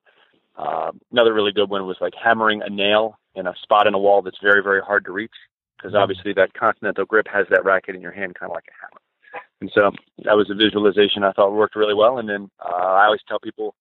Uh, 0.57 0.91
another 1.13 1.33
really 1.33 1.53
good 1.53 1.71
one 1.71 1.87
was 1.87 1.97
like 2.01 2.15
hammering 2.21 2.63
a 2.63 2.69
nail 2.69 3.19
in 3.35 3.47
a 3.47 3.55
spot 3.63 3.87
in 3.87 3.95
a 3.95 3.99
wall 3.99 4.23
that's 4.23 4.39
very, 4.43 4.63
very 4.63 4.83
hard 4.83 5.05
to 5.05 5.13
reach 5.13 5.33
because 5.77 5.93
mm-hmm. 5.93 6.03
obviously 6.03 6.33
that 6.35 6.53
continental 6.55 7.05
grip 7.05 7.27
has 7.33 7.47
that 7.51 7.65
racket 7.65 7.95
in 7.95 8.03
your 8.03 8.13
hand 8.13 8.35
kind 8.35 8.51
of 8.51 8.55
like 8.55 8.67
a 8.69 8.75
hammer. 8.81 9.01
And 9.61 9.71
so 9.73 9.93
that 10.25 10.37
was 10.37 10.51
a 10.51 10.55
visualization 10.55 11.23
I 11.23 11.33
thought 11.33 11.53
worked 11.53 11.77
really 11.77 11.95
well. 11.95 12.19
And 12.19 12.29
then 12.29 12.51
uh, 12.61 12.75
I 12.75 13.05
always 13.07 13.21
tell 13.29 13.39
people 13.39 13.75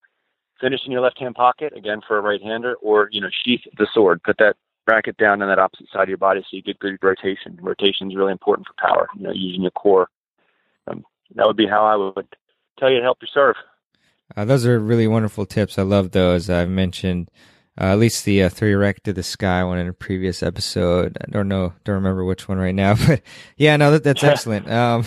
finish 0.61 0.81
in 0.85 0.91
your 0.91 1.01
left 1.01 1.19
hand 1.19 1.35
pocket 1.35 1.73
again 1.75 2.01
for 2.07 2.17
a 2.17 2.21
right 2.21 2.41
hander, 2.41 2.75
or 2.75 3.09
you 3.11 3.19
know 3.19 3.29
sheath 3.43 3.61
the 3.77 3.87
sword, 3.91 4.21
put 4.23 4.37
that 4.37 4.55
racket 4.87 5.17
down 5.17 5.41
on 5.41 5.47
that 5.47 5.59
opposite 5.59 5.87
side 5.91 6.03
of 6.03 6.09
your 6.09 6.17
body 6.17 6.41
so 6.41 6.47
you 6.51 6.61
get 6.61 6.79
good 6.79 6.97
rotation. 7.01 7.57
Rotation 7.61 8.09
is 8.09 8.17
really 8.17 8.31
important 8.31 8.67
for 8.67 8.73
power, 8.77 9.07
you 9.15 9.23
know, 9.23 9.31
using 9.33 9.61
your 9.61 9.71
core. 9.71 10.07
Um, 10.87 11.03
that 11.35 11.45
would 11.47 11.57
be 11.57 11.67
how 11.67 11.85
I 11.85 11.95
would 11.95 12.27
tell 12.79 12.89
you 12.89 12.97
to 12.97 13.03
help 13.03 13.19
your 13.21 13.29
serve. 13.33 13.55
Uh, 14.35 14.45
those 14.45 14.65
are 14.65 14.79
really 14.79 15.07
wonderful 15.07 15.45
tips. 15.45 15.77
I 15.77 15.83
love 15.83 16.11
those. 16.11 16.49
I've 16.49 16.69
mentioned 16.69 17.29
Uh, 17.79 17.85
at 17.85 17.99
least 17.99 18.25
the 18.25 18.43
uh, 18.43 18.49
three 18.49 18.73
erect 18.73 19.05
to 19.05 19.13
the 19.13 19.23
sky 19.23 19.63
one 19.63 19.79
in 19.79 19.87
a 19.87 19.93
previous 19.93 20.43
episode. 20.43 21.17
I 21.21 21.31
don't 21.31 21.47
know, 21.47 21.73
don't 21.85 21.95
remember 21.95 22.25
which 22.25 22.47
one 22.49 22.57
right 22.57 22.75
now, 22.75 22.95
but 23.07 23.21
yeah, 23.55 23.77
no, 23.77 23.91
that, 23.91 24.03
that's 24.03 24.23
excellent. 24.33 24.69
Um, 24.69 25.05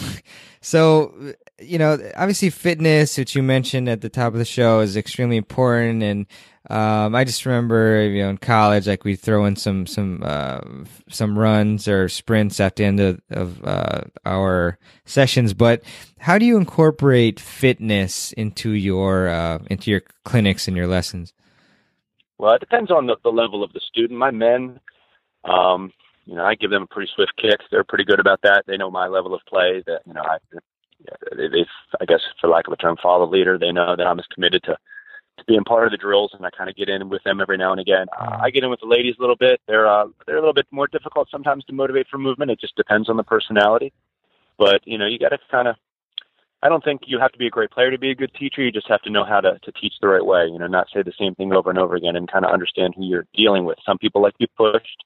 so 0.63 1.35
you 1.61 1.79
know, 1.79 1.99
obviously 2.17 2.51
fitness, 2.51 3.17
which 3.17 3.35
you 3.35 3.43
mentioned 3.43 3.89
at 3.89 4.01
the 4.01 4.09
top 4.09 4.33
of 4.33 4.39
the 4.39 4.45
show, 4.45 4.81
is 4.81 4.97
extremely 4.97 5.37
important. 5.37 6.03
And 6.03 6.27
um, 6.69 7.15
I 7.15 7.25
just 7.25 7.47
remember, 7.47 8.03
you 8.09 8.23
know, 8.23 8.31
in 8.31 8.39
college, 8.39 8.87
like 8.89 9.05
we 9.05 9.17
throw 9.17 9.45
in 9.45 9.57
some 9.57 9.87
some 9.87 10.23
uh, 10.25 10.61
some 11.09 11.39
runs 11.39 11.87
or 11.87 12.09
sprints 12.09 12.59
at 12.59 12.77
the 12.77 12.85
end 12.85 13.01
of, 13.01 13.21
of 13.31 13.65
uh, 13.65 14.03
our 14.25 14.79
sessions. 15.05 15.55
But 15.55 15.83
how 16.19 16.39
do 16.39 16.45
you 16.45 16.57
incorporate 16.57 17.39
fitness 17.39 18.33
into 18.33 18.71
your 18.71 19.29
uh, 19.29 19.59
into 19.71 19.91
your 19.91 20.03
clinics 20.25 20.67
and 20.67 20.77
your 20.77 20.87
lessons? 20.87 21.33
Well, 22.39 22.55
it 22.55 22.61
depends 22.61 22.91
on 22.91 23.07
the, 23.07 23.17
the 23.23 23.31
level 23.31 23.63
of 23.63 23.73
the 23.73 23.81
student. 23.81 24.19
My 24.19 24.33
men, 24.33 24.81
um, 25.45 25.93
you 26.25 26.35
know, 26.35 26.45
I 26.45 26.57
give 26.57 26.71
them 26.71 26.83
a 26.83 26.87
pretty 26.87 27.11
swift 27.15 27.33
kick. 27.41 27.61
They're 27.71 27.85
pretty 27.85 28.05
good 28.05 28.19
about 28.19 28.41
that. 28.43 28.65
They 28.67 28.77
know 28.77 28.91
my 28.91 29.07
level 29.07 29.35
of 29.35 29.41
play. 29.49 29.85
That 29.87 30.01
you 30.05 30.15
know, 30.15 30.23
I, 30.23 30.39
they, 31.37 31.49
they, 31.49 31.67
I 32.01 32.05
guess, 32.05 32.21
for 32.41 32.49
lack 32.49 32.67
of 32.67 32.73
a 32.73 32.77
term, 32.77 32.97
follow 33.03 33.27
the 33.27 33.33
leader. 33.33 33.59
They 33.59 33.73
know 33.73 33.97
that 33.97 34.07
I'm 34.07 34.19
as 34.19 34.27
committed 34.33 34.63
to 34.65 34.77
to 35.39 35.45
being 35.47 35.65
part 35.65 35.87
of 35.87 35.91
the 35.91 35.97
drills, 35.97 36.31
and 36.33 36.47
I 36.47 36.51
kind 36.51 36.71
of 36.71 36.77
get 36.77 36.89
in 36.89 37.09
with 37.09 37.23
them 37.25 37.41
every 37.41 37.57
now 37.57 37.73
and 37.73 37.81
again. 37.81 38.07
Uh, 38.19 38.39
I 38.41 38.51
get 38.51 38.63
in 38.63 38.71
with 38.71 38.81
the 38.81 38.87
ladies 38.87 39.17
a 39.19 39.21
little 39.21 39.37
bit. 39.37 39.61
They're 39.67 39.89
uh, 39.89 40.07
they're 40.27 40.37
a 40.37 40.41
little 40.41 40.55
bit 40.55 40.67
more 40.71 40.87
difficult 40.87 41.29
sometimes 41.31 41.65
to 41.65 41.73
motivate 41.73 42.07
for 42.11 42.19
movement. 42.19 42.51
It 42.51 42.61
just 42.61 42.77
depends 42.77 43.09
on 43.09 43.17
the 43.17 43.25
personality. 43.25 43.93
But 44.59 44.81
you 44.85 44.99
know, 44.99 45.07
you 45.07 45.19
got 45.19 45.31
to 45.31 45.39
kind 45.51 45.69
of. 45.69 45.77
I 46.63 46.71
don't 46.71 46.83
think 46.83 47.03
you 47.07 47.19
have 47.19 47.33
to 47.33 47.39
be 47.39 47.47
a 47.47 47.51
great 47.51 47.71
player 47.71 47.91
to 47.91 47.99
be 47.99 48.11
a 48.11 48.15
good 48.15 48.33
teacher. 48.39 48.63
You 48.63 48.73
just 48.73 48.89
have 48.89 49.03
to 49.03 49.11
know 49.11 49.25
how 49.25 49.41
to 49.41 49.59
to 49.59 49.73
teach 49.73 49.95
the 50.01 50.09
right 50.09 50.25
way. 50.25 50.47
You 50.47 50.59
know, 50.59 50.67
not 50.67 50.87
say 50.95 51.03
the 51.03 51.13
same 51.19 51.35
thing 51.35 51.53
over 51.53 51.69
and 51.71 51.79
over 51.79 51.97
again, 51.97 52.17
and 52.17 52.31
kind 52.31 52.45
of 52.45 52.53
understand 52.53 52.95
who 52.97 53.05
you're 53.05 53.27
dealing 53.35 53.65
with. 53.65 53.79
Some 53.85 53.99
people 53.99 54.23
like 54.23 54.35
to 54.35 54.47
be 54.47 54.51
pushed. 54.57 55.05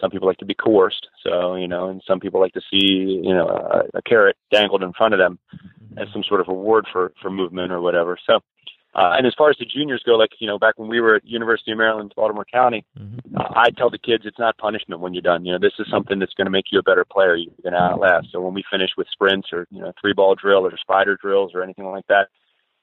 Some 0.00 0.10
people 0.10 0.28
like 0.28 0.38
to 0.38 0.44
be 0.44 0.54
coerced. 0.54 1.06
So 1.24 1.54
you 1.54 1.68
know, 1.68 1.88
and 1.88 2.02
some 2.06 2.20
people 2.20 2.40
like 2.40 2.52
to 2.52 2.60
see 2.70 3.20
you 3.22 3.34
know 3.34 3.48
a, 3.48 3.98
a 3.98 4.02
carrot 4.02 4.36
dangled 4.52 4.82
in 4.82 4.92
front 4.92 5.14
of 5.14 5.18
them 5.18 5.38
as 5.96 6.08
some 6.12 6.22
sort 6.22 6.40
of 6.40 6.48
reward 6.48 6.86
for 6.92 7.12
for 7.20 7.30
movement 7.30 7.72
or 7.72 7.80
whatever. 7.80 8.18
So 8.26 8.40
uh, 8.94 9.14
and 9.16 9.26
as 9.26 9.34
far 9.36 9.50
as 9.50 9.56
the 9.58 9.66
juniors 9.66 10.02
go, 10.04 10.12
like 10.12 10.30
you 10.38 10.46
know, 10.46 10.58
back 10.58 10.78
when 10.78 10.88
we 10.88 11.00
were 11.00 11.14
at 11.14 11.24
University 11.24 11.72
of 11.72 11.78
Maryland, 11.78 12.12
Baltimore 12.16 12.46
County, 12.50 12.84
mm-hmm. 12.98 13.36
uh, 13.36 13.44
I 13.54 13.70
tell 13.70 13.90
the 13.90 13.98
kids 13.98 14.24
it's 14.24 14.38
not 14.38 14.56
punishment 14.56 15.00
when 15.00 15.12
you're 15.12 15.22
done. 15.22 15.44
You 15.44 15.52
know, 15.52 15.58
this 15.60 15.74
is 15.78 15.86
something 15.90 16.18
that's 16.18 16.34
going 16.34 16.46
to 16.46 16.50
make 16.50 16.66
you 16.72 16.78
a 16.78 16.82
better 16.82 17.04
player. 17.04 17.36
You're 17.36 17.52
going 17.62 17.74
to 17.74 17.78
outlast. 17.78 18.28
So 18.32 18.40
when 18.40 18.54
we 18.54 18.64
finish 18.70 18.90
with 18.96 19.06
sprints 19.12 19.48
or 19.52 19.66
you 19.70 19.80
know 19.80 19.92
three 20.00 20.14
ball 20.14 20.34
drill 20.34 20.66
or 20.66 20.76
spider 20.78 21.16
drills 21.20 21.52
or 21.54 21.62
anything 21.62 21.84
like 21.84 22.06
that, 22.08 22.28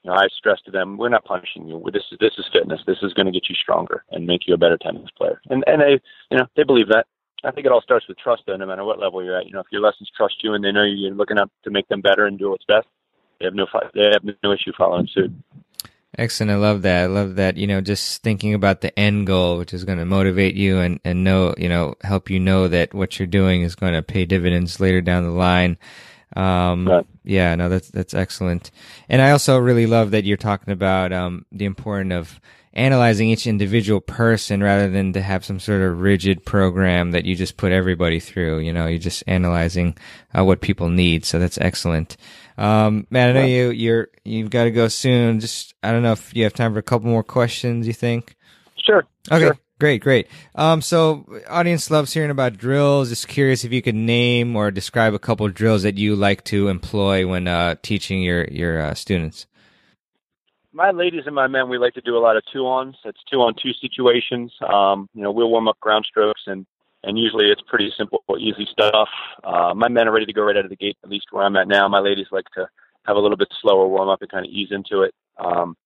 you 0.06 0.12
know, 0.12 0.18
I 0.18 0.28
stress 0.38 0.62
to 0.66 0.72
them, 0.72 0.98
we're 0.98 1.10
not 1.10 1.26
punishing 1.26 1.68
you. 1.68 1.84
This 1.92 2.04
is 2.12 2.20
this 2.20 2.34
is 2.38 2.46
fitness. 2.54 2.80
This 2.86 3.00
is 3.02 3.12
going 3.14 3.26
to 3.26 3.32
get 3.32 3.50
you 3.50 3.56
stronger 3.56 4.04
and 4.12 4.28
make 4.28 4.42
you 4.46 4.54
a 4.54 4.58
better 4.58 4.78
tennis 4.78 5.10
player. 5.18 5.42
And 5.50 5.64
and 5.66 5.82
they, 5.82 6.00
you 6.30 6.38
know, 6.38 6.46
they 6.56 6.64
believe 6.64 6.90
that. 6.90 7.08
I 7.44 7.50
think 7.50 7.66
it 7.66 7.72
all 7.72 7.82
starts 7.82 8.08
with 8.08 8.20
trust, 8.20 8.44
though. 8.46 8.56
No 8.56 8.68
matter 8.68 8.84
what 8.84 9.00
level 9.00 9.24
you're 9.24 9.38
at, 9.38 9.48
you 9.48 9.54
know, 9.54 9.62
if 9.62 9.68
your 9.72 9.82
lessons 9.82 10.12
trust 10.16 10.36
you 10.44 10.54
and 10.54 10.64
they 10.64 10.72
know 10.72 10.84
you're 10.84 11.12
looking 11.12 11.40
up 11.40 11.52
to 11.64 11.72
make 11.72 11.88
them 11.88 12.02
better 12.02 12.28
and 12.28 12.38
do 12.38 12.52
what's 12.52 12.66
best, 12.66 12.88
they 13.40 13.46
have 13.46 13.56
no 13.56 13.66
they 13.96 14.12
have 14.14 14.24
no 14.44 14.52
issue 14.52 14.72
following 14.78 15.08
suit. 15.12 15.32
Excellent. 16.18 16.52
I 16.52 16.56
love 16.56 16.84
that. 16.84 17.04
I 17.04 17.06
love 17.08 17.36
that, 17.36 17.58
you 17.58 17.68
know, 17.68 17.82
just 17.82 18.22
thinking 18.22 18.54
about 18.54 18.82
the 18.82 18.98
end 18.98 19.28
goal, 19.28 19.58
which 19.58 19.74
is 19.74 19.84
going 19.84 19.98
to 19.98 20.06
motivate 20.06 20.56
you 20.56 20.80
and, 20.80 21.00
and 21.04 21.26
know, 21.26 21.54
you 21.58 21.68
know, 21.68 21.96
help 22.04 22.30
you 22.30 22.40
know 22.40 22.70
that 22.70 22.94
what 22.94 23.20
you're 23.20 23.28
doing 23.28 23.64
is 23.64 23.76
going 23.76 23.94
to 23.94 24.02
pay 24.02 24.24
dividends 24.24 24.80
later 24.80 25.02
down 25.02 25.24
the 25.24 25.32
line. 25.32 25.78
Um, 26.36 26.88
right. 26.88 27.06
yeah, 27.24 27.56
no, 27.56 27.70
that's, 27.70 27.90
that's 27.90 28.14
excellent. 28.14 28.72
And 29.10 29.22
I 29.22 29.32
also 29.32 29.58
really 29.58 29.86
love 29.86 30.12
that 30.12 30.26
you're 30.26 30.38
talking 30.38 30.74
about, 30.74 31.12
um, 31.12 31.46
the 31.52 31.66
importance 31.66 32.14
of 32.14 32.40
analyzing 32.76 33.30
each 33.30 33.48
individual 33.48 34.02
person 34.02 34.62
rather 34.62 34.90
than 34.90 35.14
to 35.14 35.22
have 35.22 35.46
some 35.46 35.60
sort 35.60 35.82
of 35.82 36.02
rigid 36.02 36.46
program 36.46 37.12
that 37.12 37.26
you 37.26 37.36
just 37.36 37.58
put 37.58 37.72
everybody 37.72 38.20
through. 38.20 38.60
You 38.60 38.74
know, 38.74 38.86
you're 38.88 39.00
just 39.00 39.24
analyzing 39.28 39.98
uh, 40.38 40.44
what 40.44 40.62
people 40.62 40.90
need. 40.90 41.26
So 41.26 41.40
that's 41.40 41.58
excellent. 41.60 42.18
Um, 42.58 43.08
man, 43.10 43.30
I 43.30 43.40
know 43.40 43.46
you 43.46 43.70
you're 43.72 44.08
you've 44.24 44.50
got 44.50 44.66
to 44.66 44.72
go 44.72 44.88
soon. 44.88 45.40
Just 45.40 45.74
I 45.84 45.92
don't 45.92 46.04
know 46.04 46.14
if 46.14 46.36
you 46.36 46.44
have 46.44 46.54
time 46.54 46.74
for 46.74 46.80
a 46.80 46.84
couple 46.84 47.10
more 47.10 47.24
questions. 47.24 47.88
You 47.88 47.94
think? 47.94 48.36
Sure. 48.78 49.06
Okay. 49.32 49.46
Sure. 49.46 49.58
Great, 49.78 50.02
great. 50.02 50.28
Um, 50.56 50.82
so 50.82 51.26
audience 51.50 51.92
loves 51.92 52.14
hearing 52.14 52.32
about 52.32 52.58
drills. 52.58 53.10
Just 53.10 53.28
curious 53.28 53.66
if 53.66 53.74
you 53.74 53.82
could 53.82 53.96
name 53.96 54.56
or 54.56 54.72
describe 54.72 55.14
a 55.14 55.20
couple 55.20 55.48
drills 55.50 55.84
that 55.84 55.98
you 55.98 56.16
like 56.16 56.46
to 56.46 56.70
employ 56.70 57.28
when 57.28 57.48
uh, 57.48 57.76
teaching 57.82 58.22
your 58.22 58.46
your 58.46 58.82
uh, 58.82 58.94
students. 58.94 59.48
My 60.72 60.92
ladies 60.92 61.24
and 61.26 61.36
my 61.36 61.48
men, 61.48 61.70
we 61.70 61.78
like 61.78 61.94
to 61.94 62.02
do 62.02 62.18
a 62.18 62.20
lot 62.20 62.38
of 62.38 62.44
two 62.52 62.66
ons. 62.66 62.96
It's 63.04 63.20
two 63.30 63.38
on 63.38 63.54
two 63.62 63.72
situations. 63.74 64.54
Um, 64.66 65.10
you 65.14 65.24
know, 65.24 65.32
we'll 65.32 65.50
warm 65.50 65.68
up 65.68 65.80
ground 65.82 66.06
strokes 66.08 66.42
and 66.48 66.66
and 67.04 67.20
usually 67.20 67.52
it's 67.52 67.62
pretty 67.68 67.92
simple, 67.98 68.24
easy 68.40 68.68
stuff. 68.72 69.10
Uh, 69.44 69.74
my 69.76 69.88
men 69.88 70.08
are 70.08 70.12
ready 70.12 70.26
to 70.26 70.34
go 70.34 70.42
right 70.42 70.58
out 70.58 70.66
of 70.66 70.72
the 70.72 70.76
gate, 70.76 70.98
at 71.04 71.10
least 71.10 71.28
where 71.32 71.44
I'm 71.44 71.56
at 71.56 71.68
now. 71.68 71.88
My 71.88 72.00
ladies 72.00 72.28
like 72.32 72.50
to 72.56 72.68
have 73.06 73.16
a 73.16 73.20
little 73.20 73.38
bit 73.38 73.50
slower 73.62 73.88
warm 73.88 74.10
up 74.10 74.22
and 74.22 74.32
kind 74.32 74.46
of 74.46 74.52
ease 74.52 74.70
into 74.72 75.02
it. 75.04 75.14
Um, 75.38 75.78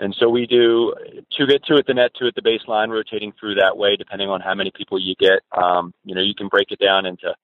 and 0.00 0.16
so 0.18 0.28
we 0.28 0.46
do 0.46 0.94
two 1.36 1.46
get 1.46 1.62
two 1.64 1.76
at 1.76 1.86
the 1.86 1.92
net, 1.92 2.12
two 2.18 2.26
at 2.26 2.34
the 2.34 2.40
baseline, 2.40 2.88
rotating 2.88 3.32
through 3.38 3.56
that 3.56 3.76
way, 3.76 3.96
depending 3.96 4.30
on 4.30 4.40
how 4.40 4.54
many 4.54 4.72
people 4.74 4.98
you 4.98 5.14
get. 5.20 5.40
Um, 5.52 5.92
you 6.04 6.14
know, 6.14 6.22
you 6.22 6.34
can 6.34 6.48
break 6.48 6.70
it 6.70 6.78
down 6.78 7.04
into 7.04 7.34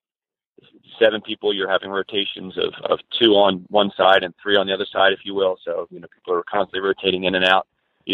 seven 0.99 1.21
people. 1.21 1.53
You're 1.53 1.71
having 1.71 1.91
rotations 1.91 2.57
of, 2.57 2.73
of 2.91 2.99
two 3.21 3.33
on 3.33 3.67
one 3.69 3.93
side 3.95 4.23
and 4.23 4.35
three 4.43 4.57
on 4.57 4.67
the 4.67 4.73
other 4.73 4.87
side, 4.91 5.13
if 5.13 5.21
you 5.25 5.35
will. 5.35 5.59
So, 5.65 5.87
you 5.91 6.01
know, 6.01 6.07
people 6.15 6.33
are 6.33 6.43
constantly 6.51 6.81
rotating 6.81 7.25
in 7.25 7.35
and 7.35 7.45
out, 7.45 7.67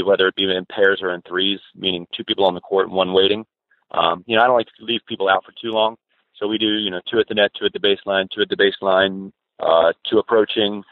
whether 0.04 0.26
it 0.26 0.34
be 0.34 0.44
in 0.44 0.66
pairs 0.66 1.00
or 1.02 1.14
in 1.14 1.22
threes, 1.22 1.60
meaning 1.76 2.08
two 2.12 2.24
people 2.24 2.44
on 2.44 2.54
the 2.54 2.60
court 2.60 2.88
and 2.88 2.96
one 2.96 3.12
waiting. 3.12 3.46
Um, 3.92 4.24
you 4.26 4.36
know, 4.36 4.42
I 4.42 4.46
don't 4.46 4.56
like 4.56 4.66
to 4.78 4.84
leave 4.84 5.02
people 5.06 5.28
out 5.28 5.44
for 5.44 5.52
too 5.52 5.70
long. 5.70 5.96
So 6.34 6.48
we 6.48 6.58
do, 6.58 6.66
you 6.66 6.90
know, 6.90 7.00
two 7.08 7.20
at 7.20 7.28
the 7.28 7.34
net, 7.34 7.52
two 7.56 7.66
at 7.66 7.72
the 7.72 7.78
baseline, 7.78 8.28
two 8.28 8.42
at 8.42 8.48
the 8.48 8.56
baseline, 8.56 9.30
uh, 9.60 9.92
two 10.10 10.18
approaching, 10.18 10.82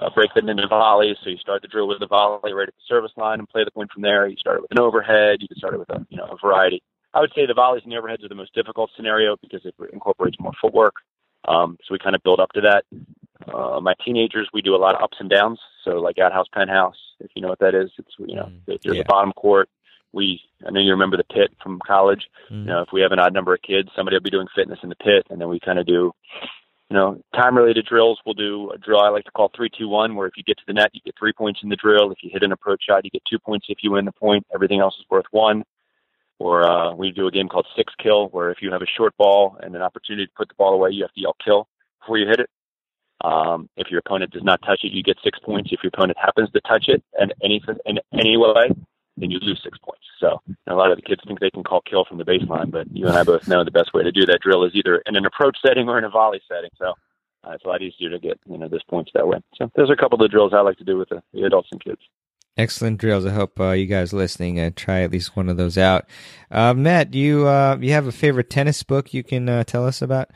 uh, 0.00 0.10
break 0.14 0.32
them 0.34 0.48
into 0.48 0.66
volleys. 0.68 1.16
So 1.22 1.30
you 1.30 1.36
start 1.38 1.62
the 1.62 1.68
drill 1.68 1.88
with 1.88 2.02
a 2.02 2.06
volley 2.06 2.52
right 2.52 2.68
at 2.68 2.74
the 2.74 2.86
service 2.88 3.12
line 3.16 3.38
and 3.38 3.48
play 3.48 3.64
the 3.64 3.70
point 3.70 3.90
from 3.92 4.02
there. 4.02 4.26
You 4.26 4.36
start 4.36 4.58
it 4.58 4.62
with 4.62 4.72
an 4.72 4.80
overhead. 4.80 5.38
You 5.40 5.48
can 5.48 5.56
start 5.56 5.74
it 5.74 5.78
with 5.78 5.90
a, 5.90 6.06
you 6.08 6.16
know, 6.16 6.26
a 6.26 6.36
variety. 6.36 6.82
I 7.14 7.20
would 7.20 7.32
say 7.34 7.46
the 7.46 7.54
volleys 7.54 7.82
and 7.84 7.92
the 7.92 7.96
overheads 7.96 8.24
are 8.24 8.28
the 8.28 8.34
most 8.34 8.54
difficult 8.54 8.90
scenario 8.96 9.36
because 9.40 9.64
it 9.64 9.74
incorporates 9.92 10.38
more 10.38 10.52
footwork. 10.60 10.96
Um, 11.48 11.78
so 11.86 11.92
we 11.92 11.98
kind 11.98 12.16
of 12.16 12.22
build 12.22 12.40
up 12.40 12.52
to 12.52 12.60
that. 12.62 12.84
Uh, 13.52 13.80
my 13.80 13.94
teenagers, 14.04 14.48
we 14.52 14.62
do 14.62 14.74
a 14.74 14.76
lot 14.76 14.94
of 14.96 15.02
ups 15.02 15.16
and 15.20 15.30
downs. 15.30 15.60
So 15.84 15.92
like 15.92 16.18
outhouse, 16.18 16.46
penthouse, 16.52 16.96
if 17.20 17.30
you 17.34 17.42
know 17.42 17.48
what 17.48 17.60
that 17.60 17.74
is, 17.74 17.90
it's 17.98 18.10
you 18.18 18.34
know 18.34 18.50
mm, 18.50 18.60
there's 18.66 18.96
yeah. 18.96 19.02
a 19.02 19.04
bottom 19.04 19.32
court, 19.32 19.68
we 20.12 20.40
I 20.66 20.70
know 20.70 20.80
you 20.80 20.90
remember 20.90 21.16
the 21.16 21.24
pit 21.24 21.52
from 21.62 21.78
college. 21.86 22.26
Mm-hmm. 22.50 22.62
You 22.62 22.66
know, 22.66 22.82
if 22.82 22.88
we 22.92 23.02
have 23.02 23.12
an 23.12 23.18
odd 23.18 23.34
number 23.34 23.54
of 23.54 23.62
kids, 23.62 23.90
somebody 23.94 24.16
will 24.16 24.22
be 24.22 24.30
doing 24.30 24.48
fitness 24.54 24.80
in 24.82 24.88
the 24.88 24.96
pit, 24.96 25.26
and 25.30 25.40
then 25.40 25.48
we 25.48 25.60
kind 25.60 25.78
of 25.78 25.86
do, 25.86 26.12
you 26.90 26.96
know, 26.96 27.20
time 27.34 27.56
related 27.56 27.86
drills. 27.86 28.18
We'll 28.24 28.34
do 28.34 28.70
a 28.70 28.78
drill 28.78 29.00
I 29.00 29.08
like 29.08 29.24
to 29.24 29.30
call 29.32 29.50
three 29.54 29.70
two 29.76 29.88
one, 29.88 30.14
where 30.14 30.26
if 30.26 30.36
you 30.36 30.44
get 30.44 30.56
to 30.58 30.64
the 30.66 30.72
net, 30.72 30.90
you 30.92 31.00
get 31.04 31.14
three 31.18 31.32
points 31.32 31.60
in 31.62 31.68
the 31.68 31.76
drill. 31.76 32.10
If 32.12 32.18
you 32.22 32.30
hit 32.32 32.42
an 32.42 32.52
approach 32.52 32.84
shot, 32.88 33.04
you 33.04 33.10
get 33.10 33.22
two 33.28 33.38
points 33.38 33.66
if 33.68 33.78
you 33.82 33.92
win 33.92 34.04
the 34.04 34.12
point. 34.12 34.46
Everything 34.54 34.80
else 34.80 34.94
is 34.98 35.04
worth 35.10 35.26
one. 35.30 35.64
Or 36.38 36.68
uh, 36.68 36.94
we 36.94 37.12
do 37.12 37.26
a 37.26 37.30
game 37.30 37.48
called 37.48 37.66
six 37.76 37.92
kill, 38.00 38.28
where 38.28 38.50
if 38.50 38.58
you 38.60 38.70
have 38.70 38.82
a 38.82 38.86
short 38.86 39.16
ball 39.16 39.56
and 39.62 39.74
an 39.74 39.82
opportunity 39.82 40.26
to 40.26 40.32
put 40.36 40.48
the 40.48 40.54
ball 40.54 40.74
away, 40.74 40.90
you 40.90 41.02
have 41.02 41.12
to 41.12 41.20
yell 41.20 41.36
kill 41.42 41.66
before 42.00 42.18
you 42.18 42.28
hit 42.28 42.40
it. 42.40 42.50
Um, 43.24 43.68
if 43.76 43.90
your 43.90 44.00
opponent 44.00 44.32
does 44.32 44.44
not 44.44 44.60
touch 44.62 44.80
it, 44.84 44.92
you 44.92 45.02
get 45.02 45.16
six 45.24 45.38
points. 45.38 45.70
If 45.72 45.82
your 45.82 45.90
opponent 45.92 46.18
happens 46.20 46.50
to 46.52 46.60
touch 46.60 46.84
it 46.88 47.02
and 47.18 47.34
any 47.42 47.62
in 47.86 47.98
any 48.12 48.36
way, 48.36 48.70
then 49.16 49.30
you 49.30 49.38
lose 49.40 49.60
six 49.62 49.78
points. 49.78 50.04
So 50.20 50.40
a 50.66 50.74
lot 50.74 50.90
of 50.90 50.96
the 50.96 51.02
kids 51.02 51.22
think 51.26 51.40
they 51.40 51.50
can 51.50 51.64
call 51.64 51.80
kill 51.82 52.04
from 52.04 52.18
the 52.18 52.24
baseline, 52.24 52.70
but 52.70 52.86
you 52.94 53.06
and 53.06 53.16
I 53.16 53.24
both 53.24 53.48
know 53.48 53.64
the 53.64 53.70
best 53.70 53.92
way 53.94 54.02
to 54.02 54.12
do 54.12 54.26
that 54.26 54.40
drill 54.40 54.64
is 54.64 54.74
either 54.74 55.02
in 55.06 55.16
an 55.16 55.26
approach 55.26 55.58
setting 55.64 55.88
or 55.88 55.98
in 55.98 56.04
a 56.04 56.10
volley 56.10 56.40
setting. 56.48 56.70
So 56.78 56.94
uh, 57.44 57.52
it's 57.52 57.64
a 57.64 57.68
lot 57.68 57.82
easier 57.82 58.10
to 58.10 58.18
get 58.18 58.38
you 58.48 58.58
know 58.58 58.68
those 58.68 58.84
points 58.84 59.10
that 59.14 59.26
way. 59.26 59.38
So 59.56 59.70
those 59.76 59.90
are 59.90 59.94
a 59.94 59.96
couple 59.96 60.16
of 60.16 60.22
the 60.22 60.28
drills 60.28 60.52
I 60.54 60.60
like 60.60 60.78
to 60.78 60.84
do 60.84 60.96
with 60.96 61.08
the, 61.08 61.22
the 61.32 61.44
adults 61.44 61.68
and 61.70 61.82
kids. 61.82 62.00
Excellent 62.56 62.98
drills. 62.98 63.26
I 63.26 63.30
hope 63.30 63.60
uh, 63.60 63.72
you 63.72 63.84
guys 63.84 64.14
listening 64.14 64.58
uh, 64.58 64.70
try 64.74 65.02
at 65.02 65.12
least 65.12 65.36
one 65.36 65.50
of 65.50 65.58
those 65.58 65.76
out. 65.76 66.06
Uh, 66.50 66.72
Matt, 66.72 67.12
you 67.12 67.46
uh, 67.46 67.76
you 67.80 67.92
have 67.92 68.06
a 68.06 68.12
favorite 68.12 68.48
tennis 68.48 68.82
book 68.82 69.12
you 69.12 69.22
can 69.22 69.48
uh, 69.48 69.64
tell 69.64 69.86
us 69.86 70.00
about? 70.00 70.30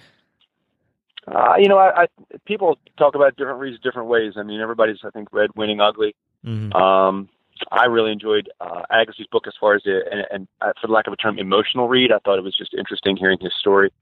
Uh, 1.26 1.54
you 1.58 1.68
know, 1.68 1.78
I, 1.78 2.02
I 2.02 2.06
people 2.44 2.78
talk 2.98 3.14
about 3.14 3.36
different 3.36 3.60
reasons, 3.60 3.82
different 3.82 4.08
ways. 4.08 4.34
I 4.36 4.42
mean, 4.42 4.60
everybody's 4.60 4.98
I 5.04 5.10
think 5.10 5.28
read 5.32 5.50
Winning 5.56 5.80
Ugly. 5.80 6.14
Mm-hmm. 6.44 6.72
Um, 6.74 7.28
I 7.70 7.86
really 7.86 8.12
enjoyed 8.12 8.50
uh, 8.60 8.82
Agassi's 8.90 9.26
book 9.30 9.46
as 9.46 9.54
far 9.60 9.74
as 9.74 9.82
it, 9.84 10.06
and, 10.10 10.26
and 10.30 10.48
uh, 10.60 10.72
for 10.80 10.88
lack 10.88 11.06
of 11.06 11.12
a 11.12 11.16
term, 11.16 11.38
emotional 11.38 11.88
read. 11.88 12.12
I 12.12 12.18
thought 12.18 12.38
it 12.38 12.44
was 12.44 12.56
just 12.56 12.74
interesting 12.74 13.16
hearing 13.16 13.38
his 13.40 13.52
story. 13.58 13.92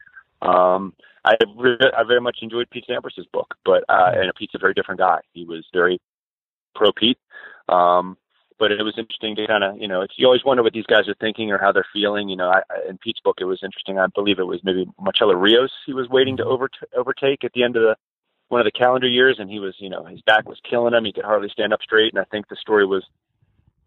Um, 0.42 0.94
I, 1.24 1.34
re- 1.56 1.78
I 1.96 2.04
very 2.04 2.20
much 2.20 2.38
enjoyed 2.42 2.70
Pete 2.70 2.86
Sampras's 2.88 3.26
book, 3.32 3.54
but 3.64 3.84
uh, 3.88 4.12
and 4.14 4.32
Pete's 4.36 4.54
a 4.54 4.58
very 4.58 4.74
different 4.74 5.00
guy. 5.00 5.18
He 5.32 5.44
was 5.44 5.66
very 5.72 6.00
pro 6.74 6.92
Pete, 6.92 7.18
um, 7.68 8.16
but 8.58 8.70
it 8.72 8.82
was 8.82 8.94
interesting 8.96 9.36
to 9.36 9.46
kind 9.46 9.64
of 9.64 9.78
you 9.78 9.88
know 9.88 10.02
it's 10.02 10.14
you 10.16 10.26
always 10.26 10.44
wonder 10.44 10.62
what 10.62 10.72
these 10.72 10.86
guys 10.86 11.08
are 11.08 11.14
thinking 11.20 11.50
or 11.50 11.58
how 11.58 11.72
they're 11.72 11.86
feeling. 11.92 12.28
You 12.28 12.36
know, 12.36 12.50
I, 12.50 12.62
in 12.88 12.98
Pete's 12.98 13.20
book, 13.20 13.38
it 13.40 13.44
was 13.44 13.60
interesting. 13.62 13.98
I 13.98 14.06
believe 14.06 14.38
it 14.38 14.46
was 14.46 14.60
maybe 14.62 14.86
Marcelo 15.00 15.34
Rios 15.34 15.72
he 15.86 15.92
was 15.92 16.08
waiting 16.08 16.36
to 16.38 16.44
over- 16.44 16.70
overtake 16.96 17.44
at 17.44 17.52
the 17.52 17.64
end 17.64 17.76
of 17.76 17.82
the 17.82 17.96
one 18.48 18.60
of 18.60 18.64
the 18.64 18.70
calendar 18.70 19.08
years, 19.08 19.36
and 19.38 19.50
he 19.50 19.58
was 19.58 19.74
you 19.78 19.90
know 19.90 20.04
his 20.04 20.22
back 20.22 20.48
was 20.48 20.60
killing 20.68 20.94
him. 20.94 21.04
He 21.04 21.12
could 21.12 21.24
hardly 21.24 21.48
stand 21.50 21.72
up 21.72 21.82
straight, 21.82 22.12
and 22.12 22.20
I 22.20 22.24
think 22.30 22.48
the 22.48 22.56
story 22.56 22.86
was 22.86 23.04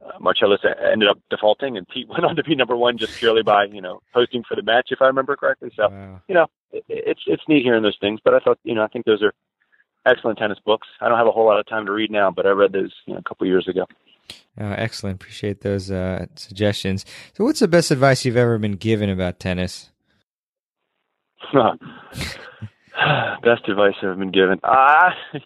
uh, 0.06 0.20
Marcellus 0.20 0.62
ended 0.91 1.10
up 1.10 1.20
defaulting, 1.30 1.78
and 1.78 1.88
Pete 1.88 2.08
went 2.10 2.26
on 2.26 2.36
to 2.36 2.43
be 2.43 2.56
number 2.56 2.76
one 2.76 2.97
just 2.97 3.18
purely 3.18 3.43
by 3.43 3.66
you 3.66 3.82
know 3.82 4.02
posting 4.14 4.43
for 4.43 4.56
the 4.56 4.64
match, 4.64 4.89
if 4.91 5.02
I 5.02 5.06
remember 5.06 5.36
correctly. 5.36 5.72
So 5.76 5.89
wow. 5.89 6.22
you 6.28 6.36
know, 6.36 6.47
it, 6.72 6.84
it's 6.89 7.22
it's 7.28 7.43
neat 7.47 7.64
hearing 7.64 7.84
those 7.84 7.97
things. 7.99 8.20
But 8.24 8.34
I 8.34 8.39
thought 8.39 8.60
you 8.64 8.76
know 8.76 8.84
I 8.84 8.88
think 8.88 9.06
those 9.06 9.22
are 9.22 9.34
excellent 10.06 10.39
tennis 10.39 10.60
books. 10.66 10.88
I 10.99 11.10
don't 11.10 11.18
have 11.18 11.28
a 11.28 11.32
whole 11.32 11.45
lot 11.45 11.60
of 11.60 11.68
time 11.68 11.86
to 11.86 11.91
read 11.91 12.12
now, 12.12 12.32
but 12.32 12.45
I 12.45 12.49
read 12.49 12.74
those 12.74 12.93
you 13.06 13.14
know, 13.14 13.20
a 13.20 13.24
couple 13.24 13.47
years 13.47 13.68
ago. 13.68 13.86
Oh, 14.60 14.72
excellent. 14.72 15.16
Appreciate 15.16 15.62
those 15.62 15.89
uh, 15.91 16.26
suggestions. 16.36 17.06
So, 17.34 17.45
what's 17.45 17.60
the 17.60 17.68
best 17.68 17.91
advice 17.91 18.26
you've 18.26 18.38
ever 18.38 18.58
been 18.58 18.76
given 18.76 19.10
about 19.10 19.39
tennis? 19.39 19.91
best 23.43 23.68
advice 23.68 23.93
I've 24.04 24.20
been 24.20 24.32
given. 24.32 24.60
Uh, 24.64 25.12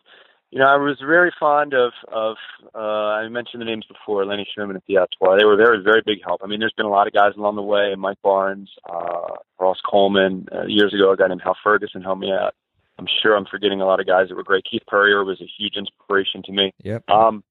you 0.55 0.61
know, 0.61 0.67
I 0.67 0.77
was 0.77 0.97
very 1.05 1.33
fond 1.37 1.73
of 1.73 1.91
of 2.07 2.37
uh, 2.73 2.77
I 3.19 3.27
mentioned 3.27 3.59
the 3.59 3.65
names 3.65 3.83
before, 3.89 4.25
Lenny 4.25 4.47
Sherman 4.55 4.77
at 4.77 4.83
the. 4.87 5.05
They 5.19 5.43
were 5.43 5.57
very 5.57 5.83
very 5.83 6.01
big 6.05 6.19
help. 6.25 6.39
I 6.41 6.47
mean, 6.47 6.61
there's 6.61 6.73
been 6.77 6.85
a 6.85 6.89
lot 6.89 7.07
of 7.07 7.13
guys 7.13 7.33
along 7.35 7.57
the 7.57 7.61
way. 7.61 7.93
Mike 7.97 8.21
Barnes, 8.23 8.69
uh, 8.89 9.35
Ross 9.59 9.79
Coleman. 9.85 10.47
Uh, 10.49 10.63
years 10.65 10.93
ago, 10.93 11.11
a 11.11 11.17
guy 11.17 11.27
named 11.27 11.41
Hal 11.43 11.57
Ferguson 11.61 12.01
helped 12.01 12.21
me 12.21 12.31
out. 12.31 12.53
I'm 12.97 13.05
sure 13.21 13.35
I'm 13.35 13.45
forgetting 13.45 13.81
a 13.81 13.85
lot 13.85 13.99
of 13.99 14.07
guys 14.07 14.29
that 14.29 14.35
were 14.35 14.45
great. 14.45 14.63
Keith 14.63 14.83
Purrier 14.87 15.25
was 15.25 15.41
a 15.41 15.51
huge 15.57 15.75
inspiration 15.75 16.41
to 16.45 16.53
me. 16.53 16.73
Yep. 16.85 17.09
Um, 17.09 17.43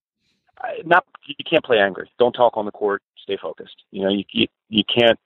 I, 0.59 0.79
not 0.83 1.05
you 1.27 1.45
can't 1.47 1.63
play 1.63 1.77
angry. 1.77 2.09
Don't 2.17 2.33
talk 2.33 2.57
on 2.57 2.65
the 2.65 2.71
court. 2.71 3.03
Stay 3.21 3.37
focused. 3.39 3.83
You 3.91 4.01
know, 4.01 4.09
you 4.09 4.23
you, 4.31 4.47
you 4.69 4.83
can't. 4.83 5.19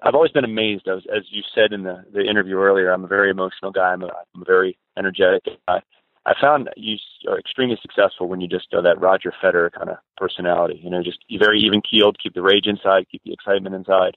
I've 0.00 0.14
always 0.14 0.30
been 0.30 0.44
amazed, 0.44 0.86
as 0.86 1.02
as 1.12 1.24
you 1.30 1.42
said 1.56 1.72
in 1.72 1.82
the 1.82 2.04
the 2.12 2.20
interview 2.20 2.54
earlier. 2.54 2.92
I'm 2.92 3.02
a 3.02 3.08
very 3.08 3.30
emotional 3.30 3.72
guy. 3.72 3.92
I'm 3.92 4.02
a, 4.02 4.06
I'm 4.36 4.42
a 4.42 4.44
very 4.44 4.78
energetic 4.96 5.42
guy. 5.66 5.82
I 6.26 6.32
found 6.40 6.70
you 6.76 6.96
are 7.28 7.38
extremely 7.38 7.78
successful 7.82 8.28
when 8.28 8.40
you 8.40 8.48
just 8.48 8.72
are 8.72 8.82
that 8.82 9.00
Roger 9.00 9.32
Federer 9.42 9.70
kind 9.70 9.90
of 9.90 9.98
personality. 10.16 10.80
You 10.82 10.90
know, 10.90 11.02
just 11.02 11.18
very 11.38 11.60
even 11.60 11.82
keeled, 11.82 12.16
keep 12.22 12.34
the 12.34 12.42
rage 12.42 12.66
inside, 12.66 13.06
keep 13.10 13.22
the 13.24 13.32
excitement 13.32 13.74
inside. 13.74 14.16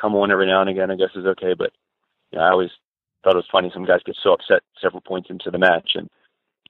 Come 0.00 0.14
on 0.16 0.32
every 0.32 0.46
now 0.46 0.60
and 0.60 0.70
again, 0.70 0.90
I 0.90 0.96
guess 0.96 1.14
is 1.14 1.24
okay. 1.24 1.54
But 1.56 1.70
you 2.32 2.38
know, 2.38 2.44
I 2.44 2.50
always 2.50 2.70
thought 3.22 3.34
it 3.34 3.36
was 3.36 3.48
funny. 3.50 3.70
Some 3.72 3.84
guys 3.84 4.00
get 4.04 4.16
so 4.22 4.32
upset 4.32 4.62
several 4.82 5.00
points 5.00 5.30
into 5.30 5.50
the 5.50 5.58
match, 5.58 5.92
and 5.94 6.08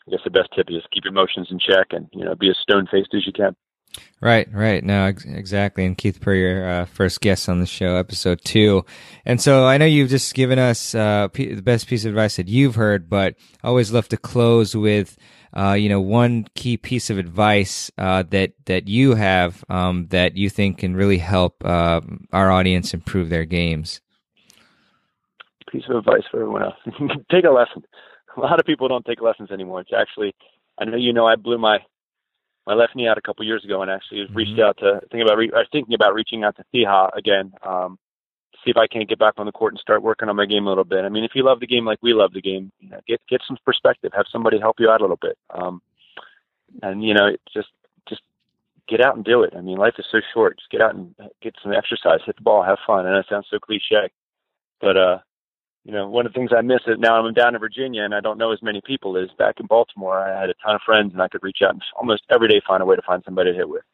I 0.07 0.11
guess 0.11 0.21
the 0.25 0.31
best 0.31 0.51
tip 0.55 0.67
is 0.69 0.83
keep 0.93 1.05
your 1.05 1.13
emotions 1.13 1.49
in 1.51 1.59
check 1.59 1.89
and 1.91 2.09
you 2.13 2.25
know 2.25 2.35
be 2.35 2.51
as 2.51 2.59
stone 2.61 2.87
faced 2.91 3.15
as 3.15 3.27
you 3.27 3.33
can. 3.33 3.57
Right, 4.21 4.49
right. 4.53 4.83
No, 4.83 5.05
ex- 5.05 5.25
exactly. 5.27 5.85
And 5.85 5.97
Keith 5.97 6.21
Purrier, 6.21 6.67
uh, 6.67 6.85
first 6.87 7.21
guest 7.21 7.49
on 7.49 7.61
the 7.61 7.67
show, 7.67 7.97
episode 7.97 8.41
two. 8.45 8.85
And 9.27 9.41
so 9.41 9.67
I 9.67 9.77
know 9.77 9.85
you've 9.85 10.09
just 10.09 10.35
given 10.35 10.59
us 10.59 10.95
uh, 10.95 11.29
p- 11.29 11.53
the 11.53 11.63
best 11.63 11.87
piece 11.87 12.05
of 12.05 12.11
advice 12.11 12.37
that 12.37 12.49
you've 12.49 12.77
heard, 12.77 13.11
but 13.11 13.35
I 13.63 13.69
always 13.69 13.93
love 13.93 14.09
to 14.09 14.17
close 14.17 14.75
with, 14.75 15.19
uh, 15.55 15.75
you 15.75 15.91
know, 15.91 16.01
one 16.01 16.47
key 16.55 16.79
piece 16.79 17.11
of 17.11 17.19
advice 17.19 17.91
uh, 17.99 18.23
that 18.31 18.53
that 18.65 18.89
you 18.89 19.17
have 19.17 19.63
um, 19.69 20.07
that 20.09 20.37
you 20.37 20.49
think 20.49 20.79
can 20.79 20.97
really 20.97 21.19
help 21.19 21.63
uh, 21.65 22.01
our 22.33 22.51
audience 22.51 22.95
improve 22.95 23.29
their 23.29 23.45
games. 23.45 24.01
Piece 25.71 25.85
of 25.91 25.97
advice 25.97 26.23
for 26.31 26.41
everyone 26.41 26.63
else: 26.63 26.77
take 27.31 27.45
a 27.45 27.51
lesson. 27.51 27.85
A 28.37 28.41
lot 28.41 28.61
of 28.61 28.67
people 28.67 28.89
don't 28.89 29.05
take 29.05 29.21
lessons 29.21 29.51
anymore. 29.51 29.81
It's 29.83 29.91
actually, 29.97 30.35
I 30.79 30.87
know 30.87 30.97
you 30.97 31.13
know, 31.13 31.27
I 31.27 31.37
blew 31.37 31.59
my 31.59 31.79
my 32.67 32.75
left 32.75 32.97
knee 32.97 33.09
out 33.09 33.19
a 33.19 33.23
couple 33.23 33.45
years 33.45 33.65
ago, 33.65 33.83
and 33.83 33.91
actually 33.91 34.25
mm-hmm. 34.25 34.35
reached 34.35 34.61
out 34.61 34.79
to 34.79 35.01
think 35.11 35.23
about 35.23 35.39
re- 35.39 35.53
I 35.55 35.59
was 35.59 35.69
thinking 35.71 35.95
about 35.95 36.15
reaching 36.15 36.45
out 36.45 36.57
to 36.57 36.65
Thea 36.73 37.09
again, 37.17 37.53
um, 37.63 37.99
see 38.65 38.71
if 38.71 38.77
I 38.77 38.87
can't 38.87 39.09
get 39.09 39.19
back 39.19 39.35
on 39.37 39.47
the 39.47 39.53
court 39.53 39.73
and 39.73 39.81
start 39.81 40.03
working 40.03 40.29
on 40.29 40.37
my 40.37 40.47
game 40.47 40.67
a 40.67 40.69
little 40.69 40.85
bit. 40.85 41.05
I 41.05 41.09
mean, 41.09 41.25
if 41.25 41.33
you 41.35 41.45
love 41.45 41.61
the 41.61 41.67
game 41.67 41.85
like 41.85 41.99
we 42.03 42.13
love 42.13 42.33
the 42.33 42.43
game, 42.43 42.73
you 42.81 42.91
know, 42.91 43.01
get 43.07 43.21
get 43.29 43.41
some 43.47 43.57
perspective, 43.65 44.13
have 44.15 44.27
somebody 44.31 44.59
help 44.59 44.77
you 44.81 44.91
out 44.91 45.01
a 45.01 45.05
little 45.05 45.19
bit, 45.21 45.39
um, 45.51 45.81
and 46.83 47.05
you 47.05 47.15
know, 47.15 47.37
just 47.55 47.69
just 48.09 48.23
get 48.89 49.01
out 49.01 49.17
and 49.17 49.25
do 49.25 49.43
it. 49.43 49.55
I 49.57 49.61
mean, 49.61 49.79
life 49.79 49.95
is 49.99 50.07
so 50.11 50.19
short. 50.35 50.59
Just 50.59 50.71
get 50.71 50.81
out 50.81 50.95
and 50.95 51.15
get 51.41 51.55
some 51.63 51.73
exercise, 51.73 52.21
hit 52.27 52.37
the 52.37 52.43
ball, 52.43 52.65
have 52.65 52.79
fun. 52.87 53.07
And 53.07 53.17
it 53.17 53.27
sounds 53.29 53.47
so 53.51 53.59
cliche, 53.59 54.11
but 54.81 54.97
uh, 54.97 55.19
you 55.87 55.93
know, 55.93 56.09
one 56.09 56.27
of 56.27 56.33
the 56.33 56.37
things 56.37 56.51
I 56.53 56.63
miss 56.63 56.81
is 56.89 56.99
now 56.99 57.15
I'm 57.15 57.33
down 57.33 57.55
in 57.55 57.61
Virginia 57.61 58.03
and 58.03 58.13
I 58.13 58.21
don't 58.21 58.39
know 58.39 58.51
as 58.51 58.61
many 58.61 58.81
people 58.85 59.17
is 59.17 59.31
back 59.39 59.61
in 59.61 59.67
Baltimore. 59.67 60.19
I 60.19 60.41
had 60.41 60.51
a 60.51 60.55
ton 60.55 60.75
of 60.75 60.81
friends 60.85 61.13
and 61.13 61.23
I 61.23 61.29
could 61.29 61.45
reach 61.45 61.59
out 61.65 61.75
and 61.75 61.83
almost 61.97 62.25
every 62.29 62.49
day 62.49 62.61
find 62.67 62.83
a 62.83 62.87
way 62.87 62.97
to 62.97 63.03
find 63.03 63.23
somebody 63.25 63.53
to 63.53 63.57
hit 63.57 63.69
with. 63.69 63.85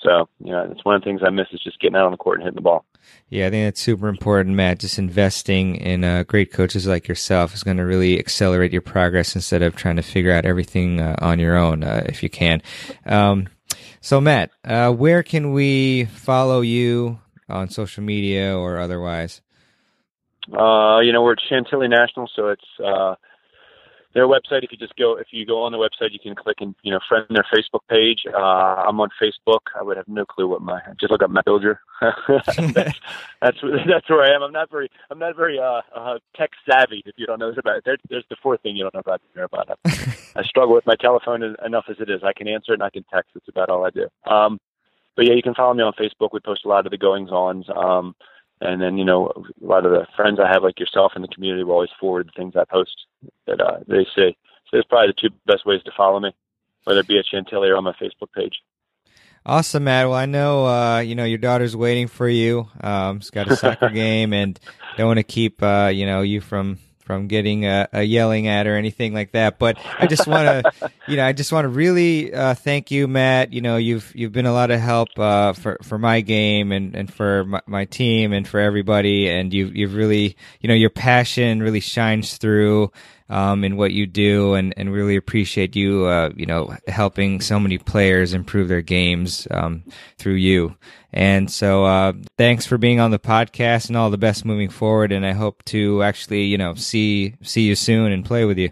So, 0.00 0.30
you 0.42 0.50
know, 0.50 0.66
it's 0.70 0.82
one 0.82 0.94
of 0.94 1.02
the 1.02 1.04
things 1.04 1.20
I 1.22 1.28
miss 1.28 1.48
is 1.52 1.60
just 1.62 1.78
getting 1.78 1.94
out 1.94 2.06
on 2.06 2.12
the 2.12 2.16
court 2.16 2.38
and 2.38 2.44
hitting 2.44 2.56
the 2.56 2.62
ball. 2.62 2.86
Yeah, 3.28 3.48
I 3.48 3.50
think 3.50 3.66
that's 3.66 3.80
super 3.80 4.08
important, 4.08 4.56
Matt. 4.56 4.78
Just 4.78 4.98
investing 4.98 5.76
in 5.76 6.04
uh, 6.04 6.22
great 6.22 6.52
coaches 6.52 6.86
like 6.86 7.06
yourself 7.06 7.54
is 7.54 7.62
going 7.62 7.76
to 7.76 7.84
really 7.84 8.18
accelerate 8.18 8.72
your 8.72 8.82
progress 8.82 9.34
instead 9.34 9.60
of 9.60 9.76
trying 9.76 9.96
to 9.96 10.02
figure 10.02 10.32
out 10.32 10.46
everything 10.46 11.00
uh, 11.00 11.16
on 11.18 11.38
your 11.38 11.56
own, 11.56 11.84
uh, 11.84 12.02
if 12.06 12.22
you 12.22 12.30
can. 12.30 12.62
Um, 13.04 13.48
so, 14.00 14.22
Matt, 14.22 14.52
uh, 14.64 14.90
where 14.90 15.22
can 15.22 15.52
we 15.52 16.06
follow 16.06 16.62
you 16.62 17.20
on 17.48 17.68
social 17.68 18.02
media 18.02 18.56
or 18.56 18.78
otherwise? 18.78 19.42
Uh, 20.52 21.00
you 21.00 21.12
know, 21.12 21.22
we're 21.22 21.32
at 21.32 21.38
Chantilly 21.48 21.88
National, 21.88 22.30
so 22.34 22.48
it's 22.48 22.64
uh, 22.84 23.14
their 24.16 24.26
website. 24.26 24.64
If 24.64 24.72
you 24.72 24.78
just 24.78 24.96
go, 24.96 25.16
if 25.16 25.28
you 25.30 25.44
go 25.44 25.62
on 25.62 25.72
the 25.72 25.78
website, 25.78 26.12
you 26.12 26.18
can 26.18 26.34
click 26.34 26.56
and 26.60 26.74
you 26.82 26.90
know 26.90 27.00
friend 27.06 27.26
their 27.28 27.44
Facebook 27.54 27.80
page. 27.90 28.22
Uh, 28.26 28.36
I'm 28.38 28.98
on 28.98 29.10
Facebook. 29.22 29.60
I 29.78 29.82
would 29.82 29.98
have 29.98 30.08
no 30.08 30.24
clue 30.24 30.48
what 30.48 30.62
my 30.62 30.80
just 30.98 31.10
look 31.10 31.22
up 31.22 31.30
Matt 31.30 31.44
Bilger. 31.44 31.78
that's, 32.00 32.56
that's 33.42 33.58
that's 33.86 34.08
where 34.08 34.22
I 34.22 34.34
am. 34.34 34.42
I'm 34.42 34.52
not 34.52 34.70
very 34.70 34.90
I'm 35.10 35.18
not 35.18 35.36
very 35.36 35.58
uh, 35.58 35.82
uh 35.94 36.18
tech 36.34 36.50
savvy. 36.68 37.02
If 37.04 37.16
you 37.18 37.26
don't 37.26 37.38
know 37.38 37.50
this 37.50 37.58
about 37.58 37.76
it, 37.76 37.82
there, 37.84 37.98
there's 38.08 38.24
the 38.30 38.36
fourth 38.42 38.62
thing 38.62 38.74
you 38.74 38.84
don't 38.84 38.94
know 38.94 39.00
about 39.00 39.20
me 39.34 39.42
about 39.42 39.68
it. 39.68 40.18
I 40.34 40.42
struggle 40.44 40.74
with 40.74 40.86
my 40.86 40.96
telephone 40.96 41.42
enough 41.64 41.84
as 41.90 41.96
it 42.00 42.08
is. 42.08 42.22
I 42.24 42.32
can 42.32 42.48
answer 42.48 42.72
it 42.72 42.76
and 42.76 42.82
I 42.82 42.90
can 42.90 43.04
text. 43.12 43.32
It's 43.34 43.48
about 43.48 43.68
all 43.68 43.84
I 43.84 43.90
do. 43.90 44.08
Um, 44.24 44.58
but 45.14 45.26
yeah, 45.26 45.34
you 45.34 45.42
can 45.42 45.54
follow 45.54 45.74
me 45.74 45.82
on 45.82 45.92
Facebook. 45.92 46.30
We 46.32 46.40
post 46.40 46.64
a 46.64 46.68
lot 46.68 46.86
of 46.86 46.90
the 46.90 46.98
goings 46.98 47.30
ons. 47.30 47.66
Um, 47.74 48.14
and 48.60 48.80
then 48.80 48.96
you 48.98 49.04
know 49.04 49.32
a 49.62 49.66
lot 49.66 49.84
of 49.84 49.92
the 49.92 50.06
friends 50.16 50.38
I 50.40 50.52
have 50.52 50.62
like 50.62 50.80
yourself 50.80 51.12
in 51.16 51.22
the 51.22 51.28
community 51.28 51.64
will 51.64 51.74
always 51.74 51.90
forward 52.00 52.28
the 52.28 52.36
things 52.36 52.54
I 52.56 52.64
post 52.64 53.06
that 53.46 53.60
uh, 53.60 53.78
they 53.86 54.06
say. 54.16 54.36
So 54.70 54.78
it's 54.78 54.88
probably 54.88 55.08
the 55.08 55.28
two 55.28 55.34
best 55.46 55.66
ways 55.66 55.82
to 55.84 55.92
follow 55.96 56.18
me, 56.18 56.34
whether 56.84 57.00
it 57.00 57.06
be 57.06 57.18
at 57.18 57.26
Chantilly 57.26 57.68
or 57.68 57.76
on 57.76 57.84
my 57.84 57.92
Facebook 57.92 58.32
page. 58.34 58.54
Awesome, 59.44 59.84
Matt. 59.84 60.08
Well, 60.08 60.18
I 60.18 60.26
know 60.26 60.66
uh, 60.66 60.98
you 61.00 61.14
know 61.14 61.24
your 61.24 61.38
daughter's 61.38 61.76
waiting 61.76 62.08
for 62.08 62.28
you. 62.28 62.68
Um, 62.80 63.20
she's 63.20 63.30
got 63.30 63.50
a 63.50 63.56
soccer 63.56 63.90
game, 63.94 64.32
and 64.32 64.58
don't 64.96 65.06
want 65.06 65.18
to 65.18 65.24
keep 65.24 65.62
uh, 65.62 65.90
you 65.92 66.06
know 66.06 66.22
you 66.22 66.40
from 66.40 66.78
from 67.06 67.28
getting 67.28 67.64
a, 67.64 67.88
a, 67.92 68.02
yelling 68.02 68.48
at 68.48 68.66
or 68.66 68.76
anything 68.76 69.14
like 69.14 69.30
that. 69.30 69.60
But 69.60 69.78
I 69.96 70.08
just 70.08 70.26
want 70.26 70.46
to, 70.48 70.90
you 71.08 71.16
know, 71.16 71.24
I 71.24 71.32
just 71.32 71.52
want 71.52 71.64
to 71.64 71.68
really 71.68 72.34
uh, 72.34 72.54
thank 72.54 72.90
you, 72.90 73.06
Matt. 73.06 73.52
You 73.52 73.60
know, 73.60 73.76
you've 73.76 74.12
you've 74.14 74.32
been 74.32 74.44
a 74.44 74.52
lot 74.52 74.72
of 74.72 74.80
help 74.80 75.08
uh, 75.16 75.52
for 75.52 75.78
for 75.82 75.98
my 75.98 76.20
game 76.20 76.72
and 76.72 76.96
and 76.96 77.12
for 77.12 77.44
my, 77.44 77.60
my, 77.66 77.84
team 77.84 78.32
and 78.32 78.46
for 78.46 78.58
everybody. 78.58 79.30
And 79.30 79.54
you've 79.54 79.76
you've 79.76 79.94
really, 79.94 80.36
you 80.60 80.68
know, 80.68 80.74
your 80.74 80.90
passion 80.90 81.62
really 81.62 81.80
shines 81.80 82.38
through 82.38 82.90
um, 83.28 83.64
in 83.64 83.76
what 83.76 83.92
you 83.92 84.06
do, 84.06 84.54
and, 84.54 84.72
and 84.76 84.92
really 84.92 85.16
appreciate 85.16 85.74
you, 85.74 86.06
uh, 86.06 86.30
you 86.36 86.46
know, 86.46 86.76
helping 86.86 87.40
so 87.40 87.58
many 87.58 87.78
players 87.78 88.34
improve 88.34 88.68
their 88.68 88.82
games 88.82 89.48
um, 89.50 89.82
through 90.18 90.34
you. 90.34 90.76
And 91.12 91.50
so, 91.50 91.84
uh, 91.84 92.12
thanks 92.36 92.66
for 92.66 92.78
being 92.78 93.00
on 93.00 93.10
the 93.10 93.18
podcast, 93.18 93.88
and 93.88 93.96
all 93.96 94.10
the 94.10 94.18
best 94.18 94.44
moving 94.44 94.68
forward. 94.68 95.12
And 95.12 95.24
I 95.24 95.32
hope 95.32 95.64
to 95.66 96.02
actually, 96.02 96.44
you 96.44 96.58
know, 96.58 96.74
see 96.74 97.34
see 97.42 97.62
you 97.62 97.74
soon 97.74 98.12
and 98.12 98.24
play 98.24 98.44
with 98.44 98.58
you. 98.58 98.70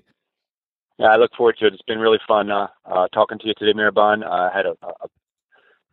Yeah, 0.99 1.07
I 1.07 1.17
look 1.17 1.33
forward 1.37 1.57
to 1.59 1.67
it. 1.67 1.73
It's 1.73 1.83
been 1.83 1.99
really 1.99 2.21
fun 2.27 2.51
uh, 2.51 2.69
uh, 2.85 3.09
talking 3.09 3.39
to 3.39 3.47
you 3.47 3.55
today, 3.59 3.77
Mehrban. 3.77 4.25
I 4.25 4.55
had 4.55 4.67
a, 4.67 4.77
a, 4.83 5.09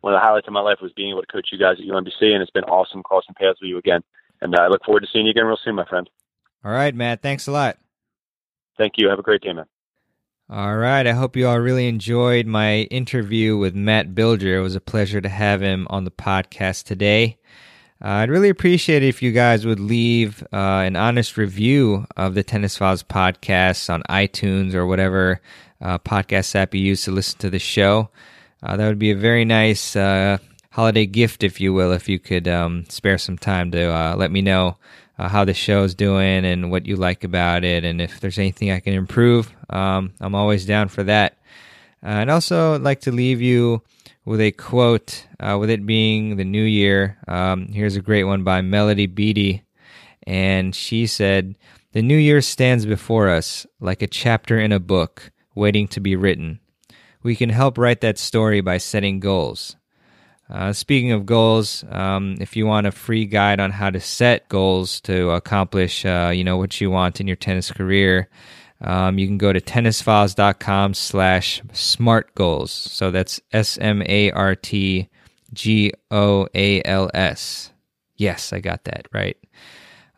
one 0.00 0.14
of 0.14 0.20
the 0.20 0.24
highlights 0.24 0.46
of 0.46 0.52
my 0.52 0.60
life 0.60 0.78
was 0.80 0.92
being 0.92 1.10
able 1.10 1.22
to 1.22 1.26
coach 1.26 1.48
you 1.50 1.58
guys 1.58 1.76
at 1.78 1.86
UMBC, 1.86 2.32
and 2.32 2.42
it's 2.42 2.50
been 2.50 2.64
awesome 2.64 3.02
crossing 3.02 3.34
paths 3.34 3.58
with 3.60 3.68
you 3.68 3.78
again. 3.78 4.02
And 4.40 4.54
I 4.54 4.68
look 4.68 4.84
forward 4.84 5.00
to 5.00 5.08
seeing 5.12 5.26
you 5.26 5.30
again 5.30 5.46
real 5.46 5.58
soon, 5.64 5.74
my 5.74 5.86
friend. 5.86 6.08
All 6.64 6.72
right, 6.72 6.94
Matt. 6.94 7.22
Thanks 7.22 7.46
a 7.46 7.52
lot. 7.52 7.78
Thank 8.76 8.94
you. 8.96 9.08
Have 9.08 9.18
a 9.18 9.22
great 9.22 9.42
day, 9.42 9.52
man. 9.52 9.66
All 10.50 10.76
right. 10.76 11.06
I 11.06 11.12
hope 11.12 11.36
you 11.36 11.46
all 11.46 11.60
really 11.60 11.88
enjoyed 11.88 12.46
my 12.46 12.80
interview 12.90 13.56
with 13.56 13.74
Matt 13.74 14.14
Bilger. 14.14 14.58
It 14.58 14.60
was 14.60 14.74
a 14.74 14.80
pleasure 14.80 15.20
to 15.20 15.28
have 15.28 15.62
him 15.62 15.86
on 15.88 16.04
the 16.04 16.10
podcast 16.10 16.84
today. 16.84 17.38
Uh, 18.04 18.08
I'd 18.08 18.30
really 18.30 18.48
appreciate 18.48 19.02
it 19.02 19.08
if 19.08 19.22
you 19.22 19.30
guys 19.30 19.64
would 19.64 19.80
leave 19.80 20.42
uh, 20.52 20.56
an 20.56 20.96
honest 20.96 21.36
review 21.36 22.06
of 22.16 22.34
the 22.34 22.42
Tennis 22.42 22.76
Files 22.76 23.02
podcast 23.02 23.88
on 23.88 24.02
iTunes 24.10 24.74
or 24.74 24.86
whatever 24.86 25.40
uh, 25.80 25.98
podcast 25.98 26.54
app 26.54 26.74
you 26.74 26.80
use 26.80 27.04
to 27.04 27.12
listen 27.12 27.38
to 27.38 27.48
the 27.48 27.58
show. 27.60 28.10
Uh, 28.62 28.76
that 28.76 28.86
would 28.88 28.98
be 28.98 29.10
a 29.10 29.16
very 29.16 29.44
nice 29.44 29.94
uh, 29.94 30.38
holiday 30.72 31.06
gift, 31.06 31.44
if 31.44 31.60
you 31.60 31.72
will, 31.72 31.92
if 31.92 32.08
you 32.08 32.18
could 32.18 32.48
um, 32.48 32.84
spare 32.88 33.18
some 33.18 33.38
time 33.38 33.70
to 33.70 33.84
uh, 33.84 34.16
let 34.16 34.30
me 34.30 34.42
know 34.42 34.76
uh, 35.18 35.28
how 35.28 35.44
the 35.44 35.54
show's 35.54 35.94
doing 35.94 36.44
and 36.44 36.70
what 36.70 36.86
you 36.86 36.96
like 36.96 37.24
about 37.24 37.64
it, 37.64 37.84
and 37.84 38.00
if 38.00 38.20
there's 38.20 38.38
anything 38.38 38.70
I 38.70 38.80
can 38.80 38.94
improve. 38.94 39.54
Um, 39.70 40.12
I'm 40.20 40.34
always 40.34 40.66
down 40.66 40.88
for 40.88 41.02
that. 41.04 41.38
Uh, 42.02 42.22
and 42.22 42.30
also, 42.30 42.74
I'd 42.74 42.82
like 42.82 43.02
to 43.02 43.12
leave 43.12 43.40
you 43.40 43.82
with 44.24 44.40
a 44.40 44.52
quote, 44.52 45.26
uh, 45.40 45.56
with 45.58 45.70
it 45.70 45.86
being 45.86 46.36
the 46.36 46.44
new 46.44 46.62
year. 46.62 47.18
Um, 47.28 47.68
here's 47.68 47.96
a 47.96 48.02
great 48.02 48.24
one 48.24 48.44
by 48.44 48.60
Melody 48.60 49.06
Beattie. 49.06 49.62
And 50.24 50.74
she 50.74 51.06
said, 51.06 51.56
The 51.92 52.02
new 52.02 52.16
year 52.16 52.40
stands 52.40 52.86
before 52.86 53.28
us 53.28 53.66
like 53.80 54.02
a 54.02 54.06
chapter 54.06 54.58
in 54.58 54.72
a 54.72 54.80
book 54.80 55.30
waiting 55.54 55.88
to 55.88 56.00
be 56.00 56.16
written. 56.16 56.60
We 57.22 57.36
can 57.36 57.50
help 57.50 57.78
write 57.78 58.00
that 58.00 58.18
story 58.18 58.60
by 58.60 58.78
setting 58.78 59.20
goals. 59.20 59.76
Uh, 60.52 60.70
speaking 60.70 61.12
of 61.12 61.24
goals, 61.24 61.82
um, 61.90 62.36
if 62.38 62.56
you 62.56 62.66
want 62.66 62.86
a 62.86 62.92
free 62.92 63.24
guide 63.24 63.58
on 63.58 63.70
how 63.70 63.88
to 63.88 63.98
set 63.98 64.46
goals 64.50 65.00
to 65.00 65.30
accomplish, 65.30 66.04
uh, 66.04 66.30
you 66.32 66.44
know, 66.44 66.58
what 66.58 66.78
you 66.78 66.90
want 66.90 67.22
in 67.22 67.26
your 67.26 67.36
tennis 67.36 67.70
career, 67.72 68.28
um, 68.82 69.18
you 69.18 69.26
can 69.26 69.38
go 69.38 69.50
to 69.50 69.60
tennisfiles.com 69.62 70.92
slash 70.92 71.62
smart 71.72 72.34
goals. 72.34 72.70
So 72.70 73.10
that's 73.10 73.40
S 73.52 73.78
M 73.78 74.02
A 74.04 74.30
R 74.32 74.54
T 74.54 75.08
G 75.54 75.92
O 76.10 76.46
A 76.54 76.82
L 76.82 77.10
S. 77.14 77.72
Yes, 78.16 78.52
I 78.52 78.60
got 78.60 78.84
that 78.84 79.08
right. 79.10 79.38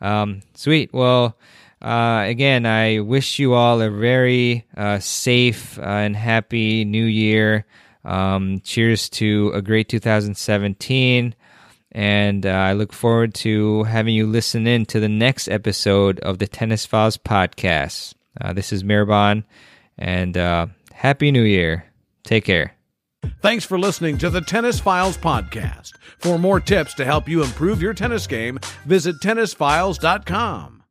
Um, 0.00 0.42
sweet. 0.54 0.92
Well, 0.92 1.38
uh, 1.80 2.24
again, 2.26 2.66
I 2.66 3.00
wish 3.00 3.38
you 3.38 3.54
all 3.54 3.80
a 3.80 3.90
very 3.90 4.66
uh, 4.76 4.98
safe 4.98 5.78
uh, 5.78 5.82
and 5.82 6.16
happy 6.16 6.84
new 6.84 7.04
year. 7.04 7.66
Um, 8.04 8.60
cheers 8.60 9.08
to 9.10 9.50
a 9.54 9.62
great 9.62 9.88
2017. 9.88 11.34
And 11.92 12.44
uh, 12.44 12.50
I 12.50 12.72
look 12.72 12.92
forward 12.92 13.34
to 13.36 13.84
having 13.84 14.14
you 14.14 14.26
listen 14.26 14.66
in 14.66 14.84
to 14.86 15.00
the 15.00 15.08
next 15.08 15.48
episode 15.48 16.18
of 16.20 16.38
the 16.38 16.48
Tennis 16.48 16.84
Files 16.84 17.16
podcast. 17.16 18.14
Uh, 18.40 18.52
this 18.52 18.72
is 18.72 18.82
Mehrban, 18.82 19.44
and 19.96 20.36
uh, 20.36 20.66
Happy 20.92 21.30
New 21.30 21.44
Year. 21.44 21.86
Take 22.24 22.44
care. 22.44 22.74
Thanks 23.40 23.64
for 23.64 23.78
listening 23.78 24.18
to 24.18 24.28
the 24.30 24.40
Tennis 24.40 24.80
Files 24.80 25.16
podcast. 25.16 25.92
For 26.18 26.38
more 26.38 26.60
tips 26.60 26.94
to 26.94 27.04
help 27.04 27.28
you 27.28 27.42
improve 27.42 27.80
your 27.80 27.94
tennis 27.94 28.26
game, 28.26 28.58
visit 28.84 29.16
tennisfiles.com. 29.22 30.83